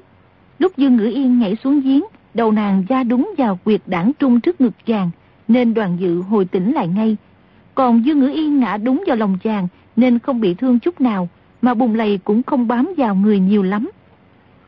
Lúc 0.59 0.77
Dương 0.77 0.95
Ngữ 0.95 1.05
Yên 1.05 1.39
nhảy 1.39 1.55
xuống 1.55 1.81
giếng, 1.81 2.03
đầu 2.35 2.51
nàng 2.51 2.83
ra 2.89 3.03
đúng 3.03 3.33
vào 3.37 3.59
quyệt 3.63 3.81
đảng 3.85 4.11
trung 4.19 4.41
trước 4.41 4.61
ngực 4.61 4.73
chàng, 4.85 5.09
nên 5.47 5.73
đoàn 5.73 5.97
dự 5.99 6.21
hồi 6.21 6.45
tỉnh 6.45 6.73
lại 6.73 6.87
ngay. 6.87 7.17
Còn 7.75 8.05
Dương 8.05 8.19
Ngữ 8.19 8.27
Yên 8.27 8.59
ngã 8.59 8.77
đúng 8.77 9.03
vào 9.07 9.15
lòng 9.15 9.37
chàng, 9.43 9.67
nên 9.95 10.19
không 10.19 10.39
bị 10.39 10.53
thương 10.53 10.79
chút 10.79 11.01
nào, 11.01 11.29
mà 11.61 11.73
bùng 11.73 11.95
lầy 11.95 12.19
cũng 12.23 12.43
không 12.43 12.67
bám 12.67 12.93
vào 12.97 13.15
người 13.15 13.39
nhiều 13.39 13.63
lắm. 13.63 13.89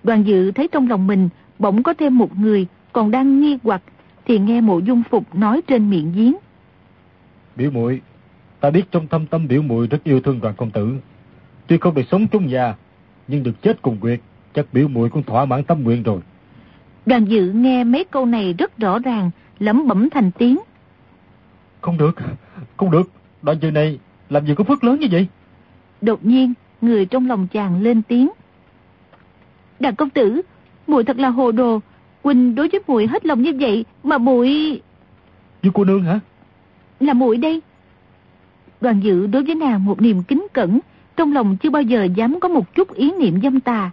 Đoàn 0.03 0.23
dự 0.23 0.51
thấy 0.51 0.67
trong 0.71 0.89
lòng 0.89 1.07
mình 1.07 1.29
bỗng 1.59 1.83
có 1.83 1.93
thêm 1.93 2.17
một 2.17 2.37
người 2.37 2.67
còn 2.93 3.11
đang 3.11 3.41
nghi 3.41 3.57
hoặc, 3.63 3.81
thì 4.25 4.39
nghe 4.39 4.61
mộ 4.61 4.79
dung 4.79 5.03
phục 5.09 5.35
nói 5.35 5.61
trên 5.67 5.89
miệng 5.89 6.11
giếng. 6.15 6.35
Biểu 7.55 7.71
muội 7.71 8.01
ta 8.59 8.69
biết 8.69 8.83
trong 8.91 9.07
thâm 9.07 9.25
tâm 9.25 9.47
biểu 9.47 9.61
muội 9.61 9.87
rất 9.87 10.03
yêu 10.03 10.21
thương 10.21 10.39
đoàn 10.39 10.55
công 10.57 10.71
tử. 10.71 10.93
Tuy 11.67 11.77
không 11.77 11.95
được 11.95 12.05
sống 12.11 12.27
chung 12.27 12.47
nhà, 12.47 12.75
nhưng 13.27 13.43
được 13.43 13.61
chết 13.61 13.81
cùng 13.81 13.97
quyệt 13.97 14.19
chắc 14.53 14.65
biểu 14.73 14.87
muội 14.87 15.09
cũng 15.09 15.23
thỏa 15.23 15.45
mãn 15.45 15.63
tâm 15.63 15.83
nguyện 15.83 16.03
rồi. 16.03 16.19
Đoàn 17.07 17.25
dự 17.25 17.51
nghe 17.51 17.83
mấy 17.83 18.03
câu 18.03 18.25
này 18.25 18.53
rất 18.57 18.77
rõ 18.77 18.99
ràng, 18.99 19.31
lẩm 19.59 19.87
bẩm 19.87 20.09
thành 20.09 20.31
tiếng. 20.31 20.57
Không 21.81 21.97
được, 21.97 22.15
không 22.77 22.91
được, 22.91 23.11
đoàn 23.41 23.57
dự 23.61 23.71
này 23.71 23.99
làm 24.29 24.45
gì 24.45 24.55
có 24.55 24.63
phước 24.63 24.83
lớn 24.83 24.99
như 24.99 25.07
vậy? 25.11 25.27
Đột 26.01 26.25
nhiên, 26.25 26.53
người 26.81 27.05
trong 27.05 27.27
lòng 27.27 27.47
chàng 27.47 27.81
lên 27.81 28.01
tiếng. 28.01 28.29
Đàn 29.79 29.95
công 29.95 30.09
tử, 30.09 30.41
muội 30.87 31.03
thật 31.03 31.19
là 31.19 31.29
hồ 31.29 31.51
đồ, 31.51 31.79
Quỳnh 32.21 32.55
đối 32.55 32.69
với 32.69 32.81
muội 32.87 33.07
hết 33.07 33.25
lòng 33.25 33.41
như 33.41 33.51
vậy 33.59 33.85
mà 34.03 34.17
muội 34.17 34.81
Như 35.63 35.71
cô 35.73 35.83
nương 35.83 36.03
hả? 36.03 36.19
Là 36.99 37.13
muội 37.13 37.37
đây. 37.37 37.61
Đoàn 38.81 38.99
dự 39.03 39.27
đối 39.27 39.43
với 39.43 39.55
nàng 39.55 39.85
một 39.85 40.01
niềm 40.01 40.23
kính 40.23 40.47
cẩn, 40.53 40.79
trong 41.15 41.33
lòng 41.33 41.57
chưa 41.57 41.69
bao 41.69 41.81
giờ 41.81 42.07
dám 42.15 42.39
có 42.39 42.47
một 42.49 42.75
chút 42.75 42.93
ý 42.93 43.11
niệm 43.19 43.41
dâm 43.41 43.59
tà. 43.59 43.91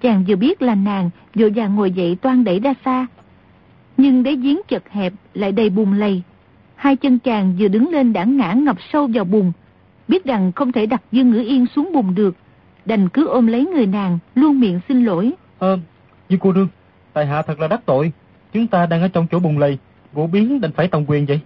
Chàng 0.00 0.24
vừa 0.28 0.36
biết 0.36 0.62
là 0.62 0.74
nàng, 0.74 1.10
vội 1.34 1.50
vàng 1.50 1.76
ngồi 1.76 1.90
dậy 1.90 2.16
toan 2.22 2.44
đẩy 2.44 2.60
ra 2.60 2.74
xa. 2.84 3.06
Nhưng 3.96 4.22
đáy 4.22 4.36
giếng 4.36 4.60
chật 4.68 4.90
hẹp 4.90 5.12
lại 5.34 5.52
đầy 5.52 5.70
bùn 5.70 5.92
lầy. 5.92 6.22
Hai 6.74 6.96
chân 6.96 7.18
chàng 7.18 7.56
vừa 7.58 7.68
đứng 7.68 7.90
lên 7.90 8.12
đã 8.12 8.24
ngã 8.24 8.52
ngập 8.52 8.76
sâu 8.92 9.08
vào 9.14 9.24
bùn. 9.24 9.52
Biết 10.08 10.24
rằng 10.24 10.52
không 10.52 10.72
thể 10.72 10.86
đặt 10.86 11.02
Dương 11.12 11.30
Ngữ 11.30 11.38
Yên 11.38 11.66
xuống 11.76 11.90
bùn 11.92 12.14
được. 12.14 12.36
Đành 12.84 13.08
cứ 13.08 13.26
ôm 13.26 13.46
lấy 13.46 13.66
người 13.66 13.86
nàng, 13.86 14.18
luôn 14.34 14.60
miệng 14.60 14.80
xin 14.88 15.04
lỗi. 15.04 15.32
Ờ, 15.58 15.78
như 16.28 16.36
cô 16.40 16.52
nương, 16.52 16.68
tài 17.12 17.26
hạ 17.26 17.42
thật 17.42 17.60
là 17.60 17.68
đắc 17.68 17.80
tội. 17.86 18.12
Chúng 18.52 18.66
ta 18.66 18.86
đang 18.86 19.02
ở 19.02 19.08
trong 19.08 19.26
chỗ 19.30 19.38
bùn 19.38 19.58
lầy, 19.58 19.78
gỗ 20.14 20.26
biến 20.26 20.60
đành 20.60 20.72
phải 20.72 20.88
tòng 20.88 21.04
quyền 21.08 21.26
vậy. 21.26 21.40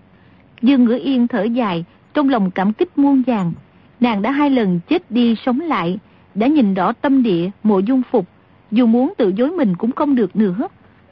Dương 0.62 0.84
Ngữ 0.84 0.98
Yên 1.02 1.28
thở 1.28 1.42
dài, 1.42 1.84
trong 2.14 2.28
lòng 2.28 2.50
cảm 2.50 2.72
kích 2.72 2.98
muôn 2.98 3.22
vàng. 3.26 3.52
Nàng 4.00 4.22
đã 4.22 4.30
hai 4.30 4.50
lần 4.50 4.80
chết 4.88 5.10
đi 5.10 5.34
sống 5.46 5.60
lại, 5.60 5.98
đã 6.34 6.46
nhìn 6.46 6.74
rõ 6.74 6.92
tâm 6.92 7.22
địa, 7.22 7.50
mộ 7.62 7.78
dung 7.78 8.02
phục, 8.10 8.26
dù 8.72 8.86
muốn 8.86 9.12
tự 9.18 9.32
dối 9.36 9.50
mình 9.50 9.74
cũng 9.76 9.92
không 9.92 10.14
được 10.14 10.36
nữa. 10.36 10.68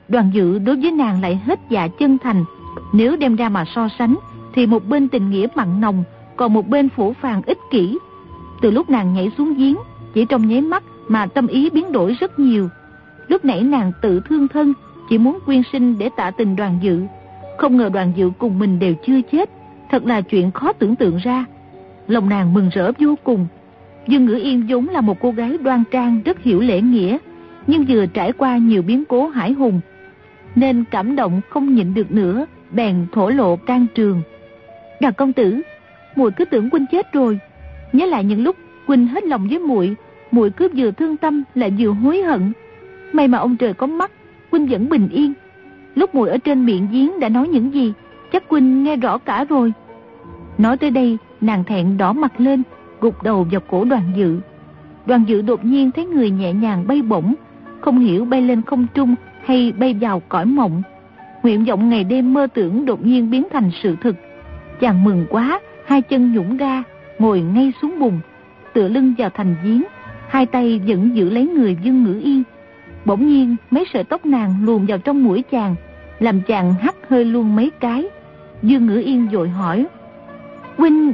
Đoàn 0.08 0.30
dự 0.34 0.58
đối 0.58 0.76
với 0.76 0.90
nàng 0.90 1.22
lại 1.22 1.42
hết 1.46 1.61
dạ 1.70 1.88
chân 1.98 2.18
thành, 2.18 2.44
nếu 2.92 3.16
đem 3.16 3.36
ra 3.36 3.48
mà 3.48 3.64
so 3.74 3.88
sánh, 3.98 4.16
thì 4.54 4.66
một 4.66 4.88
bên 4.88 5.08
tình 5.08 5.30
nghĩa 5.30 5.46
mặn 5.54 5.80
nồng, 5.80 6.04
còn 6.36 6.52
một 6.52 6.68
bên 6.68 6.88
phủ 6.88 7.12
phàng 7.20 7.42
ích 7.42 7.58
kỷ. 7.70 7.98
Từ 8.62 8.70
lúc 8.70 8.90
nàng 8.90 9.14
nhảy 9.14 9.30
xuống 9.38 9.54
giếng, 9.54 9.76
chỉ 10.14 10.24
trong 10.24 10.48
nháy 10.48 10.61
mắt 10.61 10.82
mà 11.08 11.26
tâm 11.26 11.46
ý 11.46 11.70
biến 11.70 11.92
đổi 11.92 12.16
rất 12.20 12.38
nhiều. 12.38 12.68
Lúc 13.28 13.44
nãy 13.44 13.62
nàng 13.62 13.92
tự 14.02 14.20
thương 14.28 14.48
thân, 14.48 14.72
chỉ 15.08 15.18
muốn 15.18 15.38
quyên 15.46 15.62
sinh 15.72 15.98
để 15.98 16.08
tạ 16.16 16.30
tình 16.30 16.56
đoàn 16.56 16.78
dự. 16.82 17.00
Không 17.58 17.76
ngờ 17.76 17.90
đoàn 17.92 18.12
dự 18.16 18.30
cùng 18.38 18.58
mình 18.58 18.78
đều 18.78 18.94
chưa 19.06 19.20
chết, 19.32 19.50
thật 19.90 20.06
là 20.06 20.20
chuyện 20.20 20.50
khó 20.50 20.72
tưởng 20.72 20.96
tượng 20.96 21.16
ra. 21.16 21.44
Lòng 22.08 22.28
nàng 22.28 22.54
mừng 22.54 22.68
rỡ 22.68 22.92
vô 22.98 23.14
cùng. 23.24 23.46
Dương 24.08 24.24
Ngữ 24.24 24.34
Yên 24.34 24.66
vốn 24.68 24.88
là 24.88 25.00
một 25.00 25.16
cô 25.20 25.30
gái 25.30 25.58
đoan 25.58 25.82
trang 25.90 26.20
rất 26.24 26.42
hiểu 26.42 26.61
lễ 26.61 26.80
nghĩa, 26.80 27.18
nhưng 27.66 27.84
vừa 27.88 28.06
trải 28.06 28.32
qua 28.32 28.56
nhiều 28.56 28.82
biến 28.82 29.04
cố 29.04 29.28
hải 29.28 29.52
hùng, 29.52 29.80
nên 30.54 30.84
cảm 30.90 31.16
động 31.16 31.40
không 31.48 31.74
nhịn 31.74 31.94
được 31.94 32.12
nữa, 32.12 32.46
bèn 32.72 33.06
thổ 33.12 33.30
lộ 33.30 33.56
can 33.56 33.86
trường. 33.94 34.22
Đàn 35.00 35.12
công 35.12 35.32
tử, 35.32 35.61
muội 36.16 36.30
cứ 36.30 36.44
tưởng 36.44 36.68
huynh 36.72 36.86
chết 36.92 37.12
rồi, 37.12 37.38
nhớ 37.92 38.06
lại 38.06 38.24
những 38.24 38.42
lúc 38.42 38.56
huynh 38.86 39.06
hết 39.06 39.24
lòng 39.24 39.48
với 39.48 39.58
muội, 39.58 39.94
muội 40.30 40.50
cứ 40.50 40.68
vừa 40.76 40.90
thương 40.90 41.16
tâm 41.16 41.42
lại 41.54 41.72
vừa 41.78 41.90
hối 41.90 42.22
hận. 42.22 42.52
May 43.12 43.28
mà 43.28 43.38
ông 43.38 43.56
trời 43.56 43.74
có 43.74 43.86
mắt, 43.86 44.11
huynh 44.50 44.66
vẫn 44.66 44.88
bình 44.88 45.08
yên. 45.08 45.32
Lúc 45.94 46.14
muội 46.14 46.28
ở 46.28 46.38
trên 46.38 46.66
miệng 46.66 46.88
giếng 46.92 47.20
đã 47.20 47.28
nói 47.28 47.48
những 47.48 47.74
gì, 47.74 47.92
chắc 48.32 48.42
huynh 48.48 48.84
nghe 48.84 48.96
rõ 48.96 49.18
cả 49.18 49.44
rồi. 49.44 49.72
Nói 50.58 50.76
tới 50.76 50.90
đây, 50.90 51.18
nàng 51.40 51.64
thẹn 51.64 51.96
đỏ 51.96 52.12
mặt 52.12 52.40
lên, 52.40 52.62
gục 53.00 53.22
đầu 53.22 53.46
vào 53.50 53.61
cổ 53.70 53.84
đoàn 53.84 54.02
dự. 54.16 54.38
Đoàn 55.06 55.24
dự 55.26 55.42
đột 55.42 55.64
nhiên 55.64 55.90
thấy 55.90 56.06
người 56.06 56.30
nhẹ 56.30 56.52
nhàng 56.52 56.86
bay 56.86 57.02
bổng, 57.02 57.34
không 57.81 57.99
hiểu 57.99 58.24
bay 58.24 58.43
lên 58.43 58.62
không 58.62 58.87
trung 58.95 59.14
hay 59.45 59.72
bay 59.78 59.97
vào 60.01 60.22
cõi 60.28 60.45
mộng. 60.45 60.83
Nguyện 61.43 61.64
vọng 61.64 61.91
ngày 61.91 62.05
đêm 62.05 62.35
mơ 62.35 62.47
tưởng 62.55 62.87
đột 62.87 63.07
nhiên 63.07 63.31
biến 63.31 63.47
thành 63.53 63.70
sự 63.83 63.97
thực. 64.03 64.16
Chàng 64.81 65.05
mừng 65.05 65.26
quá, 65.31 65.61
hai 65.87 66.03
chân 66.03 66.33
nhũng 66.35 66.57
ra, 66.57 66.83
ngồi 67.18 67.41
ngay 67.41 67.72
xuống 67.83 67.99
bùn, 68.01 68.20
tựa 68.72 68.89
lưng 68.89 69.14
vào 69.18 69.31
thành 69.35 69.55
giếng, 69.64 69.83
hai 70.28 70.47
tay 70.47 70.81
vẫn 70.87 71.16
giữ 71.16 71.31
lấy 71.31 71.47
người 71.47 71.76
Dương 71.83 72.05
Ngữ 72.05 72.20
Yên. 72.22 72.43
Bỗng 73.05 73.26
nhiên 73.26 73.57
mấy 73.70 73.85
sợi 73.93 74.05
tóc 74.05 74.26
nàng 74.26 74.55
luồn 74.64 74.87
vào 74.87 74.99
trong 74.99 75.24
mũi 75.24 75.43
chàng, 75.51 75.74
làm 76.18 76.41
chàng 76.41 76.74
hắt 76.74 76.95
hơi 77.09 77.24
luôn 77.24 77.57
mấy 77.57 77.70
cái. 77.81 78.05
Dương 78.62 78.87
Ngữ 78.87 79.01
Yên 79.01 79.28
dội 79.33 79.49
hỏi, 79.49 79.87
Huynh, 80.76 81.12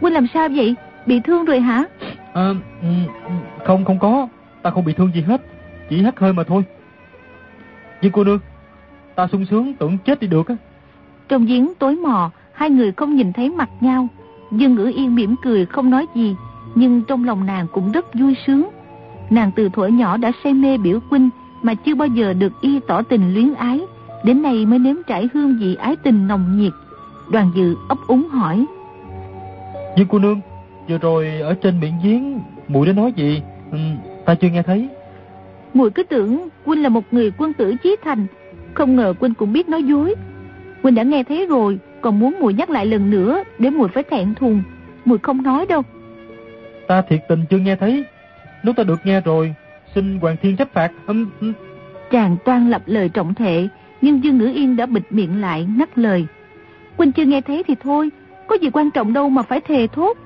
Huynh 0.00 0.14
làm 0.14 0.26
sao 0.34 0.48
vậy? 0.48 0.74
Bị 1.06 1.20
thương 1.20 1.44
rồi 1.44 1.60
hả? 1.60 1.84
À, 2.32 2.50
không, 3.64 3.84
không 3.84 3.98
có, 3.98 4.28
ta 4.62 4.70
không 4.70 4.84
bị 4.84 4.92
thương 4.92 5.10
gì 5.14 5.20
hết, 5.20 5.42
chỉ 5.90 6.02
hắt 6.02 6.20
hơi 6.20 6.32
mà 6.32 6.44
thôi. 6.44 6.62
Nhưng 8.02 8.12
cô 8.12 8.24
nương, 8.24 8.38
ta 9.14 9.26
sung 9.32 9.46
sướng 9.50 9.74
tưởng 9.74 9.98
chết 9.98 10.20
đi 10.20 10.26
được 10.26 10.48
á. 10.48 10.56
Trong 11.28 11.46
giếng 11.46 11.72
tối 11.78 11.96
mò, 11.96 12.30
hai 12.52 12.70
người 12.70 12.92
không 12.92 13.16
nhìn 13.16 13.32
thấy 13.32 13.50
mặt 13.50 13.70
nhau. 13.80 14.08
Dương 14.52 14.74
Ngữ 14.74 14.92
Yên 14.96 15.14
mỉm 15.14 15.34
cười 15.42 15.66
không 15.66 15.90
nói 15.90 16.06
gì, 16.14 16.36
nhưng 16.74 17.02
trong 17.08 17.24
lòng 17.24 17.46
nàng 17.46 17.66
cũng 17.72 17.92
rất 17.92 18.14
vui 18.14 18.36
sướng. 18.46 18.68
Nàng 19.30 19.50
từ 19.56 19.68
thuở 19.68 19.86
nhỏ 19.86 20.16
đã 20.16 20.32
say 20.44 20.54
mê 20.54 20.78
biểu 20.78 20.98
huynh 21.10 21.30
mà 21.62 21.74
chưa 21.74 21.94
bao 21.94 22.08
giờ 22.08 22.32
được 22.32 22.52
y 22.60 22.80
tỏ 22.88 23.02
tình 23.02 23.34
luyến 23.34 23.54
ái, 23.54 23.80
đến 24.24 24.42
nay 24.42 24.66
mới 24.66 24.78
nếm 24.78 24.96
trải 25.06 25.28
hương 25.34 25.58
vị 25.60 25.74
ái 25.74 25.96
tình 25.96 26.28
nồng 26.28 26.58
nhiệt. 26.58 26.72
Đoàn 27.30 27.50
dự 27.54 27.76
ấp 27.88 27.98
úng 28.06 28.28
hỏi. 28.28 28.66
Nhưng 29.96 30.08
cô 30.08 30.18
nương, 30.18 30.40
vừa 30.88 30.98
rồi 30.98 31.40
ở 31.40 31.54
trên 31.54 31.80
miệng 31.80 31.94
giếng, 32.02 32.40
muội 32.68 32.86
đã 32.86 32.92
nói 32.92 33.12
gì? 33.16 33.42
Ừ, 33.72 33.78
ta 34.24 34.34
chưa 34.34 34.48
nghe 34.48 34.62
thấy. 34.62 34.88
Muội 35.76 35.90
cứ 35.90 36.02
tưởng 36.02 36.48
huynh 36.64 36.82
là 36.82 36.88
một 36.88 37.04
người 37.10 37.32
quân 37.38 37.52
tử 37.52 37.74
chí 37.82 37.96
thành, 38.02 38.26
không 38.74 38.96
ngờ 38.96 39.14
huynh 39.20 39.34
cũng 39.34 39.52
biết 39.52 39.68
nói 39.68 39.82
dối. 39.82 40.14
Huynh 40.82 40.94
đã 40.94 41.02
nghe 41.02 41.24
thấy 41.24 41.46
rồi, 41.46 41.78
còn 42.00 42.18
muốn 42.18 42.40
muội 42.40 42.54
nhắc 42.54 42.70
lại 42.70 42.86
lần 42.86 43.10
nữa 43.10 43.42
để 43.58 43.70
muội 43.70 43.88
phải 43.88 44.02
thẹn 44.02 44.34
thùng. 44.34 44.62
Muội 45.04 45.18
không 45.18 45.42
nói 45.42 45.66
đâu. 45.66 45.82
Ta 46.88 47.02
thiệt 47.02 47.20
tình 47.28 47.44
chưa 47.50 47.58
nghe 47.58 47.76
thấy. 47.76 48.04
Nếu 48.62 48.74
ta 48.74 48.82
được 48.82 49.00
nghe 49.04 49.20
rồi, 49.20 49.54
xin 49.94 50.18
Hoàng 50.20 50.36
Thiên 50.42 50.56
trách 50.56 50.72
phạt. 50.72 50.92
Um, 51.06 51.30
um. 51.40 51.52
Chàng 52.10 52.36
toan 52.44 52.70
lập 52.70 52.82
lời 52.86 53.08
trọng 53.08 53.34
thệ, 53.34 53.68
nhưng 54.00 54.24
Dương 54.24 54.38
Ngữ 54.38 54.52
Yên 54.54 54.76
đã 54.76 54.86
bịt 54.86 55.02
miệng 55.10 55.40
lại 55.40 55.66
ngắt 55.78 55.98
lời. 55.98 56.26
Huynh 56.96 57.12
chưa 57.12 57.24
nghe 57.24 57.40
thấy 57.40 57.62
thì 57.62 57.74
thôi, 57.82 58.10
có 58.46 58.56
gì 58.62 58.70
quan 58.72 58.90
trọng 58.90 59.12
đâu 59.12 59.28
mà 59.28 59.42
phải 59.42 59.60
thề 59.60 59.86
thốt. 59.86 60.16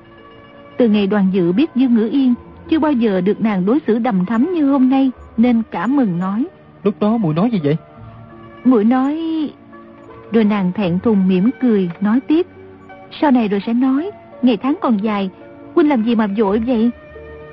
Từ 0.77 0.87
ngày 0.87 1.07
đoàn 1.07 1.27
dự 1.33 1.51
biết 1.51 1.69
Dương 1.75 1.95
Ngữ 1.95 2.09
Yên 2.11 2.33
chưa 2.69 2.79
bao 2.79 2.91
giờ 2.91 3.21
được 3.21 3.41
nàng 3.41 3.65
đối 3.65 3.79
xử 3.87 3.99
đầm 3.99 4.25
thắm 4.25 4.53
như 4.53 4.71
hôm 4.71 4.89
nay, 4.89 5.11
nên 5.37 5.61
cả 5.71 5.87
mừng 5.87 6.19
nói. 6.19 6.45
Lúc 6.83 6.95
đó 6.99 7.17
muội 7.17 7.33
nói 7.33 7.49
gì 7.51 7.59
vậy? 7.63 7.77
Muội 8.63 8.83
nói... 8.83 9.19
Rồi 10.31 10.43
nàng 10.43 10.71
thẹn 10.71 10.99
thùng 10.99 11.27
mỉm 11.27 11.49
cười, 11.61 11.89
nói 12.01 12.19
tiếp. 12.27 12.47
Sau 13.21 13.31
này 13.31 13.47
rồi 13.47 13.61
sẽ 13.65 13.73
nói, 13.73 14.11
ngày 14.41 14.57
tháng 14.57 14.75
còn 14.81 14.97
dài, 14.97 15.29
Huynh 15.75 15.89
làm 15.89 16.03
gì 16.03 16.15
mà 16.15 16.27
vội 16.37 16.59
vậy? 16.59 16.89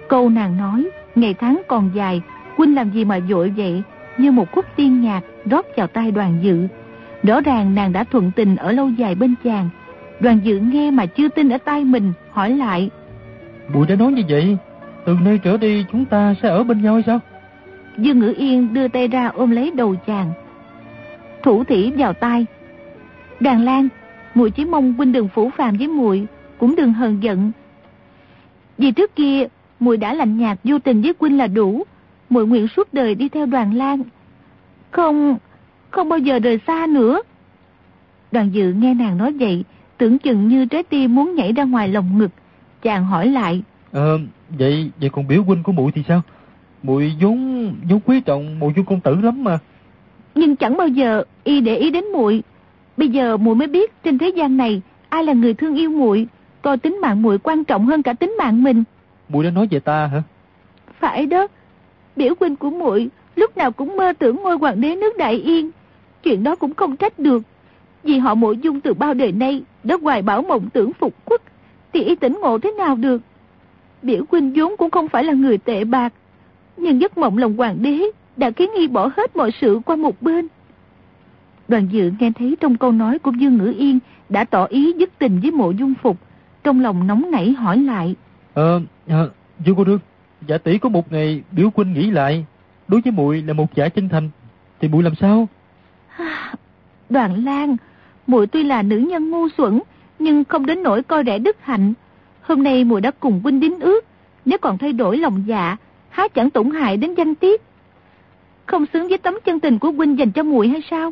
Câu 0.08 0.28
nàng 0.28 0.56
nói, 0.56 0.90
ngày 1.14 1.34
tháng 1.34 1.62
còn 1.68 1.90
dài, 1.94 2.22
Huynh 2.56 2.74
làm 2.74 2.90
gì 2.90 3.04
mà 3.04 3.18
vội 3.30 3.52
vậy? 3.56 3.82
Như 4.18 4.32
một 4.32 4.52
khúc 4.52 4.64
tiên 4.76 5.00
nhạc 5.00 5.20
rót 5.50 5.66
vào 5.76 5.86
tai 5.86 6.10
đoàn 6.10 6.38
dự. 6.42 6.68
Rõ 7.22 7.40
ràng 7.40 7.74
nàng 7.74 7.92
đã 7.92 8.04
thuận 8.04 8.30
tình 8.36 8.56
ở 8.56 8.72
lâu 8.72 8.88
dài 8.88 9.14
bên 9.14 9.34
chàng. 9.44 9.68
Đoàn 10.20 10.40
dự 10.44 10.58
nghe 10.58 10.90
mà 10.90 11.06
chưa 11.06 11.28
tin 11.28 11.48
ở 11.48 11.58
tai 11.58 11.84
mình, 11.84 12.12
hỏi 12.30 12.50
lại. 12.50 12.90
Bụi 13.74 13.86
đã 13.86 13.94
nói 13.94 14.12
như 14.12 14.22
vậy, 14.28 14.56
từ 15.04 15.16
nay 15.24 15.40
trở 15.44 15.56
đi 15.56 15.84
chúng 15.92 16.04
ta 16.04 16.34
sẽ 16.42 16.48
ở 16.48 16.64
bên 16.64 16.82
nhau 16.82 17.00
sao? 17.06 17.20
Dương 17.98 18.18
Ngữ 18.18 18.34
Yên 18.36 18.74
đưa 18.74 18.88
tay 18.88 19.08
ra 19.08 19.26
ôm 19.26 19.50
lấy 19.50 19.70
đầu 19.70 19.96
chàng. 20.06 20.32
Thủ 21.42 21.64
thỉ 21.64 21.92
vào 21.96 22.12
tay, 22.12 22.46
Đàn 23.40 23.64
Lan, 23.64 23.88
muội 24.34 24.50
chỉ 24.50 24.64
mong 24.64 24.92
huynh 24.92 25.12
đừng 25.12 25.28
phủ 25.28 25.50
phàm 25.56 25.76
với 25.76 25.88
muội, 25.88 26.26
cũng 26.58 26.76
đừng 26.76 26.92
hờn 26.92 27.22
giận. 27.22 27.52
Vì 28.78 28.92
trước 28.92 29.16
kia, 29.16 29.46
muội 29.80 29.96
đã 29.96 30.14
lạnh 30.14 30.38
nhạt 30.38 30.58
vô 30.64 30.78
tình 30.78 31.02
với 31.02 31.14
huynh 31.20 31.38
là 31.38 31.46
đủ, 31.46 31.82
muội 32.30 32.46
nguyện 32.46 32.68
suốt 32.68 32.94
đời 32.94 33.14
đi 33.14 33.28
theo 33.28 33.46
Đoàn 33.46 33.74
Lan. 33.74 34.02
Không, 34.90 35.36
không 35.90 36.08
bao 36.08 36.18
giờ 36.18 36.38
rời 36.38 36.60
xa 36.66 36.86
nữa. 36.88 37.22
Đoàn 38.32 38.50
Dự 38.50 38.72
nghe 38.72 38.94
nàng 38.94 39.18
nói 39.18 39.32
vậy, 39.32 39.64
tưởng 39.98 40.18
chừng 40.18 40.48
như 40.48 40.66
trái 40.66 40.82
tim 40.82 41.14
muốn 41.14 41.34
nhảy 41.34 41.52
ra 41.52 41.64
ngoài 41.64 41.88
lồng 41.88 42.18
ngực. 42.18 42.30
Chàng 42.82 43.04
hỏi 43.04 43.28
lại. 43.28 43.62
Ờ, 43.92 44.18
vậy 44.58 44.90
vậy 45.00 45.10
còn 45.10 45.28
biểu 45.28 45.42
huynh 45.42 45.62
của 45.62 45.72
muội 45.72 45.92
thì 45.94 46.02
sao? 46.08 46.22
Muội 46.82 47.12
vốn 47.20 47.66
vốn 47.90 48.00
quý 48.06 48.20
trọng 48.20 48.58
mộ 48.58 48.70
dung 48.76 48.84
công 48.84 49.00
tử 49.00 49.16
lắm 49.22 49.44
mà. 49.44 49.58
Nhưng 50.34 50.56
chẳng 50.56 50.76
bao 50.76 50.88
giờ 50.88 51.22
y 51.44 51.60
để 51.60 51.76
ý 51.76 51.90
đến 51.90 52.04
muội. 52.12 52.42
Bây 52.96 53.08
giờ 53.08 53.36
muội 53.36 53.54
mới 53.54 53.68
biết 53.68 54.02
trên 54.04 54.18
thế 54.18 54.28
gian 54.28 54.56
này 54.56 54.82
ai 55.08 55.24
là 55.24 55.32
người 55.32 55.54
thương 55.54 55.76
yêu 55.76 55.90
muội, 55.90 56.26
coi 56.62 56.78
tính 56.78 56.98
mạng 57.00 57.22
muội 57.22 57.38
quan 57.38 57.64
trọng 57.64 57.86
hơn 57.86 58.02
cả 58.02 58.12
tính 58.12 58.34
mạng 58.38 58.62
mình. 58.62 58.84
Muội 59.28 59.44
đã 59.44 59.50
nói 59.50 59.68
về 59.70 59.80
ta 59.80 60.06
hả? 60.06 60.22
Phải 61.00 61.26
đó. 61.26 61.46
Biểu 62.16 62.34
huynh 62.40 62.56
của 62.56 62.70
muội 62.70 63.08
lúc 63.36 63.56
nào 63.56 63.72
cũng 63.72 63.96
mơ 63.96 64.12
tưởng 64.18 64.36
ngôi 64.36 64.56
hoàng 64.56 64.80
đế 64.80 64.96
nước 64.96 65.16
Đại 65.18 65.34
Yên. 65.34 65.70
Chuyện 66.22 66.42
đó 66.42 66.56
cũng 66.56 66.74
không 66.74 66.96
trách 66.96 67.18
được. 67.18 67.42
Vì 68.02 68.18
họ 68.18 68.34
mộ 68.34 68.52
dung 68.52 68.80
từ 68.80 68.94
bao 68.94 69.14
đời 69.14 69.32
nay 69.32 69.62
đã 69.84 69.96
hoài 70.02 70.22
bảo 70.22 70.42
mộng 70.42 70.68
tưởng 70.70 70.92
phục 70.92 71.14
quốc, 71.24 71.42
thì 71.92 72.02
y 72.02 72.14
tỉnh 72.14 72.38
ngộ 72.40 72.58
thế 72.58 72.72
nào 72.72 72.96
được? 72.96 73.22
Biểu 74.02 74.24
huynh 74.30 74.52
vốn 74.56 74.76
cũng 74.76 74.90
không 74.90 75.08
phải 75.08 75.24
là 75.24 75.32
người 75.32 75.58
tệ 75.58 75.84
bạc, 75.84 76.12
nhưng 76.78 77.00
giấc 77.00 77.18
mộng 77.18 77.38
lòng 77.38 77.56
hoàng 77.56 77.82
đế 77.82 78.00
đã 78.36 78.50
khiến 78.50 78.70
y 78.76 78.88
bỏ 78.88 79.10
hết 79.16 79.36
mọi 79.36 79.50
sự 79.60 79.80
qua 79.84 79.96
một 79.96 80.22
bên. 80.22 80.46
Đoàn 81.68 81.88
dự 81.90 82.12
nghe 82.18 82.30
thấy 82.38 82.56
trong 82.60 82.76
câu 82.76 82.92
nói 82.92 83.18
của 83.18 83.30
Dương 83.30 83.56
Ngữ 83.56 83.74
Yên 83.78 83.98
đã 84.28 84.44
tỏ 84.44 84.64
ý 84.64 84.92
dứt 84.98 85.18
tình 85.18 85.40
với 85.40 85.50
mộ 85.50 85.70
dung 85.70 85.94
phục, 86.02 86.16
trong 86.64 86.80
lòng 86.80 87.06
nóng 87.06 87.30
nảy 87.30 87.52
hỏi 87.52 87.78
lại. 87.78 88.14
Ờ, 88.54 88.80
à, 89.06 89.24
Dương 89.64 89.76
cô 89.76 89.84
đương, 89.84 89.98
giả 90.46 90.58
tỷ 90.58 90.78
có 90.78 90.88
một 90.88 91.12
ngày 91.12 91.42
biểu 91.52 91.70
huynh 91.74 91.92
nghĩ 91.92 92.10
lại, 92.10 92.44
đối 92.88 93.00
với 93.00 93.12
muội 93.12 93.42
là 93.42 93.52
một 93.52 93.74
giả 93.74 93.88
chân 93.88 94.08
thành, 94.08 94.30
thì 94.80 94.88
muội 94.88 95.02
làm 95.02 95.14
sao? 95.14 95.48
Đoàn 97.10 97.44
Lan, 97.44 97.76
muội 98.26 98.46
tuy 98.46 98.62
là 98.62 98.82
nữ 98.82 98.98
nhân 98.98 99.30
ngu 99.30 99.48
xuẩn, 99.48 99.80
nhưng 100.18 100.44
không 100.44 100.66
đến 100.66 100.82
nỗi 100.82 101.02
coi 101.02 101.24
rẻ 101.26 101.38
đức 101.38 101.56
hạnh. 101.60 101.92
Hôm 102.40 102.62
nay 102.62 102.84
muội 102.84 103.00
đã 103.00 103.10
cùng 103.10 103.40
huynh 103.42 103.60
đính 103.60 103.80
ước, 103.80 104.04
nếu 104.44 104.58
còn 104.58 104.78
thay 104.78 104.92
đổi 104.92 105.18
lòng 105.18 105.42
dạ, 105.46 105.76
há 106.18 106.28
chẳng 106.28 106.50
tổn 106.50 106.70
hại 106.70 106.96
đến 106.96 107.14
danh 107.14 107.34
tiết. 107.34 107.62
Không 108.66 108.86
xứng 108.92 109.08
với 109.08 109.18
tấm 109.18 109.34
chân 109.44 109.60
tình 109.60 109.78
của 109.78 109.90
huynh 109.90 110.18
dành 110.18 110.32
cho 110.32 110.42
muội 110.42 110.68
hay 110.68 110.82
sao? 110.90 111.10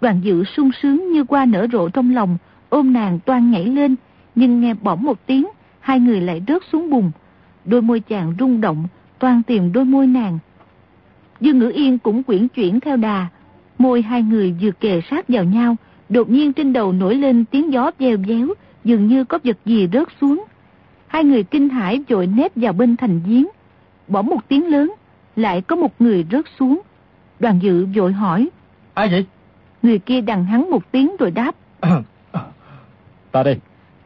Đoàn 0.00 0.20
dự 0.22 0.44
sung 0.44 0.70
sướng 0.82 1.12
như 1.12 1.24
qua 1.24 1.44
nở 1.44 1.66
rộ 1.72 1.88
trong 1.88 2.14
lòng, 2.14 2.38
ôm 2.68 2.92
nàng 2.92 3.18
toan 3.24 3.50
nhảy 3.50 3.64
lên, 3.64 3.96
nhưng 4.34 4.60
nghe 4.60 4.74
bỏng 4.74 5.02
một 5.02 5.26
tiếng, 5.26 5.46
hai 5.80 6.00
người 6.00 6.20
lại 6.20 6.42
rớt 6.48 6.62
xuống 6.72 6.90
bùn. 6.90 7.10
Đôi 7.64 7.82
môi 7.82 8.00
chàng 8.00 8.34
rung 8.38 8.60
động, 8.60 8.84
toan 9.18 9.42
tìm 9.42 9.72
đôi 9.72 9.84
môi 9.84 10.06
nàng. 10.06 10.38
Dương 11.40 11.58
Ngữ 11.58 11.72
Yên 11.74 11.98
cũng 11.98 12.22
quyển 12.22 12.48
chuyển 12.48 12.80
theo 12.80 12.96
đà, 12.96 13.26
môi 13.78 14.02
hai 14.02 14.22
người 14.22 14.54
vừa 14.60 14.70
kề 14.70 15.00
sát 15.10 15.28
vào 15.28 15.44
nhau, 15.44 15.76
đột 16.08 16.30
nhiên 16.30 16.52
trên 16.52 16.72
đầu 16.72 16.92
nổi 16.92 17.14
lên 17.14 17.44
tiếng 17.44 17.72
gió 17.72 17.90
veo 17.98 18.16
véo, 18.26 18.48
dường 18.84 19.06
như 19.06 19.24
có 19.24 19.38
vật 19.44 19.58
gì 19.64 19.88
rớt 19.92 20.08
xuống. 20.20 20.44
Hai 21.06 21.24
người 21.24 21.42
kinh 21.42 21.68
hãi 21.68 22.04
vội 22.08 22.26
nép 22.26 22.52
vào 22.56 22.72
bên 22.72 22.96
thành 22.96 23.20
giếng. 23.26 23.46
Bỗng 24.08 24.26
một 24.26 24.48
tiếng 24.48 24.66
lớn, 24.70 24.92
lại 25.36 25.60
có 25.60 25.76
một 25.76 26.00
người 26.00 26.26
rớt 26.30 26.44
xuống. 26.58 26.80
Đoàn 27.40 27.58
dự 27.62 27.86
vội 27.94 28.12
hỏi. 28.12 28.48
Ai 28.94 29.08
vậy? 29.08 29.26
Người 29.82 29.98
kia 29.98 30.20
đằng 30.20 30.44
hắn 30.44 30.70
một 30.70 30.92
tiếng 30.92 31.16
rồi 31.18 31.30
đáp. 31.30 31.54
Ta 33.32 33.42
đây. 33.42 33.58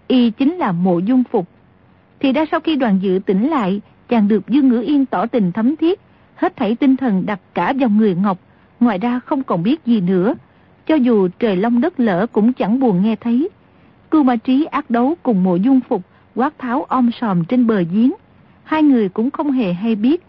Y 0.09 0.31
chính 0.31 0.55
là 0.55 0.73
mộ 0.73 0.99
dung 0.99 1.25
phục. 1.31 1.49
Thì 2.21 2.33
ra 2.33 2.45
sau 2.51 2.61
khi 2.61 2.77
đoàn 2.77 2.99
dự 3.03 3.21
tỉnh 3.27 3.51
lại, 3.51 3.81
chàng 4.09 4.29
được 4.29 4.49
Dương 4.49 4.69
Ngữ 4.69 4.81
Yên 4.81 5.07
tỏ 5.07 5.27
tình 5.27 5.53
thấm 5.53 5.77
thiết, 5.77 6.01
hết 6.35 6.57
thảy 6.57 6.77
tinh 6.77 6.97
thần 6.97 7.27
đặt 7.27 7.41
cả 7.55 7.73
vào 7.79 7.89
người 7.89 8.15
Ngọc, 8.15 8.39
ngoài 8.81 8.99
ra 8.99 9.21
không 9.27 9.43
còn 9.43 9.63
biết 9.63 9.87
gì 9.87 10.01
nữa. 10.01 10.35
Cho 10.87 10.95
dù 10.95 11.29
trời 11.39 11.57
long 11.57 11.81
đất 11.81 12.01
lỡ 12.01 12.27
cũng 12.33 12.53
chẳng 12.53 12.81
buồn 12.81 13.03
nghe 13.03 13.17
thấy. 13.17 13.49
Cưu 14.11 14.23
Ma 14.23 14.37
Trí 14.37 14.65
ác 14.65 14.91
đấu 14.91 15.15
cùng 15.23 15.45
mộ 15.45 15.57
dung 15.57 15.81
phục, 15.89 16.03
quát 16.35 16.59
tháo 16.59 16.83
om 16.83 17.11
sòm 17.21 17.45
trên 17.45 17.67
bờ 17.67 17.83
giếng. 17.93 18.13
Hai 18.71 18.83
người 18.83 19.09
cũng 19.09 19.31
không 19.31 19.53
hề 19.53 19.73
hay 19.73 19.95
biết. 19.95 20.23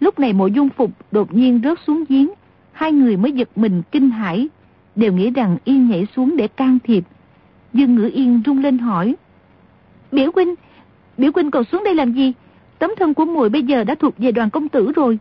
Lúc 0.00 0.18
này 0.18 0.32
mộ 0.32 0.46
dung 0.46 0.68
phục 0.68 0.90
đột 1.12 1.34
nhiên 1.34 1.60
rớt 1.64 1.78
xuống 1.86 2.04
giếng, 2.08 2.30
hai 2.72 2.92
người 2.92 3.16
mới 3.16 3.32
giật 3.32 3.48
mình 3.56 3.82
kinh 3.92 4.10
hãi, 4.10 4.48
đều 4.96 5.12
nghĩ 5.12 5.30
rằng 5.30 5.56
Yên 5.64 5.88
nhảy 5.88 6.06
xuống 6.16 6.36
để 6.36 6.48
can 6.48 6.78
thiệp. 6.84 7.04
Dương 7.72 7.94
Ngữ 7.94 8.10
Yên 8.14 8.42
rung 8.46 8.58
lên 8.58 8.78
hỏi. 8.78 9.14
Biểu 10.12 10.30
huynh, 10.34 10.54
biểu 11.18 11.30
huynh 11.34 11.50
còn 11.50 11.64
xuống 11.64 11.84
đây 11.84 11.94
làm 11.94 12.12
gì? 12.12 12.32
Tấm 12.78 12.90
thân 12.98 13.14
của 13.14 13.24
muội 13.24 13.48
bây 13.48 13.62
giờ 13.62 13.84
đã 13.84 13.94
thuộc 13.94 14.18
về 14.18 14.32
đoàn 14.32 14.50
công 14.50 14.68
tử 14.68 14.92
rồi. 14.92 15.18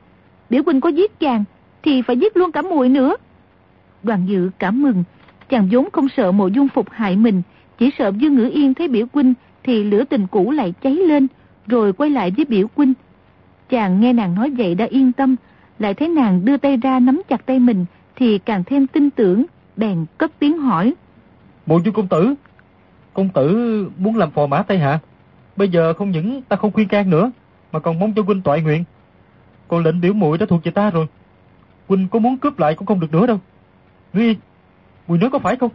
Biểu 0.50 0.64
huynh 0.66 0.82
có 0.82 0.90
giết 0.90 1.20
chàng, 1.20 1.44
thì 1.84 2.02
phải 2.02 2.18
giết 2.18 2.38
luôn 2.38 2.52
cả 2.52 2.62
muội 2.62 2.90
nữa. 2.90 3.16
Đoàn 4.04 4.26
dự 4.28 4.50
cảm 4.60 4.82
mừng, 4.82 5.04
chàng 5.50 5.70
vốn 5.72 5.90
không 5.92 6.08
sợ 6.18 6.32
mộ 6.32 6.48
dung 6.48 6.68
phục 6.68 6.90
hại 6.90 7.16
mình, 7.16 7.42
chỉ 7.78 7.90
sợ 7.98 8.12
Dương 8.18 8.36
Ngữ 8.36 8.50
Yên 8.54 8.74
thấy 8.74 8.88
biểu 8.88 9.06
huynh 9.14 9.34
thì 9.64 9.84
lửa 9.84 10.04
tình 10.04 10.28
cũ 10.28 10.52
lại 10.52 10.74
cháy 10.82 10.94
lên, 10.94 11.28
rồi 11.70 11.94
quay 11.94 12.10
lại 12.10 12.32
với 12.38 12.46
biểu 12.46 12.68
huynh. 12.76 12.94
Chàng 13.70 14.02
nghe 14.02 14.14
nàng 14.14 14.36
nói 14.36 14.52
vậy 14.58 14.76
đã 14.76 14.86
yên 14.86 15.12
tâm, 15.12 15.36
lại 15.80 15.94
thấy 15.94 16.10
nàng 16.10 16.46
đưa 16.46 16.58
tay 16.58 16.78
ra 16.78 17.00
nắm 17.00 17.22
chặt 17.30 17.46
tay 17.46 17.60
mình 17.60 17.86
thì 18.16 18.38
càng 18.38 18.64
thêm 18.64 18.88
tin 18.88 19.10
tưởng, 19.10 19.46
bèn 19.76 20.06
cất 20.18 20.32
tiếng 20.40 20.58
hỏi. 20.58 20.94
Mộ 21.66 21.80
dung 21.86 21.94
công 21.94 22.08
tử, 22.08 22.36
công 23.14 23.30
tử 23.30 23.90
muốn 23.98 24.16
làm 24.16 24.32
phò 24.32 24.48
mã 24.48 24.64
Tây 24.64 24.78
Hạ. 24.78 25.00
Bây 25.56 25.70
giờ 25.70 25.94
không 25.94 26.12
những 26.12 26.42
ta 26.42 26.56
không 26.56 26.72
khuyên 26.72 26.88
can 26.88 27.10
nữa, 27.10 27.32
mà 27.72 27.80
còn 27.80 28.00
mong 28.00 28.14
cho 28.14 28.22
huynh 28.22 28.42
toại 28.42 28.62
nguyện. 28.62 28.84
Còn 29.68 29.84
lệnh 29.84 30.02
biểu 30.02 30.14
muội 30.14 30.38
đã 30.38 30.46
thuộc 30.46 30.64
về 30.64 30.72
ta 30.72 30.90
rồi. 30.90 31.08
Huynh 31.88 32.08
có 32.12 32.20
muốn 32.20 32.38
cướp 32.38 32.60
lại 32.60 32.76
cũng 32.76 32.86
không 32.86 33.00
được 33.00 33.12
nữa 33.12 33.28
đâu. 33.28 33.40
Ngươi, 34.14 34.38
mùi 35.08 35.18
nói 35.18 35.30
có 35.30 35.40
phải 35.40 35.56
không? 35.56 35.72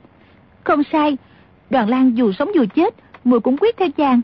Không 0.65 0.83
sai, 0.93 1.17
đoàn 1.71 1.89
lan 1.89 2.17
dù 2.17 2.33
sống 2.33 2.49
dù 2.55 2.65
chết, 2.75 2.95
mùi 3.25 3.41
cũng 3.41 3.57
quyết 3.57 3.77
theo 3.77 3.89
chàng. 3.97 4.21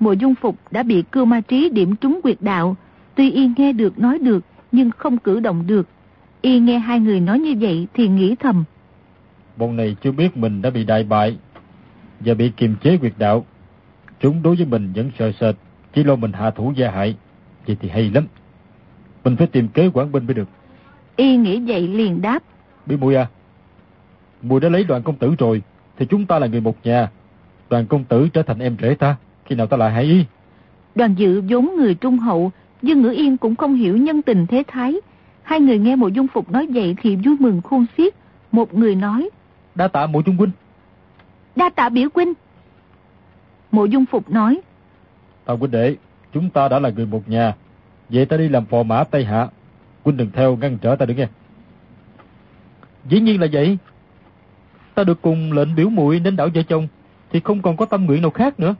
Mùa 0.00 0.12
dung 0.12 0.34
phục 0.34 0.56
đã 0.70 0.82
bị 0.82 1.02
cưu 1.12 1.24
ma 1.24 1.40
trí 1.40 1.68
điểm 1.68 1.96
trúng 1.96 2.20
quyệt 2.22 2.36
đạo, 2.40 2.76
tuy 3.14 3.30
y 3.30 3.50
nghe 3.56 3.72
được 3.72 3.98
nói 3.98 4.18
được, 4.18 4.44
nhưng 4.72 4.90
không 4.90 5.18
cử 5.18 5.40
động 5.40 5.66
được. 5.66 5.88
Y 6.40 6.60
nghe 6.60 6.78
hai 6.78 7.00
người 7.00 7.20
nói 7.20 7.38
như 7.38 7.54
vậy 7.60 7.86
thì 7.94 8.08
nghĩ 8.08 8.36
thầm. 8.36 8.64
Bọn 9.56 9.76
này 9.76 9.96
chưa 10.02 10.12
biết 10.12 10.36
mình 10.36 10.62
đã 10.62 10.70
bị 10.70 10.84
đại 10.84 11.04
bại 11.04 11.38
và 12.20 12.34
bị 12.34 12.52
kiềm 12.56 12.74
chế 12.82 12.96
quyệt 12.96 13.12
đạo. 13.18 13.46
Chúng 14.20 14.42
đối 14.42 14.56
với 14.56 14.66
mình 14.66 14.92
vẫn 14.94 15.10
sợ 15.18 15.32
sệt, 15.40 15.54
chỉ 15.94 16.04
lo 16.04 16.16
mình 16.16 16.32
hạ 16.32 16.50
thủ 16.50 16.72
gia 16.76 16.90
hại. 16.90 17.16
Vậy 17.66 17.76
thì 17.80 17.88
hay 17.88 18.10
lắm. 18.14 18.26
Mình 19.24 19.36
phải 19.36 19.46
tìm 19.46 19.68
kế 19.68 19.90
quản 19.92 20.12
binh 20.12 20.26
mới 20.26 20.34
được. 20.34 20.48
Y 21.16 21.36
nghĩ 21.36 21.60
vậy 21.66 21.88
liền 21.88 22.22
đáp. 22.22 22.42
Bí 22.86 22.96
mùi 22.96 23.14
à, 23.14 23.26
mùi 24.42 24.60
đã 24.60 24.68
lấy 24.68 24.84
đoàn 24.84 25.02
công 25.02 25.16
tử 25.16 25.34
rồi, 25.38 25.62
thì 25.98 26.06
chúng 26.06 26.26
ta 26.26 26.38
là 26.38 26.46
người 26.46 26.60
một 26.60 26.76
nhà. 26.84 27.10
Đoàn 27.70 27.86
công 27.86 28.04
tử 28.04 28.28
trở 28.32 28.42
thành 28.42 28.58
em 28.58 28.76
rể 28.80 28.94
ta, 28.94 29.16
khi 29.50 29.56
nào 29.56 29.66
ta 29.66 29.76
lại 29.76 29.92
hại 29.92 30.04
y? 30.04 30.24
Đoàn 30.94 31.14
dự 31.14 31.42
vốn 31.48 31.70
người 31.76 31.94
trung 31.94 32.18
hậu, 32.18 32.52
Dương 32.82 33.02
Ngữ 33.02 33.10
Yên 33.10 33.36
cũng 33.36 33.56
không 33.56 33.74
hiểu 33.74 33.96
nhân 33.96 34.22
tình 34.22 34.46
thế 34.46 34.62
thái. 34.68 34.94
Hai 35.42 35.60
người 35.60 35.78
nghe 35.78 35.96
mộ 35.96 36.08
dung 36.08 36.26
phục 36.28 36.50
nói 36.50 36.66
vậy 36.74 36.96
thì 37.02 37.16
vui 37.16 37.36
mừng 37.40 37.60
khôn 37.62 37.86
xiết. 37.96 38.14
Một 38.52 38.74
người 38.74 38.94
nói. 38.94 39.30
Đa 39.74 39.88
tạ 39.88 40.06
mộ 40.06 40.22
dung 40.26 40.36
huynh. 40.36 40.50
Đa 41.56 41.70
tạ 41.70 41.88
biểu 41.88 42.08
huynh. 42.14 42.32
Mộ 43.72 43.84
dung 43.84 44.06
phục 44.06 44.30
nói. 44.30 44.60
Tào 45.44 45.56
huynh 45.56 45.70
đệ, 45.70 45.96
chúng 46.32 46.50
ta 46.50 46.68
đã 46.68 46.78
là 46.78 46.90
người 46.90 47.06
một 47.06 47.28
nhà. 47.28 47.54
Vậy 48.08 48.26
ta 48.26 48.36
đi 48.36 48.48
làm 48.48 48.64
phò 48.66 48.82
mã 48.82 49.04
Tây 49.04 49.24
Hạ. 49.24 49.48
Huynh 50.04 50.16
đừng 50.16 50.30
theo 50.32 50.56
ngăn 50.56 50.78
trở 50.78 50.96
ta 50.96 51.06
được 51.06 51.14
nghe. 51.14 51.28
Dĩ 53.08 53.20
nhiên 53.20 53.40
là 53.40 53.46
vậy. 53.52 53.78
Ta 54.94 55.04
được 55.04 55.22
cùng 55.22 55.52
lệnh 55.52 55.74
biểu 55.74 55.88
muội 55.88 56.20
đến 56.20 56.36
đảo 56.36 56.48
vợ 56.54 56.62
chồng 56.62 56.88
thì 57.32 57.40
không 57.40 57.62
còn 57.62 57.76
có 57.76 57.84
tâm 57.86 58.04
nguyện 58.04 58.22
nào 58.22 58.30
khác 58.30 58.60
nữa. 58.60 58.74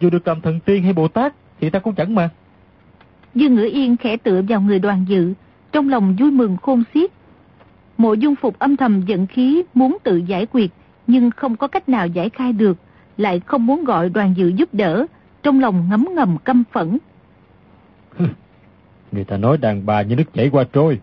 Dù 0.00 0.10
được 0.10 0.28
làm 0.28 0.40
thần 0.40 0.60
tiên 0.60 0.82
hay 0.82 0.92
Bồ 0.92 1.08
Tát 1.08 1.34
thì 1.60 1.70
ta 1.70 1.78
cũng 1.78 1.94
chẳng 1.94 2.14
mà. 2.14 2.30
Dương 3.34 3.54
Ngữ 3.54 3.64
Yên 3.72 3.96
khẽ 3.96 4.16
tựa 4.16 4.42
vào 4.48 4.60
người 4.60 4.78
đoàn 4.78 5.04
dự, 5.08 5.34
trong 5.72 5.88
lòng 5.88 6.16
vui 6.18 6.30
mừng 6.30 6.56
khôn 6.56 6.82
xiết. 6.94 7.10
Mộ 7.98 8.12
dung 8.12 8.36
phục 8.36 8.58
âm 8.58 8.76
thầm 8.76 9.02
giận 9.06 9.26
khí 9.26 9.62
muốn 9.74 9.98
tự 10.02 10.16
giải 10.16 10.46
quyết, 10.52 10.70
nhưng 11.06 11.30
không 11.30 11.56
có 11.56 11.68
cách 11.68 11.88
nào 11.88 12.06
giải 12.06 12.30
khai 12.30 12.52
được, 12.52 12.78
lại 13.16 13.40
không 13.40 13.66
muốn 13.66 13.84
gọi 13.84 14.08
đoàn 14.08 14.34
dự 14.36 14.48
giúp 14.48 14.74
đỡ, 14.74 15.06
trong 15.42 15.60
lòng 15.60 15.88
ngấm 15.90 16.08
ngầm 16.14 16.36
căm 16.44 16.64
phẫn. 16.72 16.98
Người 19.12 19.24
ta 19.24 19.36
nói 19.36 19.56
đàn 19.56 19.86
bà 19.86 20.02
như 20.02 20.16
nước 20.16 20.34
chảy 20.34 20.50
qua 20.50 20.64
trôi. 20.72 21.00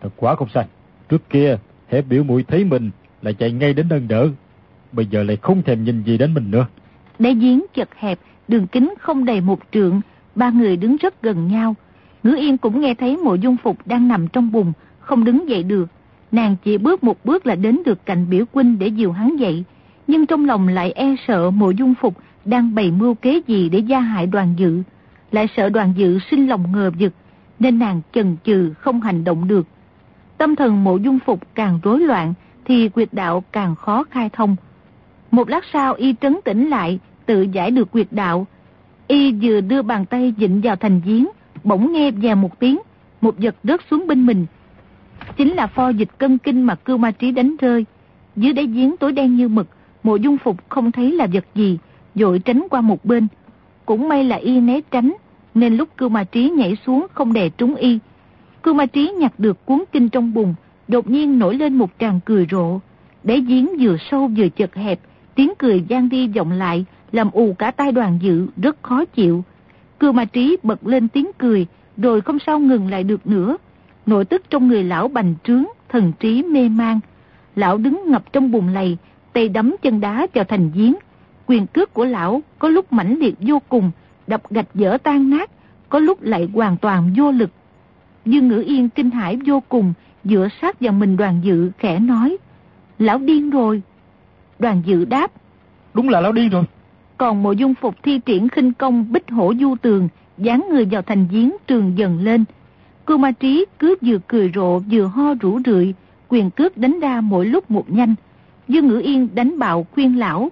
Thật 0.00 0.10
quá 0.16 0.34
không 0.34 0.48
sai. 0.54 0.66
Trước 1.08 1.30
kia, 1.30 1.58
hễ 1.88 2.02
biểu 2.02 2.24
mũi 2.24 2.44
thấy 2.48 2.64
mình 2.64 2.90
lại 3.22 3.34
chạy 3.34 3.52
ngay 3.52 3.74
đến 3.74 3.86
nâng 3.90 4.08
đỡ. 4.08 4.28
Bây 4.92 5.06
giờ 5.06 5.22
lại 5.22 5.36
không 5.36 5.62
thèm 5.62 5.84
nhìn 5.84 6.02
gì 6.02 6.18
đến 6.18 6.34
mình 6.34 6.50
nữa. 6.50 6.66
Đáy 7.18 7.34
giếng 7.34 7.64
chật 7.74 7.88
hẹp, 7.96 8.18
đường 8.48 8.66
kính 8.66 8.94
không 9.00 9.24
đầy 9.24 9.40
một 9.40 9.60
trượng, 9.72 10.00
ba 10.34 10.50
người 10.50 10.76
đứng 10.76 10.96
rất 10.96 11.22
gần 11.22 11.48
nhau. 11.48 11.74
Ngữ 12.22 12.34
Yên 12.34 12.58
cũng 12.58 12.80
nghe 12.80 12.94
thấy 12.94 13.16
mộ 13.16 13.34
dung 13.34 13.56
phục 13.56 13.86
đang 13.86 14.08
nằm 14.08 14.28
trong 14.28 14.52
bùn, 14.52 14.72
không 15.00 15.24
đứng 15.24 15.48
dậy 15.48 15.62
được. 15.62 15.88
Nàng 16.32 16.56
chỉ 16.64 16.78
bước 16.78 17.04
một 17.04 17.24
bước 17.24 17.46
là 17.46 17.54
đến 17.54 17.78
được 17.84 18.06
cạnh 18.06 18.30
biểu 18.30 18.44
huynh 18.52 18.78
để 18.78 18.86
dìu 18.86 19.12
hắn 19.12 19.36
dậy. 19.36 19.64
Nhưng 20.06 20.26
trong 20.26 20.46
lòng 20.46 20.68
lại 20.68 20.92
e 20.92 21.14
sợ 21.26 21.50
mộ 21.50 21.70
dung 21.70 21.94
phục 21.94 22.14
đang 22.44 22.74
bày 22.74 22.90
mưu 22.90 23.14
kế 23.14 23.40
gì 23.46 23.68
để 23.68 23.78
gia 23.78 24.00
hại 24.00 24.26
đoàn 24.26 24.54
dự. 24.56 24.82
Lại 25.32 25.48
sợ 25.56 25.68
đoàn 25.68 25.92
dự 25.96 26.18
sinh 26.30 26.48
lòng 26.48 26.72
ngờ 26.72 26.90
vực, 26.98 27.12
nên 27.58 27.78
nàng 27.78 28.00
chần 28.12 28.36
chừ 28.44 28.72
không 28.78 29.00
hành 29.00 29.24
động 29.24 29.48
được. 29.48 29.66
Tâm 30.38 30.56
thần 30.56 30.84
mộ 30.84 30.96
dung 30.96 31.18
phục 31.18 31.54
càng 31.54 31.80
rối 31.82 32.00
loạn, 32.00 32.34
thì 32.64 32.88
quyệt 32.88 33.08
đạo 33.12 33.44
càng 33.52 33.74
khó 33.74 34.04
khai 34.10 34.30
thông. 34.32 34.56
Một 35.30 35.48
lát 35.48 35.64
sau 35.72 35.94
y 35.94 36.14
trấn 36.20 36.38
tĩnh 36.44 36.68
lại, 36.68 36.98
tự 37.28 37.46
giải 37.52 37.70
được 37.70 37.92
quyệt 37.92 38.06
đạo. 38.10 38.46
Y 39.08 39.32
vừa 39.32 39.60
đưa 39.60 39.82
bàn 39.82 40.06
tay 40.06 40.34
dịnh 40.38 40.60
vào 40.60 40.76
thành 40.76 41.00
giếng, 41.04 41.26
bỗng 41.64 41.92
nghe 41.92 42.10
vè 42.10 42.34
một 42.34 42.60
tiếng, 42.60 42.78
một 43.20 43.34
vật 43.38 43.54
rớt 43.64 43.80
xuống 43.90 44.06
bên 44.06 44.26
mình. 44.26 44.46
Chính 45.36 45.54
là 45.54 45.66
pho 45.66 45.88
dịch 45.88 46.08
cân 46.18 46.38
kinh 46.38 46.62
mà 46.62 46.74
cưu 46.74 46.98
ma 46.98 47.10
trí 47.10 47.32
đánh 47.32 47.56
rơi. 47.56 47.84
Dưới 48.36 48.52
đáy 48.52 48.66
giếng 48.66 48.96
tối 48.96 49.12
đen 49.12 49.36
như 49.36 49.48
mực, 49.48 49.66
mộ 50.02 50.16
dung 50.16 50.38
phục 50.38 50.68
không 50.68 50.92
thấy 50.92 51.12
là 51.12 51.26
vật 51.32 51.44
gì, 51.54 51.78
dội 52.14 52.38
tránh 52.38 52.66
qua 52.70 52.80
một 52.80 53.04
bên. 53.04 53.26
Cũng 53.86 54.08
may 54.08 54.24
là 54.24 54.36
y 54.36 54.60
né 54.60 54.80
tránh, 54.90 55.12
nên 55.54 55.76
lúc 55.76 55.88
cưu 55.96 56.08
ma 56.08 56.24
trí 56.24 56.50
nhảy 56.50 56.76
xuống 56.86 57.06
không 57.12 57.32
đè 57.32 57.48
trúng 57.48 57.74
y. 57.74 57.98
Cưu 58.62 58.74
ma 58.74 58.86
trí 58.86 59.12
nhặt 59.18 59.32
được 59.38 59.66
cuốn 59.66 59.84
kinh 59.92 60.08
trong 60.08 60.34
bùn, 60.34 60.54
đột 60.88 61.10
nhiên 61.10 61.38
nổi 61.38 61.54
lên 61.54 61.74
một 61.74 61.90
tràng 61.98 62.20
cười 62.24 62.46
rộ. 62.50 62.80
Đáy 63.24 63.40
giếng 63.40 63.68
vừa 63.80 63.96
sâu 64.10 64.30
vừa 64.36 64.48
chật 64.48 64.74
hẹp, 64.74 65.00
tiếng 65.34 65.52
cười 65.58 65.84
gian 65.88 66.08
đi 66.08 66.28
vọng 66.28 66.52
lại, 66.52 66.84
làm 67.12 67.30
ù 67.30 67.54
cả 67.58 67.70
tai 67.70 67.92
đoàn 67.92 68.18
dự, 68.22 68.46
rất 68.56 68.82
khó 68.82 69.04
chịu. 69.04 69.44
Cư 70.00 70.12
ma 70.12 70.24
trí 70.24 70.56
bật 70.62 70.86
lên 70.86 71.08
tiếng 71.08 71.30
cười, 71.38 71.66
rồi 71.96 72.20
không 72.20 72.38
sao 72.38 72.58
ngừng 72.58 72.90
lại 72.90 73.04
được 73.04 73.26
nữa. 73.26 73.56
Nội 74.06 74.24
tức 74.24 74.42
trong 74.50 74.68
người 74.68 74.84
lão 74.84 75.08
bành 75.08 75.34
trướng, 75.44 75.64
thần 75.88 76.12
trí 76.20 76.42
mê 76.42 76.68
mang. 76.68 77.00
Lão 77.56 77.78
đứng 77.78 78.02
ngập 78.06 78.32
trong 78.32 78.50
bùn 78.50 78.68
lầy, 78.68 78.96
tay 79.32 79.48
đấm 79.48 79.76
chân 79.82 80.00
đá 80.00 80.26
vào 80.34 80.44
thành 80.44 80.70
giếng. 80.74 80.94
Quyền 81.46 81.66
cước 81.66 81.94
của 81.94 82.04
lão 82.04 82.42
có 82.58 82.68
lúc 82.68 82.92
mãnh 82.92 83.18
liệt 83.18 83.34
vô 83.40 83.62
cùng, 83.68 83.90
đập 84.26 84.50
gạch 84.50 84.74
dở 84.74 84.98
tan 85.02 85.30
nát, 85.30 85.50
có 85.88 85.98
lúc 85.98 86.22
lại 86.22 86.48
hoàn 86.54 86.76
toàn 86.76 87.14
vô 87.16 87.32
lực. 87.32 87.50
Dương 88.24 88.48
Ngữ 88.48 88.64
Yên 88.66 88.88
kinh 88.88 89.10
hãi 89.10 89.38
vô 89.46 89.62
cùng, 89.68 89.92
dựa 90.24 90.48
sát 90.62 90.80
vào 90.80 90.92
mình 90.92 91.16
đoàn 91.16 91.40
dự 91.42 91.70
khẽ 91.78 91.98
nói. 91.98 92.36
Lão 92.98 93.18
điên 93.18 93.50
rồi. 93.50 93.82
Đoàn 94.58 94.82
dự 94.86 95.04
đáp. 95.04 95.32
Đúng 95.94 96.08
là 96.08 96.20
lão 96.20 96.32
điên 96.32 96.48
rồi. 96.48 96.64
Còn 97.18 97.42
mộ 97.42 97.52
dung 97.52 97.74
phục 97.74 98.02
thi 98.02 98.20
triển 98.26 98.48
khinh 98.48 98.72
công 98.72 99.12
bích 99.12 99.30
hổ 99.30 99.52
du 99.60 99.76
tường, 99.82 100.08
dán 100.38 100.66
người 100.70 100.84
vào 100.84 101.02
thành 101.02 101.26
giếng 101.30 101.56
trường 101.66 101.98
dần 101.98 102.20
lên. 102.20 102.44
Cô 103.04 103.16
ma 103.16 103.30
trí 103.30 103.64
cứ 103.78 103.96
vừa 104.02 104.18
cười 104.26 104.52
rộ 104.54 104.78
vừa 104.78 105.04
ho 105.04 105.34
rủ 105.40 105.60
rượi, 105.64 105.94
quyền 106.28 106.50
cước 106.50 106.76
đánh 106.76 107.00
ra 107.00 107.20
mỗi 107.20 107.46
lúc 107.46 107.70
một 107.70 107.90
nhanh. 107.90 108.14
Dương 108.68 108.88
Ngữ 108.88 109.00
Yên 109.00 109.28
đánh 109.34 109.58
bạo 109.58 109.86
khuyên 109.94 110.18
lão. 110.18 110.48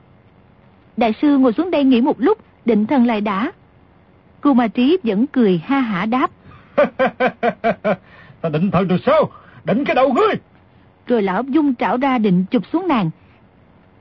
Đại 0.96 1.14
sư 1.22 1.38
ngồi 1.38 1.52
xuống 1.52 1.70
đây 1.70 1.84
nghỉ 1.84 2.00
một 2.00 2.20
lúc, 2.20 2.38
định 2.64 2.86
thần 2.86 3.06
lại 3.06 3.20
đã. 3.20 3.52
Cô 4.40 4.54
ma 4.54 4.68
trí 4.68 4.98
vẫn 5.02 5.26
cười 5.26 5.60
ha 5.64 5.80
hả 5.80 6.06
đáp. 6.06 6.30
Ta 8.40 8.48
định 8.52 8.70
thần 8.70 8.88
rồi 8.88 8.98
sao? 9.06 9.30
Định 9.64 9.84
cái 9.84 9.94
đầu 9.94 10.12
ngươi! 10.12 10.34
Rồi 11.06 11.22
lão 11.22 11.42
dung 11.42 11.74
trảo 11.74 11.96
ra 11.96 12.18
định 12.18 12.44
chụp 12.50 12.62
xuống 12.72 12.88
nàng. 12.88 13.10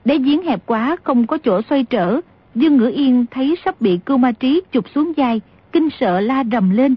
Đáy 0.06 0.18
giếng 0.18 0.44
hẹp 0.44 0.66
quá, 0.66 0.96
không 1.04 1.28
có 1.28 1.38
chỗ 1.38 1.62
xoay 1.70 1.84
trở. 1.84 2.22
Dương 2.56 2.78
Ngữ 2.78 2.92
Yên 2.96 3.26
thấy 3.32 3.56
sắp 3.66 3.82
bị 3.82 4.00
cưu 4.06 4.18
ma 4.18 4.32
trí 4.32 4.62
chụp 4.72 4.86
xuống 4.96 5.14
vai, 5.18 5.42
kinh 5.72 5.90
sợ 6.00 6.20
la 6.20 6.44
rầm 6.52 6.70
lên. 6.70 6.96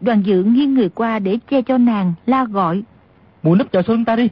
Đoàn 0.00 0.22
dự 0.22 0.42
nghiêng 0.42 0.74
người 0.74 0.88
qua 0.88 1.18
để 1.18 1.38
che 1.50 1.62
cho 1.62 1.78
nàng, 1.78 2.12
la 2.26 2.44
gọi. 2.44 2.82
Mùa 3.42 3.54
nấp 3.54 3.72
chờ 3.72 3.82
xuân 3.86 4.04
ta 4.04 4.16
đi. 4.16 4.28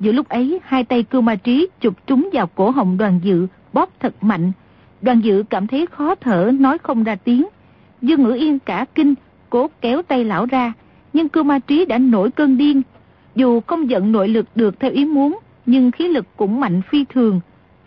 Giữa 0.00 0.12
lúc 0.12 0.28
ấy, 0.28 0.60
hai 0.64 0.84
tay 0.84 1.02
cưu 1.02 1.20
ma 1.20 1.34
trí 1.34 1.68
chụp 1.80 1.94
trúng 2.06 2.28
vào 2.32 2.46
cổ 2.46 2.70
họng 2.70 2.98
đoàn 2.98 3.20
dự, 3.22 3.46
bóp 3.72 3.90
thật 4.00 4.14
mạnh. 4.22 4.52
Đoàn 5.02 5.20
dự 5.20 5.44
cảm 5.50 5.66
thấy 5.66 5.86
khó 5.86 6.14
thở, 6.14 6.50
nói 6.58 6.78
không 6.78 7.04
ra 7.04 7.16
tiếng. 7.16 7.46
Dương 8.02 8.22
Ngữ 8.22 8.32
Yên 8.32 8.58
cả 8.58 8.86
kinh, 8.94 9.14
cố 9.50 9.70
kéo 9.80 10.02
tay 10.02 10.24
lão 10.24 10.46
ra, 10.46 10.72
nhưng 11.12 11.28
cưu 11.28 11.44
ma 11.44 11.58
trí 11.58 11.84
đã 11.84 11.98
nổi 11.98 12.30
cơn 12.30 12.56
điên. 12.56 12.82
Dù 13.34 13.60
không 13.60 13.90
giận 13.90 14.12
nội 14.12 14.28
lực 14.28 14.46
được 14.54 14.80
theo 14.80 14.90
ý 14.90 15.04
muốn, 15.04 15.38
nhưng 15.66 15.90
khí 15.90 16.08
lực 16.08 16.26
cũng 16.36 16.60
mạnh 16.60 16.82
phi 16.90 17.04
thường. 17.04 17.40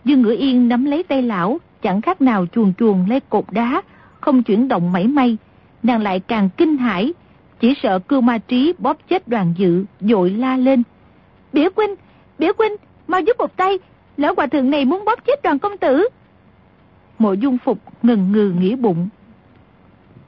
Dương 0.04 0.22
Ngữ 0.22 0.36
Yên 0.38 0.68
nắm 0.68 0.84
lấy 0.84 1.02
tay 1.02 1.22
lão, 1.22 1.58
chẳng 1.84 2.00
khác 2.00 2.20
nào 2.20 2.46
chuồn 2.46 2.72
chuồn 2.78 3.06
lấy 3.08 3.20
cột 3.20 3.44
đá, 3.50 3.82
không 4.20 4.42
chuyển 4.42 4.68
động 4.68 4.92
mảy 4.92 5.06
may. 5.06 5.36
Nàng 5.82 6.02
lại 6.02 6.20
càng 6.20 6.48
kinh 6.56 6.76
hãi, 6.76 7.12
chỉ 7.60 7.74
sợ 7.82 7.98
cưu 7.98 8.20
ma 8.20 8.38
trí 8.38 8.74
bóp 8.78 8.98
chết 9.08 9.28
đoàn 9.28 9.54
dự, 9.56 9.84
dội 10.00 10.30
la 10.30 10.56
lên. 10.56 10.82
Biểu 11.52 11.70
huynh, 11.76 11.94
biểu 12.38 12.52
huynh, 12.58 12.72
mau 13.08 13.20
giúp 13.20 13.36
một 13.38 13.56
tay, 13.56 13.78
lão 14.16 14.34
hòa 14.36 14.46
thượng 14.46 14.70
này 14.70 14.84
muốn 14.84 15.04
bóp 15.04 15.24
chết 15.26 15.42
đoàn 15.42 15.58
công 15.58 15.78
tử. 15.78 16.08
Mộ 17.18 17.32
dung 17.32 17.58
phục 17.58 17.78
ngần 18.02 18.32
ngừ 18.32 18.54
nghĩ 18.58 18.74
bụng. 18.74 19.08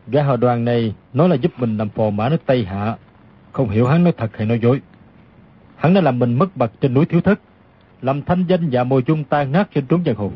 Gã 0.07 0.22
họ 0.22 0.36
đoàn 0.36 0.64
này 0.64 0.94
nói 1.12 1.28
là 1.28 1.34
giúp 1.34 1.52
mình 1.59 1.76
làm 1.76 1.88
phò 1.88 2.11
mã 2.11 2.28
nước 2.28 2.46
Tây 2.46 2.64
Hạ. 2.64 2.96
Không 3.52 3.68
hiểu 3.68 3.86
hắn 3.86 4.04
nói 4.04 4.12
thật 4.16 4.36
hay 4.36 4.46
nói 4.46 4.59
dối. 4.62 4.80
Hắn 5.76 5.94
đã 5.94 6.00
làm 6.00 6.18
mình 6.18 6.38
mất 6.38 6.57
bật 6.57 6.80
trên 6.80 6.94
núi 6.94 7.04
thiếu 7.04 7.20
thất. 7.20 7.40
Làm 8.02 8.22
thanh 8.22 8.44
danh 8.48 8.68
và 8.72 8.84
mồi 8.84 9.02
dung 9.07 9.24
tan 9.24 9.52
nát 9.52 9.68
trên 9.74 9.86
trốn 9.86 10.02
giang 10.07 10.16
hồ. 10.16 10.32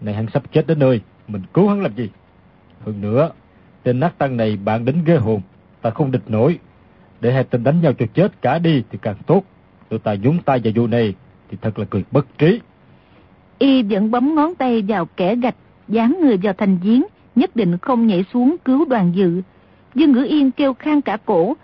Này 0.00 0.14
hắn 0.14 0.26
sắp 0.34 0.52
chết 0.52 0.66
đến 0.66 0.78
nơi, 0.78 1.00
mình 1.28 1.42
cứu 1.54 1.68
hắn 1.68 1.82
làm 1.82 1.94
gì? 1.94 2.10
Hơn 2.86 3.00
nữa, 3.00 3.30
tên 3.82 4.00
nát 4.00 4.18
tăng 4.18 4.36
này 4.36 4.56
bạn 4.56 4.84
đến 4.84 4.96
ghê 5.04 5.16
hồn, 5.16 5.40
ta 5.82 5.90
không 5.90 6.10
địch 6.10 6.30
nổi. 6.30 6.58
Để 7.20 7.32
hai 7.32 7.44
tên 7.44 7.64
đánh 7.64 7.80
nhau 7.80 7.92
cho 7.92 8.06
chết 8.14 8.42
cả 8.42 8.58
đi 8.58 8.82
thì 8.90 8.98
càng 9.02 9.16
tốt. 9.26 9.42
Tụi 9.88 9.98
ta 9.98 10.14
nhúng 10.14 10.42
tay 10.42 10.60
vào 10.64 10.72
vụ 10.76 10.86
này 10.86 11.14
thì 11.50 11.56
thật 11.60 11.78
là 11.78 11.84
cười 11.90 12.04
bất 12.10 12.38
trí. 12.38 12.60
Y 13.58 13.82
vẫn 13.82 14.10
bấm 14.10 14.34
ngón 14.34 14.54
tay 14.54 14.82
vào 14.82 15.06
kẻ 15.06 15.36
gạch, 15.36 15.56
dán 15.88 16.16
người 16.20 16.36
vào 16.36 16.52
thành 16.52 16.78
giếng, 16.82 17.02
nhất 17.34 17.56
định 17.56 17.78
không 17.78 18.06
nhảy 18.06 18.24
xuống 18.32 18.56
cứu 18.64 18.84
đoàn 18.84 19.12
dự. 19.14 19.42
Dương 19.94 20.12
Ngữ 20.12 20.24
Yên 20.24 20.50
kêu 20.50 20.74
khang 20.74 21.02
cả 21.02 21.16
cổ. 21.24 21.56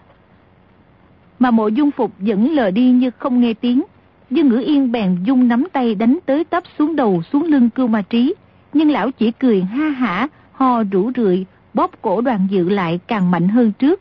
Mà 1.39 1.51
mộ 1.51 1.69
dung 1.69 1.91
phục 1.91 2.13
vẫn 2.19 2.51
lờ 2.51 2.71
đi 2.71 2.91
như 2.91 3.11
không 3.11 3.41
nghe 3.41 3.55
tiếng. 3.55 3.83
Dương 4.31 4.49
Ngữ 4.49 4.59
Yên 4.59 4.93
bèn 4.93 5.17
dung 5.25 5.49
nắm 5.49 5.65
tay 5.73 5.95
đánh 5.95 6.19
tới 6.27 6.45
tấp 6.45 6.63
xuống 6.79 6.97
đầu 6.97 7.23
xuống 7.33 7.45
lưng 7.45 7.71
cưu 7.71 7.87
ma 7.87 8.03
trí. 8.03 8.35
Nhưng 8.73 8.91
lão 8.91 9.11
chỉ 9.11 9.31
cười 9.31 9.61
ha 9.61 9.89
hả, 9.89 10.29
ho 10.53 10.83
rủ 10.91 11.11
rượi, 11.17 11.47
bóp 11.75 11.91
cổ 12.03 12.21
đoàn 12.21 12.47
dự 12.51 12.69
lại 12.69 13.01
càng 13.07 13.31
mạnh 13.31 13.49
hơn 13.49 13.73
trước. 13.79 14.01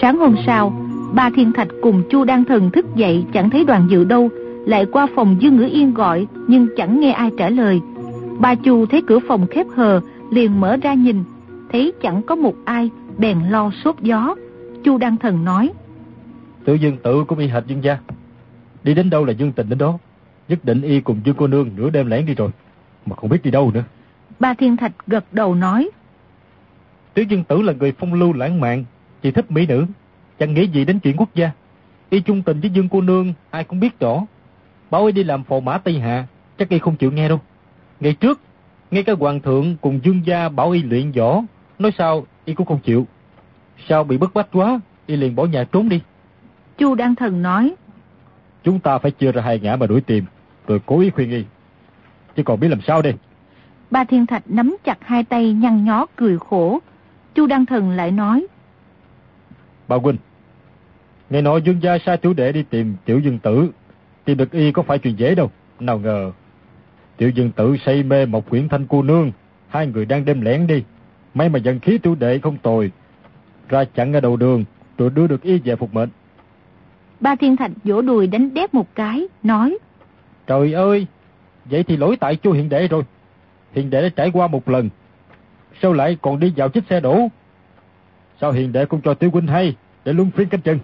Sáng 0.00 0.18
hôm 0.18 0.36
sau, 0.46 0.72
ba 1.14 1.30
thiên 1.36 1.52
thạch 1.52 1.68
cùng 1.82 2.02
chu 2.10 2.24
đăng 2.24 2.44
thần 2.44 2.70
thức 2.70 2.86
dậy 2.96 3.24
chẳng 3.32 3.50
thấy 3.50 3.64
đoàn 3.64 3.86
dự 3.90 4.04
đâu, 4.04 4.28
lại 4.66 4.86
qua 4.92 5.06
phòng 5.14 5.36
Dương 5.40 5.56
Ngữ 5.56 5.68
Yên 5.72 5.94
gọi 5.94 6.26
nhưng 6.46 6.68
chẳng 6.76 7.00
nghe 7.00 7.10
ai 7.10 7.30
trả 7.38 7.48
lời. 7.48 7.80
Ba 8.40 8.54
chu 8.54 8.86
thấy 8.86 9.02
cửa 9.06 9.18
phòng 9.28 9.46
khép 9.50 9.66
hờ, 9.76 10.00
liền 10.30 10.60
mở 10.60 10.76
ra 10.76 10.94
nhìn, 10.94 11.24
thấy 11.72 11.92
chẳng 12.02 12.22
có 12.22 12.34
một 12.34 12.54
ai, 12.64 12.90
bèn 13.18 13.38
lo 13.48 13.70
sốt 13.84 13.96
gió. 14.00 14.34
Chu 14.84 14.98
Đăng 14.98 15.16
Thần 15.16 15.44
nói. 15.44 15.70
Tự 16.64 16.74
dương 16.74 16.96
tự 17.02 17.24
cũng 17.24 17.38
y 17.38 17.46
hệt 17.46 17.66
dương 17.66 17.84
gia. 17.84 17.98
Đi 18.82 18.94
đến 18.94 19.10
đâu 19.10 19.24
là 19.24 19.32
dương 19.32 19.52
tình 19.52 19.68
đến 19.68 19.78
đó. 19.78 19.98
Nhất 20.48 20.64
định 20.64 20.82
y 20.82 21.00
cùng 21.00 21.20
dương 21.24 21.36
cô 21.38 21.46
nương 21.46 21.70
nửa 21.76 21.90
đêm 21.90 22.06
lẻn 22.06 22.26
đi 22.26 22.34
rồi. 22.34 22.50
Mà 23.06 23.16
không 23.16 23.30
biết 23.30 23.42
đi 23.42 23.50
đâu 23.50 23.70
nữa. 23.74 23.84
Ba 24.40 24.54
Thiên 24.54 24.76
Thạch 24.76 24.92
gật 25.06 25.24
đầu 25.32 25.54
nói. 25.54 25.90
Tiểu 27.14 27.24
dương 27.24 27.44
tử 27.44 27.62
là 27.62 27.72
người 27.72 27.92
phong 27.92 28.14
lưu 28.14 28.32
lãng 28.32 28.60
mạn, 28.60 28.84
chỉ 29.22 29.30
thích 29.30 29.50
mỹ 29.50 29.66
nữ, 29.66 29.86
chẳng 30.38 30.54
nghĩ 30.54 30.66
gì 30.66 30.84
đến 30.84 30.98
chuyện 30.98 31.16
quốc 31.16 31.34
gia. 31.34 31.50
Y 32.10 32.20
chung 32.20 32.42
tình 32.42 32.60
với 32.60 32.70
dương 32.70 32.88
cô 32.88 33.00
nương, 33.00 33.32
ai 33.50 33.64
cũng 33.64 33.80
biết 33.80 34.00
rõ. 34.00 34.26
Bảo 34.90 35.06
y 35.06 35.12
đi 35.12 35.24
làm 35.24 35.44
phò 35.44 35.60
mã 35.60 35.78
Tây 35.78 35.98
Hạ, 35.98 36.26
chắc 36.58 36.68
y 36.68 36.78
không 36.78 36.96
chịu 36.96 37.12
nghe 37.12 37.28
đâu. 37.28 37.40
Ngày 38.00 38.14
trước, 38.14 38.40
ngay 38.90 39.02
cả 39.02 39.12
hoàng 39.18 39.40
thượng 39.40 39.76
cùng 39.80 40.00
dương 40.02 40.20
gia 40.24 40.48
bảo 40.48 40.70
y 40.70 40.82
luyện 40.82 41.12
võ, 41.12 41.42
nói 41.82 41.92
sao 41.98 42.26
y 42.44 42.54
cũng 42.54 42.66
không 42.66 42.80
chịu. 42.80 43.06
Sao 43.88 44.04
bị 44.04 44.18
bức 44.18 44.34
bách 44.34 44.48
quá, 44.52 44.80
y 45.06 45.16
liền 45.16 45.34
bỏ 45.34 45.44
nhà 45.44 45.64
trốn 45.64 45.88
đi. 45.88 46.00
Chu 46.78 46.94
Đăng 46.94 47.14
Thần 47.14 47.42
nói. 47.42 47.74
Chúng 48.64 48.80
ta 48.80 48.98
phải 48.98 49.10
chia 49.10 49.32
ra 49.32 49.42
hai 49.42 49.58
ngã 49.58 49.76
mà 49.76 49.86
đuổi 49.86 50.00
tìm, 50.00 50.24
rồi 50.66 50.80
cố 50.86 51.00
ý 51.00 51.10
khuyên 51.10 51.30
y. 51.30 51.44
Chứ 52.36 52.42
còn 52.42 52.60
biết 52.60 52.68
làm 52.68 52.80
sao 52.80 53.02
đây? 53.02 53.14
Ba 53.90 54.04
Thiên 54.04 54.26
Thạch 54.26 54.42
nắm 54.46 54.76
chặt 54.84 54.98
hai 55.00 55.24
tay 55.24 55.52
nhăn 55.52 55.84
nhó 55.84 56.06
cười 56.16 56.38
khổ. 56.38 56.78
Chu 57.34 57.46
Đăng 57.46 57.66
Thần 57.66 57.90
lại 57.90 58.10
nói. 58.10 58.46
Bà 59.88 59.96
Huynh, 59.96 60.16
nghe 61.30 61.42
nói 61.42 61.62
dương 61.62 61.82
gia 61.82 61.98
sai 61.98 62.16
chủ 62.16 62.32
đệ 62.32 62.52
đi 62.52 62.62
tìm 62.62 62.94
tiểu 63.04 63.20
dương 63.20 63.38
tử. 63.38 63.70
Tìm 64.24 64.36
được 64.38 64.52
y 64.52 64.72
có 64.72 64.82
phải 64.82 64.98
chuyện 64.98 65.18
dễ 65.18 65.34
đâu. 65.34 65.50
Nào 65.80 65.98
ngờ, 65.98 66.32
tiểu 67.16 67.30
dương 67.30 67.52
tử 67.52 67.76
say 67.86 68.02
mê 68.02 68.26
một 68.26 68.50
quyển 68.50 68.68
thanh 68.68 68.86
cô 68.86 69.02
nương. 69.02 69.32
Hai 69.68 69.86
người 69.86 70.04
đang 70.04 70.24
đêm 70.24 70.40
lẻn 70.40 70.66
đi. 70.66 70.82
May 71.34 71.48
mà 71.48 71.58
dần 71.58 71.80
khí 71.80 71.98
chủ 71.98 72.14
đệ 72.14 72.38
không 72.38 72.56
tồi. 72.56 72.92
Ra 73.68 73.84
chặn 73.84 74.12
ở 74.12 74.20
đầu 74.20 74.36
đường, 74.36 74.64
rồi 74.98 75.10
đưa 75.10 75.26
được 75.26 75.42
y 75.42 75.58
về 75.58 75.76
phục 75.76 75.94
mệnh. 75.94 76.08
Ba 77.20 77.34
Thiên 77.34 77.56
Thạch 77.56 77.70
vỗ 77.84 78.02
đùi 78.02 78.26
đánh 78.26 78.54
đép 78.54 78.74
một 78.74 78.94
cái, 78.94 79.28
nói. 79.42 79.78
Trời 80.46 80.72
ơi, 80.72 81.06
vậy 81.64 81.82
thì 81.82 81.96
lỗi 81.96 82.16
tại 82.20 82.36
chu 82.36 82.52
hiện 82.52 82.68
đệ 82.68 82.88
rồi. 82.88 83.02
Hiền 83.72 83.90
đệ 83.90 84.02
đã 84.02 84.08
trải 84.08 84.30
qua 84.30 84.46
một 84.46 84.68
lần. 84.68 84.90
Sao 85.82 85.92
lại 85.92 86.16
còn 86.22 86.40
đi 86.40 86.52
vào 86.56 86.68
chiếc 86.68 86.84
xe 86.90 87.00
đổ? 87.00 87.28
Sao 88.40 88.52
hiền 88.52 88.72
đệ 88.72 88.84
không 88.84 89.00
cho 89.00 89.14
tiểu 89.14 89.30
huynh 89.30 89.46
hay, 89.46 89.76
để 90.04 90.12
luân 90.12 90.30
phiên 90.30 90.48
canh 90.48 90.60
chừng? 90.60 90.78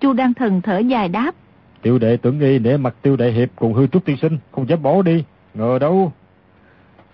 Chu 0.00 0.12
Đăng 0.12 0.34
Thần 0.34 0.60
thở 0.60 0.78
dài 0.78 1.08
đáp. 1.08 1.34
Tiểu 1.82 1.98
đệ 1.98 2.16
tưởng 2.16 2.38
nghi 2.38 2.58
để 2.58 2.76
mặt 2.76 2.94
tiêu 3.02 3.16
đệ 3.16 3.30
hiệp 3.30 3.48
cùng 3.56 3.74
hư 3.74 3.86
trúc 3.86 4.04
tiên 4.04 4.16
sinh, 4.16 4.38
không 4.52 4.68
dám 4.68 4.82
bỏ 4.82 5.02
đi. 5.02 5.24
Ngờ 5.54 5.78
đâu. 5.78 6.12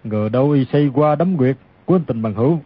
Ngờ 0.05 0.29
đâu 0.33 0.51
y 0.51 0.64
xây 0.73 0.91
qua 0.95 1.14
đấm 1.14 1.37
nguyệt, 1.37 1.57
quên 1.89 2.05
tình 2.05 2.22
bằng 2.22 2.34
hữu. 2.34 2.59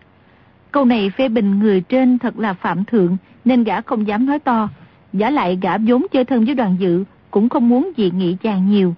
Câu 0.73 0.85
này 0.85 1.11
phê 1.11 1.29
bình 1.29 1.59
người 1.59 1.81
trên 1.81 2.19
thật 2.19 2.39
là 2.39 2.55
phạm 2.55 2.85
thượng, 2.85 3.17
nên 3.45 3.65
gã 3.65 3.81
không 3.81 4.07
dám 4.07 4.27
nói 4.27 4.39
to. 4.39 4.69
Giả 5.13 5.31
lại 5.31 5.59
gã 5.63 5.79
vốn 5.79 6.07
chơi 6.13 6.25
thân 6.25 6.45
với 6.45 6.55
đoàn 6.55 6.77
dự, 6.79 7.05
cũng 7.31 7.49
không 7.49 7.69
muốn 7.69 7.93
dị 7.97 8.11
nghị 8.11 8.37
chàng 8.43 8.71
nhiều. 8.71 8.95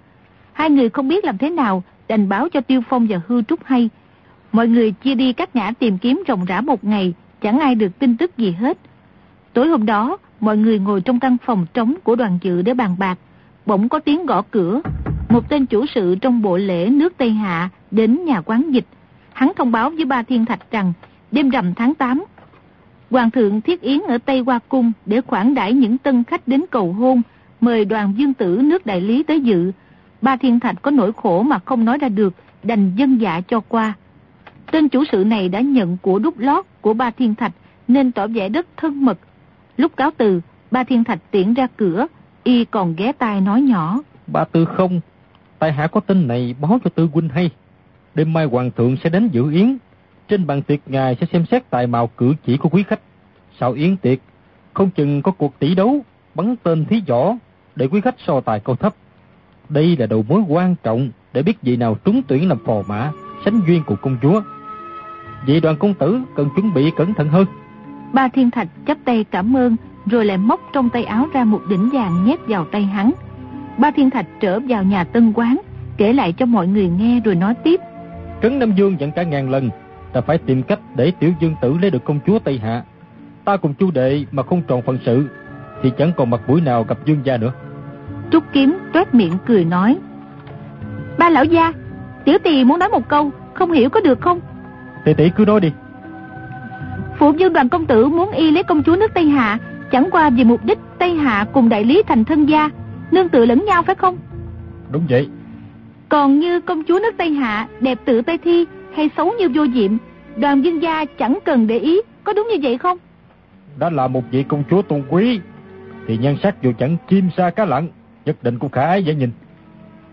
Hai 0.53 0.71
người 0.71 0.89
không 0.89 1.09
biết 1.09 1.25
làm 1.25 1.39
thế 1.39 1.51
nào, 1.51 1.83
đành 2.09 2.29
báo 2.29 2.49
cho 2.49 2.61
Tiêu 2.61 2.81
Phong 2.89 3.07
và 3.07 3.21
Hư 3.27 3.43
Trúc 3.43 3.65
hay. 3.65 3.91
Mọi 4.53 4.69
người 4.69 4.93
chia 4.93 5.15
đi 5.15 5.33
các 5.33 5.57
ngã 5.57 5.73
tìm 5.79 5.99
kiếm 5.99 6.23
rộng 6.27 6.45
rã 6.45 6.61
một 6.61 6.85
ngày, 6.85 7.15
chẳng 7.41 7.61
ai 7.61 7.75
được 7.75 7.99
tin 7.99 8.17
tức 8.17 8.39
gì 8.39 8.51
hết. 8.51 8.79
Tối 9.53 9.69
hôm 9.69 9.87
đó, 9.87 10.17
mọi 10.41 10.57
người 10.57 10.79
ngồi 10.79 11.01
trong 11.01 11.21
căn 11.21 11.37
phòng 11.45 11.67
trống 11.75 11.95
của 12.05 12.17
đoàn 12.17 12.39
dự 12.43 12.63
để 12.63 12.75
bàn 12.75 12.97
bạc. 12.99 13.19
Bỗng 13.67 13.89
có 13.89 13.99
tiếng 13.99 14.27
gõ 14.27 14.43
cửa. 14.51 14.81
Một 15.29 15.49
tên 15.49 15.67
chủ 15.67 15.87
sự 15.95 16.17
trong 16.21 16.43
bộ 16.43 16.57
lễ 16.57 16.89
nước 16.89 17.13
Tây 17.17 17.31
Hạ 17.31 17.69
đến 17.91 18.25
nhà 18.25 18.41
quán 18.41 18.71
dịch. 18.71 18.87
Hắn 19.35 19.53
thông 19.57 19.73
báo 19.73 19.91
với 19.91 20.05
ba 20.05 20.23
thiên 20.23 20.45
thạch 20.45 20.71
rằng 20.71 20.93
đêm 21.31 21.51
rằm 21.51 21.75
tháng 21.75 21.95
8, 21.95 22.25
Hoàng 23.11 23.31
thượng 23.31 23.61
thiết 23.61 23.81
yến 23.81 24.01
ở 24.09 24.19
Tây 24.19 24.41
Hoa 24.41 24.59
Cung 24.69 24.93
để 25.07 25.21
khoản 25.21 25.55
đãi 25.55 25.73
những 25.73 25.99
tân 25.99 26.25
khách 26.25 26.49
đến 26.49 26.65
cầu 26.71 26.93
hôn, 26.93 27.23
mời 27.61 27.85
đoàn 27.85 28.15
dương 28.17 28.35
tử 28.35 28.61
nước 28.65 28.87
đại 28.87 29.01
lý 29.01 29.23
tới 29.23 29.41
dự. 29.41 29.73
Ba 30.23 30.37
Thiên 30.37 30.61
Thạch 30.61 30.83
có 30.83 30.91
nỗi 30.91 31.13
khổ 31.17 31.43
mà 31.43 31.59
không 31.59 31.85
nói 31.85 31.99
ra 31.99 32.09
được, 32.09 32.35
đành 32.63 32.93
dân 32.97 33.21
dạ 33.21 33.41
cho 33.49 33.61
qua. 33.61 33.93
Tên 34.71 34.89
chủ 34.89 35.05
sự 35.13 35.25
này 35.25 35.49
đã 35.49 35.61
nhận 35.61 35.97
của 36.03 36.19
đúc 36.19 36.39
lót 36.39 36.65
của 36.81 36.95
Ba 36.95 37.11
Thiên 37.11 37.35
Thạch 37.35 37.53
nên 37.89 38.13
tỏ 38.13 38.27
vẻ 38.27 38.49
rất 38.49 38.67
thân 38.77 39.05
mật. 39.05 39.19
Lúc 39.77 39.97
cáo 39.97 40.11
từ, 40.17 40.41
Ba 40.71 40.85
Thiên 40.85 41.05
Thạch 41.05 41.31
tiễn 41.31 41.55
ra 41.55 41.67
cửa, 41.77 42.07
y 42.45 42.65
còn 42.65 42.95
ghé 42.97 43.13
tai 43.13 43.41
nói 43.41 43.63
nhỏ. 43.63 44.01
Ba 44.27 44.45
Tư 44.45 44.65
không, 44.65 45.01
tại 45.59 45.73
hạ 45.73 45.87
có 45.87 46.01
tin 46.01 46.29
này 46.29 46.55
báo 46.61 46.79
cho 46.85 46.91
Tư 46.95 47.09
huynh 47.13 47.29
hay. 47.29 47.51
Đêm 48.15 48.33
mai 48.33 48.45
hoàng 48.45 48.71
thượng 48.71 48.97
sẽ 49.05 49.11
đến 49.11 49.29
dự 49.29 49.53
yến. 49.53 49.77
Trên 50.29 50.47
bàn 50.47 50.63
tiệc 50.63 50.81
ngài 50.87 51.17
sẽ 51.21 51.27
xem 51.33 51.47
xét 51.47 51.71
tài 51.71 51.87
mạo 51.87 52.07
cử 52.07 52.35
chỉ 52.47 52.57
của 52.57 52.69
quý 52.69 52.83
khách. 52.83 53.01
Sau 53.61 53.73
yến 53.73 53.97
tiệc, 53.97 54.19
không 54.75 54.91
chừng 54.91 55.23
có 55.23 55.33
cuộc 55.33 55.59
tỷ 55.59 55.75
đấu, 55.75 56.01
bắn 56.35 56.57
tên 56.63 56.85
thí 56.85 57.03
võ 57.09 57.35
để 57.77 57.87
quý 57.87 58.01
khách 58.01 58.15
so 58.27 58.41
tài 58.41 58.61
câu 58.61 58.77
thấp. 58.77 58.95
Đây 59.69 59.97
là 59.97 60.07
đầu 60.07 60.25
mối 60.29 60.43
quan 60.49 60.75
trọng 60.83 61.11
để 61.33 61.43
biết 61.43 61.63
vị 61.63 61.77
nào 61.77 61.97
trúng 62.05 62.23
tuyển 62.29 62.49
làm 62.49 62.59
phò 62.65 62.83
mã, 62.89 63.13
sánh 63.45 63.61
duyên 63.67 63.83
của 63.87 63.97
công 63.97 64.17
chúa. 64.23 64.41
Vị 65.47 65.61
đoàn 65.61 65.77
công 65.77 65.95
tử 65.95 66.21
cần 66.37 66.49
chuẩn 66.55 66.75
bị 66.75 66.91
cẩn 66.97 67.15
thận 67.15 67.29
hơn. 67.29 67.47
Ba 68.13 68.29
Thiên 68.29 68.51
Thạch 68.51 68.69
chắp 68.87 68.99
tay 69.05 69.25
cảm 69.25 69.57
ơn, 69.57 69.77
rồi 70.07 70.25
lại 70.25 70.39
móc 70.39 70.61
trong 70.73 70.91
tay 70.91 71.05
áo 71.05 71.27
ra 71.33 71.45
một 71.45 71.61
đỉnh 71.69 71.91
vàng 71.93 72.25
nhét 72.25 72.41
vào 72.49 72.65
tay 72.65 72.83
hắn. 72.83 73.11
Ba 73.79 73.91
Thiên 73.91 74.11
Thạch 74.11 74.27
trở 74.41 74.61
vào 74.61 74.85
nhà 74.85 75.05
tân 75.05 75.33
quán, 75.33 75.61
kể 75.97 76.13
lại 76.13 76.33
cho 76.33 76.47
mọi 76.47 76.67
người 76.67 76.89
nghe 76.89 77.21
rồi 77.21 77.35
nói 77.35 77.55
tiếp. 77.55 77.81
Trấn 78.45 78.59
Nam 78.59 78.73
Dương 78.75 79.01
dẫn 79.01 79.13
cả 79.13 79.23
ngàn 79.23 79.51
lần, 79.51 79.71
ta 80.13 80.21
phải 80.21 80.39
tìm 80.39 80.63
cách 80.63 80.79
để 80.97 81.13
tiểu 81.19 81.33
dương 81.41 81.55
tử 81.63 81.77
lấy 81.81 81.91
được 81.91 82.05
công 82.05 82.21
chúa 82.27 82.39
Tây 82.39 82.59
Hạ. 82.59 82.83
Ta 83.45 83.57
cùng 83.57 83.75
chu 83.75 83.91
đệ 83.91 84.25
mà 84.33 84.43
không 84.43 84.63
tròn 84.63 84.83
phận 84.83 84.99
sự, 85.05 85.29
thì 85.83 85.93
chẳng 85.99 86.13
còn 86.17 86.31
mặt 86.31 86.41
mũi 86.47 86.61
nào 86.61 86.85
gặp 86.89 86.99
dương 87.05 87.21
gia 87.25 87.37
nữa. 87.37 87.53
Trúc 88.31 88.45
Kiếm 88.53 88.79
toét 88.93 89.15
miệng 89.15 89.33
cười 89.47 89.65
nói. 89.65 89.97
Ba 91.19 91.31
lão 91.31 91.45
gia, 91.45 91.73
tiểu 92.25 92.39
tỳ 92.39 92.65
muốn 92.65 92.79
nói 92.79 92.89
một 92.89 93.09
câu, 93.09 93.31
không 93.55 93.73
hiểu 93.73 93.91
có 93.91 94.01
được 94.01 94.21
không? 94.21 94.41
Tỷ 95.05 95.15
tỷ 95.15 95.31
cứ 95.31 95.45
nói 95.45 95.61
đi. 95.61 95.73
Phụ 97.19 97.33
dương 97.33 97.53
đoàn 97.53 97.69
công 97.69 97.87
tử 97.87 98.09
muốn 98.09 98.31
y 98.31 98.51
lấy 98.51 98.63
công 98.63 98.83
chúa 98.83 98.97
nước 98.97 99.15
Tây 99.15 99.25
Hạ, 99.25 99.59
chẳng 99.91 100.09
qua 100.11 100.31
vì 100.31 100.45
mục 100.45 100.65
đích 100.65 100.79
Tây 100.99 101.15
Hạ 101.15 101.47
cùng 101.53 101.69
đại 101.69 101.85
lý 101.85 102.03
thành 102.07 102.25
thân 102.25 102.49
gia, 102.49 102.71
nương 103.11 103.29
tự 103.29 103.47
lẫn 103.47 103.65
nhau 103.65 103.83
phải 103.83 103.95
không? 103.95 104.17
Đúng 104.91 105.03
vậy. 105.09 105.29
Còn 106.09 106.39
như 106.39 106.61
công 106.61 106.83
chúa 106.85 106.99
nước 107.03 107.15
Tây 107.17 107.31
Hạ, 107.31 107.69
đẹp 107.81 107.99
tự 108.05 108.23
Tây 108.23 108.39
Thi 108.39 108.65
hay 108.95 109.11
xấu 109.17 109.33
như 109.39 109.49
vô 109.49 109.67
diệm, 109.75 109.97
đoàn 110.37 110.65
dương 110.65 110.83
gia 110.83 111.05
chẳng 111.05 111.39
cần 111.45 111.67
để 111.67 111.79
ý, 111.79 112.01
có 112.25 112.33
đúng 112.33 112.49
như 112.51 112.57
vậy 112.63 112.79
không? 112.79 112.99
Đã 113.79 113.91
là 113.91 114.09
một 114.09 114.23
vị 114.31 114.45
công 114.49 114.65
chúa 114.71 114.83
tôn 114.83 115.03
quý, 115.11 115.41
thì 116.07 116.17
nhan 116.17 116.37
sắc 116.43 116.63
dù 116.63 116.73
chẳng 116.79 116.97
chim 117.09 117.29
sa 117.37 117.51
cá 117.51 117.65
lặng, 117.65 117.89
nhất 118.25 118.37
định 118.43 118.59
cũng 118.59 118.71
khả 118.71 118.87
ái 118.87 119.03
dễ 119.03 119.15
nhìn. 119.15 119.31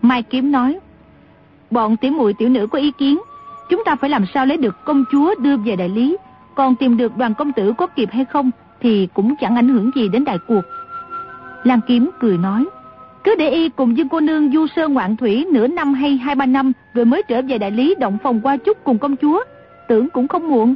Mai 0.02 0.22
Kiếm 0.22 0.52
nói, 0.52 0.78
bọn 1.70 1.96
tiểu 1.96 2.12
muội 2.12 2.34
tiểu 2.34 2.48
nữ 2.48 2.66
có 2.66 2.78
ý 2.78 2.92
kiến, 2.98 3.20
chúng 3.70 3.82
ta 3.84 3.96
phải 3.96 4.10
làm 4.10 4.24
sao 4.34 4.46
lấy 4.46 4.56
được 4.56 4.84
công 4.84 5.04
chúa 5.12 5.34
đưa 5.38 5.56
về 5.56 5.76
đại 5.76 5.88
lý, 5.88 6.16
còn 6.54 6.76
tìm 6.76 6.96
được 6.96 7.16
đoàn 7.16 7.34
công 7.34 7.52
tử 7.52 7.72
có 7.78 7.86
kịp 7.86 8.08
hay 8.12 8.24
không 8.24 8.50
thì 8.80 9.08
cũng 9.14 9.34
chẳng 9.40 9.56
ảnh 9.56 9.68
hưởng 9.68 9.90
gì 9.94 10.08
đến 10.08 10.24
đại 10.24 10.38
cuộc. 10.48 10.62
Lan 11.64 11.80
Kiếm 11.86 12.10
cười 12.20 12.38
nói, 12.38 12.66
cứ 13.24 13.34
để 13.38 13.50
y 13.50 13.68
cùng 13.68 13.96
Dương 13.96 14.08
cô 14.08 14.20
nương 14.20 14.52
du 14.52 14.66
sơn 14.76 14.94
ngoạn 14.94 15.16
thủy 15.16 15.46
nửa 15.52 15.66
năm 15.66 15.94
hay 15.94 16.16
hai 16.16 16.34
ba 16.34 16.46
năm 16.46 16.72
rồi 16.94 17.04
mới 17.04 17.22
trở 17.28 17.42
về 17.42 17.58
đại 17.58 17.70
lý 17.70 17.94
động 18.00 18.18
phòng 18.22 18.40
qua 18.40 18.56
chút 18.56 18.78
cùng 18.84 18.98
công 18.98 19.16
chúa, 19.16 19.44
tưởng 19.88 20.10
cũng 20.10 20.28
không 20.28 20.48
muộn. 20.48 20.74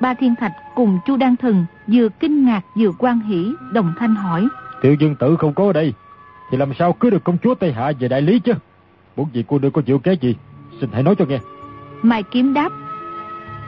Ba 0.00 0.14
Thiên 0.14 0.34
Thạch 0.34 0.52
cùng 0.74 0.98
Chu 1.06 1.16
Đan 1.16 1.36
Thần 1.36 1.64
vừa 1.86 2.08
kinh 2.08 2.44
ngạc 2.44 2.60
vừa 2.78 2.90
quan 2.98 3.20
hỷ, 3.20 3.52
đồng 3.72 3.92
thanh 3.98 4.14
hỏi. 4.14 4.48
Tiểu 4.82 4.94
dương 4.94 5.16
tử 5.16 5.36
không 5.36 5.54
có 5.54 5.66
ở 5.66 5.72
đây, 5.72 5.92
thì 6.50 6.58
làm 6.58 6.72
sao 6.78 6.92
cứ 6.92 7.10
được 7.10 7.24
công 7.24 7.38
chúa 7.38 7.54
Tây 7.54 7.72
Hạ 7.72 7.92
về 8.00 8.08
đại 8.08 8.22
lý 8.22 8.38
chứ? 8.38 8.52
Muốn 9.16 9.28
gì 9.32 9.44
cô 9.48 9.58
nương 9.58 9.72
có 9.72 9.82
chịu 9.82 9.98
cái 9.98 10.16
gì? 10.16 10.36
Xin 10.80 10.90
hãy 10.92 11.02
nói 11.02 11.14
cho 11.18 11.24
nghe. 11.24 11.38
Mai 12.02 12.22
Kiếm 12.22 12.54
đáp. 12.54 12.72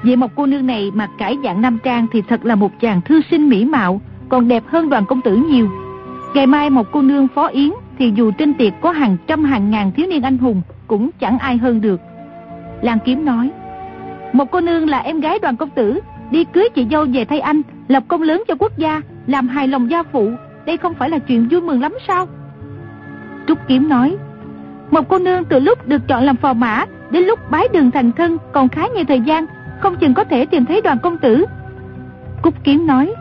Vậy 0.02 0.16
một 0.16 0.30
cô 0.36 0.46
nương 0.46 0.66
này 0.66 0.90
mà 0.94 1.08
cải 1.18 1.36
dạng 1.44 1.60
nam 1.60 1.78
trang 1.82 2.06
thì 2.12 2.22
thật 2.28 2.44
là 2.44 2.54
một 2.54 2.80
chàng 2.80 3.00
thư 3.00 3.20
sinh 3.30 3.48
mỹ 3.48 3.64
mạo, 3.64 4.00
còn 4.28 4.48
đẹp 4.48 4.62
hơn 4.66 4.90
đoàn 4.90 5.06
công 5.06 5.22
tử 5.22 5.36
nhiều. 5.36 5.68
Ngày 6.34 6.46
mai 6.46 6.70
một 6.70 6.86
cô 6.92 7.02
nương 7.02 7.28
phó 7.28 7.46
yến 7.46 7.70
thì 7.98 8.12
dù 8.16 8.30
trên 8.30 8.54
tiệc 8.54 8.72
có 8.80 8.90
hàng 8.90 9.16
trăm 9.26 9.44
hàng 9.44 9.70
ngàn 9.70 9.92
thiếu 9.92 10.06
niên 10.06 10.22
anh 10.22 10.38
hùng 10.38 10.62
cũng 10.86 11.10
chẳng 11.20 11.38
ai 11.38 11.56
hơn 11.56 11.80
được. 11.80 12.00
Lan 12.82 12.98
Kiếm 13.04 13.24
nói, 13.24 13.50
một 14.32 14.50
cô 14.50 14.60
nương 14.60 14.88
là 14.88 14.98
em 14.98 15.20
gái 15.20 15.38
đoàn 15.38 15.56
công 15.56 15.70
tử, 15.70 16.00
đi 16.30 16.44
cưới 16.44 16.68
chị 16.74 16.86
dâu 16.90 17.06
về 17.12 17.24
thay 17.24 17.40
anh, 17.40 17.62
lập 17.88 18.02
công 18.08 18.22
lớn 18.22 18.42
cho 18.48 18.54
quốc 18.58 18.72
gia, 18.76 19.00
làm 19.26 19.48
hài 19.48 19.68
lòng 19.68 19.90
gia 19.90 20.02
phụ, 20.02 20.30
đây 20.66 20.76
không 20.76 20.94
phải 20.94 21.10
là 21.10 21.18
chuyện 21.18 21.48
vui 21.50 21.60
mừng 21.60 21.80
lắm 21.80 21.92
sao? 22.06 22.26
Trúc 23.46 23.58
Kiếm 23.68 23.88
nói, 23.88 24.16
một 24.90 25.08
cô 25.08 25.18
nương 25.18 25.44
từ 25.44 25.58
lúc 25.58 25.88
được 25.88 26.08
chọn 26.08 26.24
làm 26.24 26.36
phò 26.36 26.52
mã, 26.52 26.84
đến 27.10 27.24
lúc 27.24 27.38
bái 27.50 27.68
đường 27.72 27.90
thành 27.90 28.12
thân 28.12 28.38
còn 28.52 28.68
khá 28.68 28.86
nhiều 28.94 29.04
thời 29.08 29.20
gian, 29.20 29.46
không 29.80 29.96
chừng 29.96 30.14
có 30.14 30.24
thể 30.24 30.46
tìm 30.46 30.64
thấy 30.64 30.80
đoàn 30.80 30.98
công 31.02 31.18
tử. 31.18 31.44
Cúc 32.42 32.54
Kiếm 32.64 32.86
nói, 32.86 33.14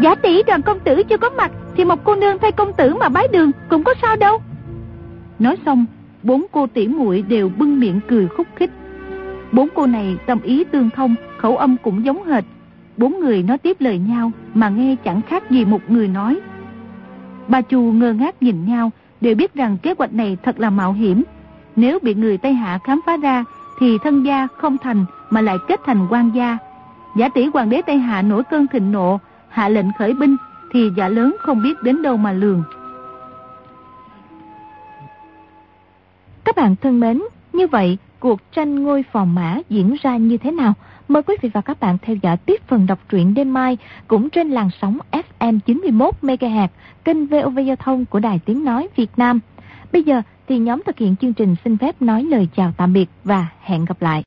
giả 0.00 0.14
tỷ 0.14 0.42
đoàn 0.42 0.62
công 0.62 0.80
tử 0.80 1.02
chưa 1.02 1.16
có 1.16 1.30
mặt, 1.30 1.52
thì 1.76 1.84
một 1.84 2.04
cô 2.04 2.14
nương 2.14 2.38
thay 2.38 2.52
công 2.52 2.72
tử 2.72 2.94
mà 2.94 3.08
bái 3.08 3.28
đường 3.32 3.50
cũng 3.68 3.84
có 3.84 3.94
sao 4.02 4.16
đâu. 4.16 4.38
Nói 5.38 5.56
xong, 5.66 5.86
bốn 6.22 6.46
cô 6.52 6.66
tỷ 6.66 6.88
muội 6.88 7.22
đều 7.22 7.50
bưng 7.58 7.80
miệng 7.80 8.00
cười 8.08 8.28
khúc 8.28 8.46
khích. 8.56 8.70
Bốn 9.52 9.68
cô 9.74 9.86
này 9.86 10.16
tâm 10.26 10.40
ý 10.42 10.64
tương 10.64 10.90
thông, 10.90 11.14
khẩu 11.38 11.56
âm 11.56 11.76
cũng 11.82 12.04
giống 12.04 12.24
hệt. 12.24 12.44
Bốn 12.96 13.20
người 13.20 13.42
nói 13.42 13.58
tiếp 13.58 13.76
lời 13.80 13.98
nhau 13.98 14.32
mà 14.54 14.68
nghe 14.68 14.96
chẳng 15.04 15.22
khác 15.22 15.50
gì 15.50 15.64
một 15.64 15.80
người 15.88 16.08
nói. 16.08 16.40
Bà 17.48 17.60
Chu 17.60 17.92
ngơ 17.92 18.12
ngác 18.12 18.42
nhìn 18.42 18.66
nhau, 18.66 18.90
đều 19.20 19.34
biết 19.34 19.54
rằng 19.54 19.76
kế 19.82 19.94
hoạch 19.98 20.14
này 20.14 20.36
thật 20.42 20.60
là 20.60 20.70
mạo 20.70 20.92
hiểm. 20.92 21.22
Nếu 21.76 21.98
bị 22.02 22.14
người 22.14 22.38
Tây 22.38 22.52
Hạ 22.52 22.78
khám 22.84 23.00
phá 23.06 23.16
ra, 23.16 23.44
thì 23.80 23.98
thân 23.98 24.22
gia 24.22 24.46
không 24.56 24.78
thành 24.78 25.04
mà 25.30 25.40
lại 25.40 25.56
kết 25.68 25.80
thành 25.86 26.06
quan 26.10 26.30
gia. 26.34 26.58
Giả 27.16 27.28
tỷ 27.28 27.44
hoàng 27.44 27.70
đế 27.70 27.82
Tây 27.82 27.98
Hạ 27.98 28.22
nổi 28.22 28.42
cơn 28.50 28.66
thịnh 28.66 28.92
nộ, 28.92 29.20
hạ 29.52 29.68
lệnh 29.68 29.92
khởi 29.98 30.14
binh, 30.14 30.36
thì 30.72 30.90
giả 30.96 31.08
lớn 31.08 31.36
không 31.40 31.62
biết 31.62 31.82
đến 31.82 32.02
đâu 32.02 32.16
mà 32.16 32.32
lường. 32.32 32.62
Các 36.44 36.56
bạn 36.56 36.76
thân 36.76 37.00
mến, 37.00 37.22
như 37.52 37.66
vậy 37.66 37.98
cuộc 38.20 38.52
tranh 38.52 38.82
ngôi 38.82 39.04
phò 39.12 39.24
mã 39.24 39.58
diễn 39.68 39.96
ra 40.02 40.16
như 40.16 40.36
thế 40.36 40.50
nào? 40.50 40.74
Mời 41.08 41.22
quý 41.22 41.36
vị 41.42 41.50
và 41.54 41.60
các 41.60 41.80
bạn 41.80 41.98
theo 42.02 42.16
dõi 42.22 42.36
tiếp 42.36 42.60
phần 42.66 42.86
đọc 42.86 42.98
truyện 43.08 43.34
đêm 43.34 43.54
mai 43.54 43.78
cũng 44.06 44.30
trên 44.30 44.50
làn 44.50 44.70
sóng 44.80 44.98
FM 45.38 45.58
91 45.66 46.14
MHz 46.22 46.68
kênh 47.04 47.26
VOV 47.26 47.58
Giao 47.66 47.76
thông 47.76 48.04
của 48.04 48.18
Đài 48.18 48.40
Tiếng 48.44 48.64
Nói 48.64 48.88
Việt 48.96 49.10
Nam. 49.16 49.40
Bây 49.92 50.02
giờ 50.02 50.22
thì 50.48 50.58
nhóm 50.58 50.82
thực 50.86 50.98
hiện 50.98 51.16
chương 51.16 51.32
trình 51.32 51.56
xin 51.64 51.78
phép 51.78 52.02
nói 52.02 52.24
lời 52.24 52.48
chào 52.56 52.72
tạm 52.76 52.92
biệt 52.92 53.06
và 53.24 53.46
hẹn 53.60 53.84
gặp 53.84 54.02
lại. 54.02 54.20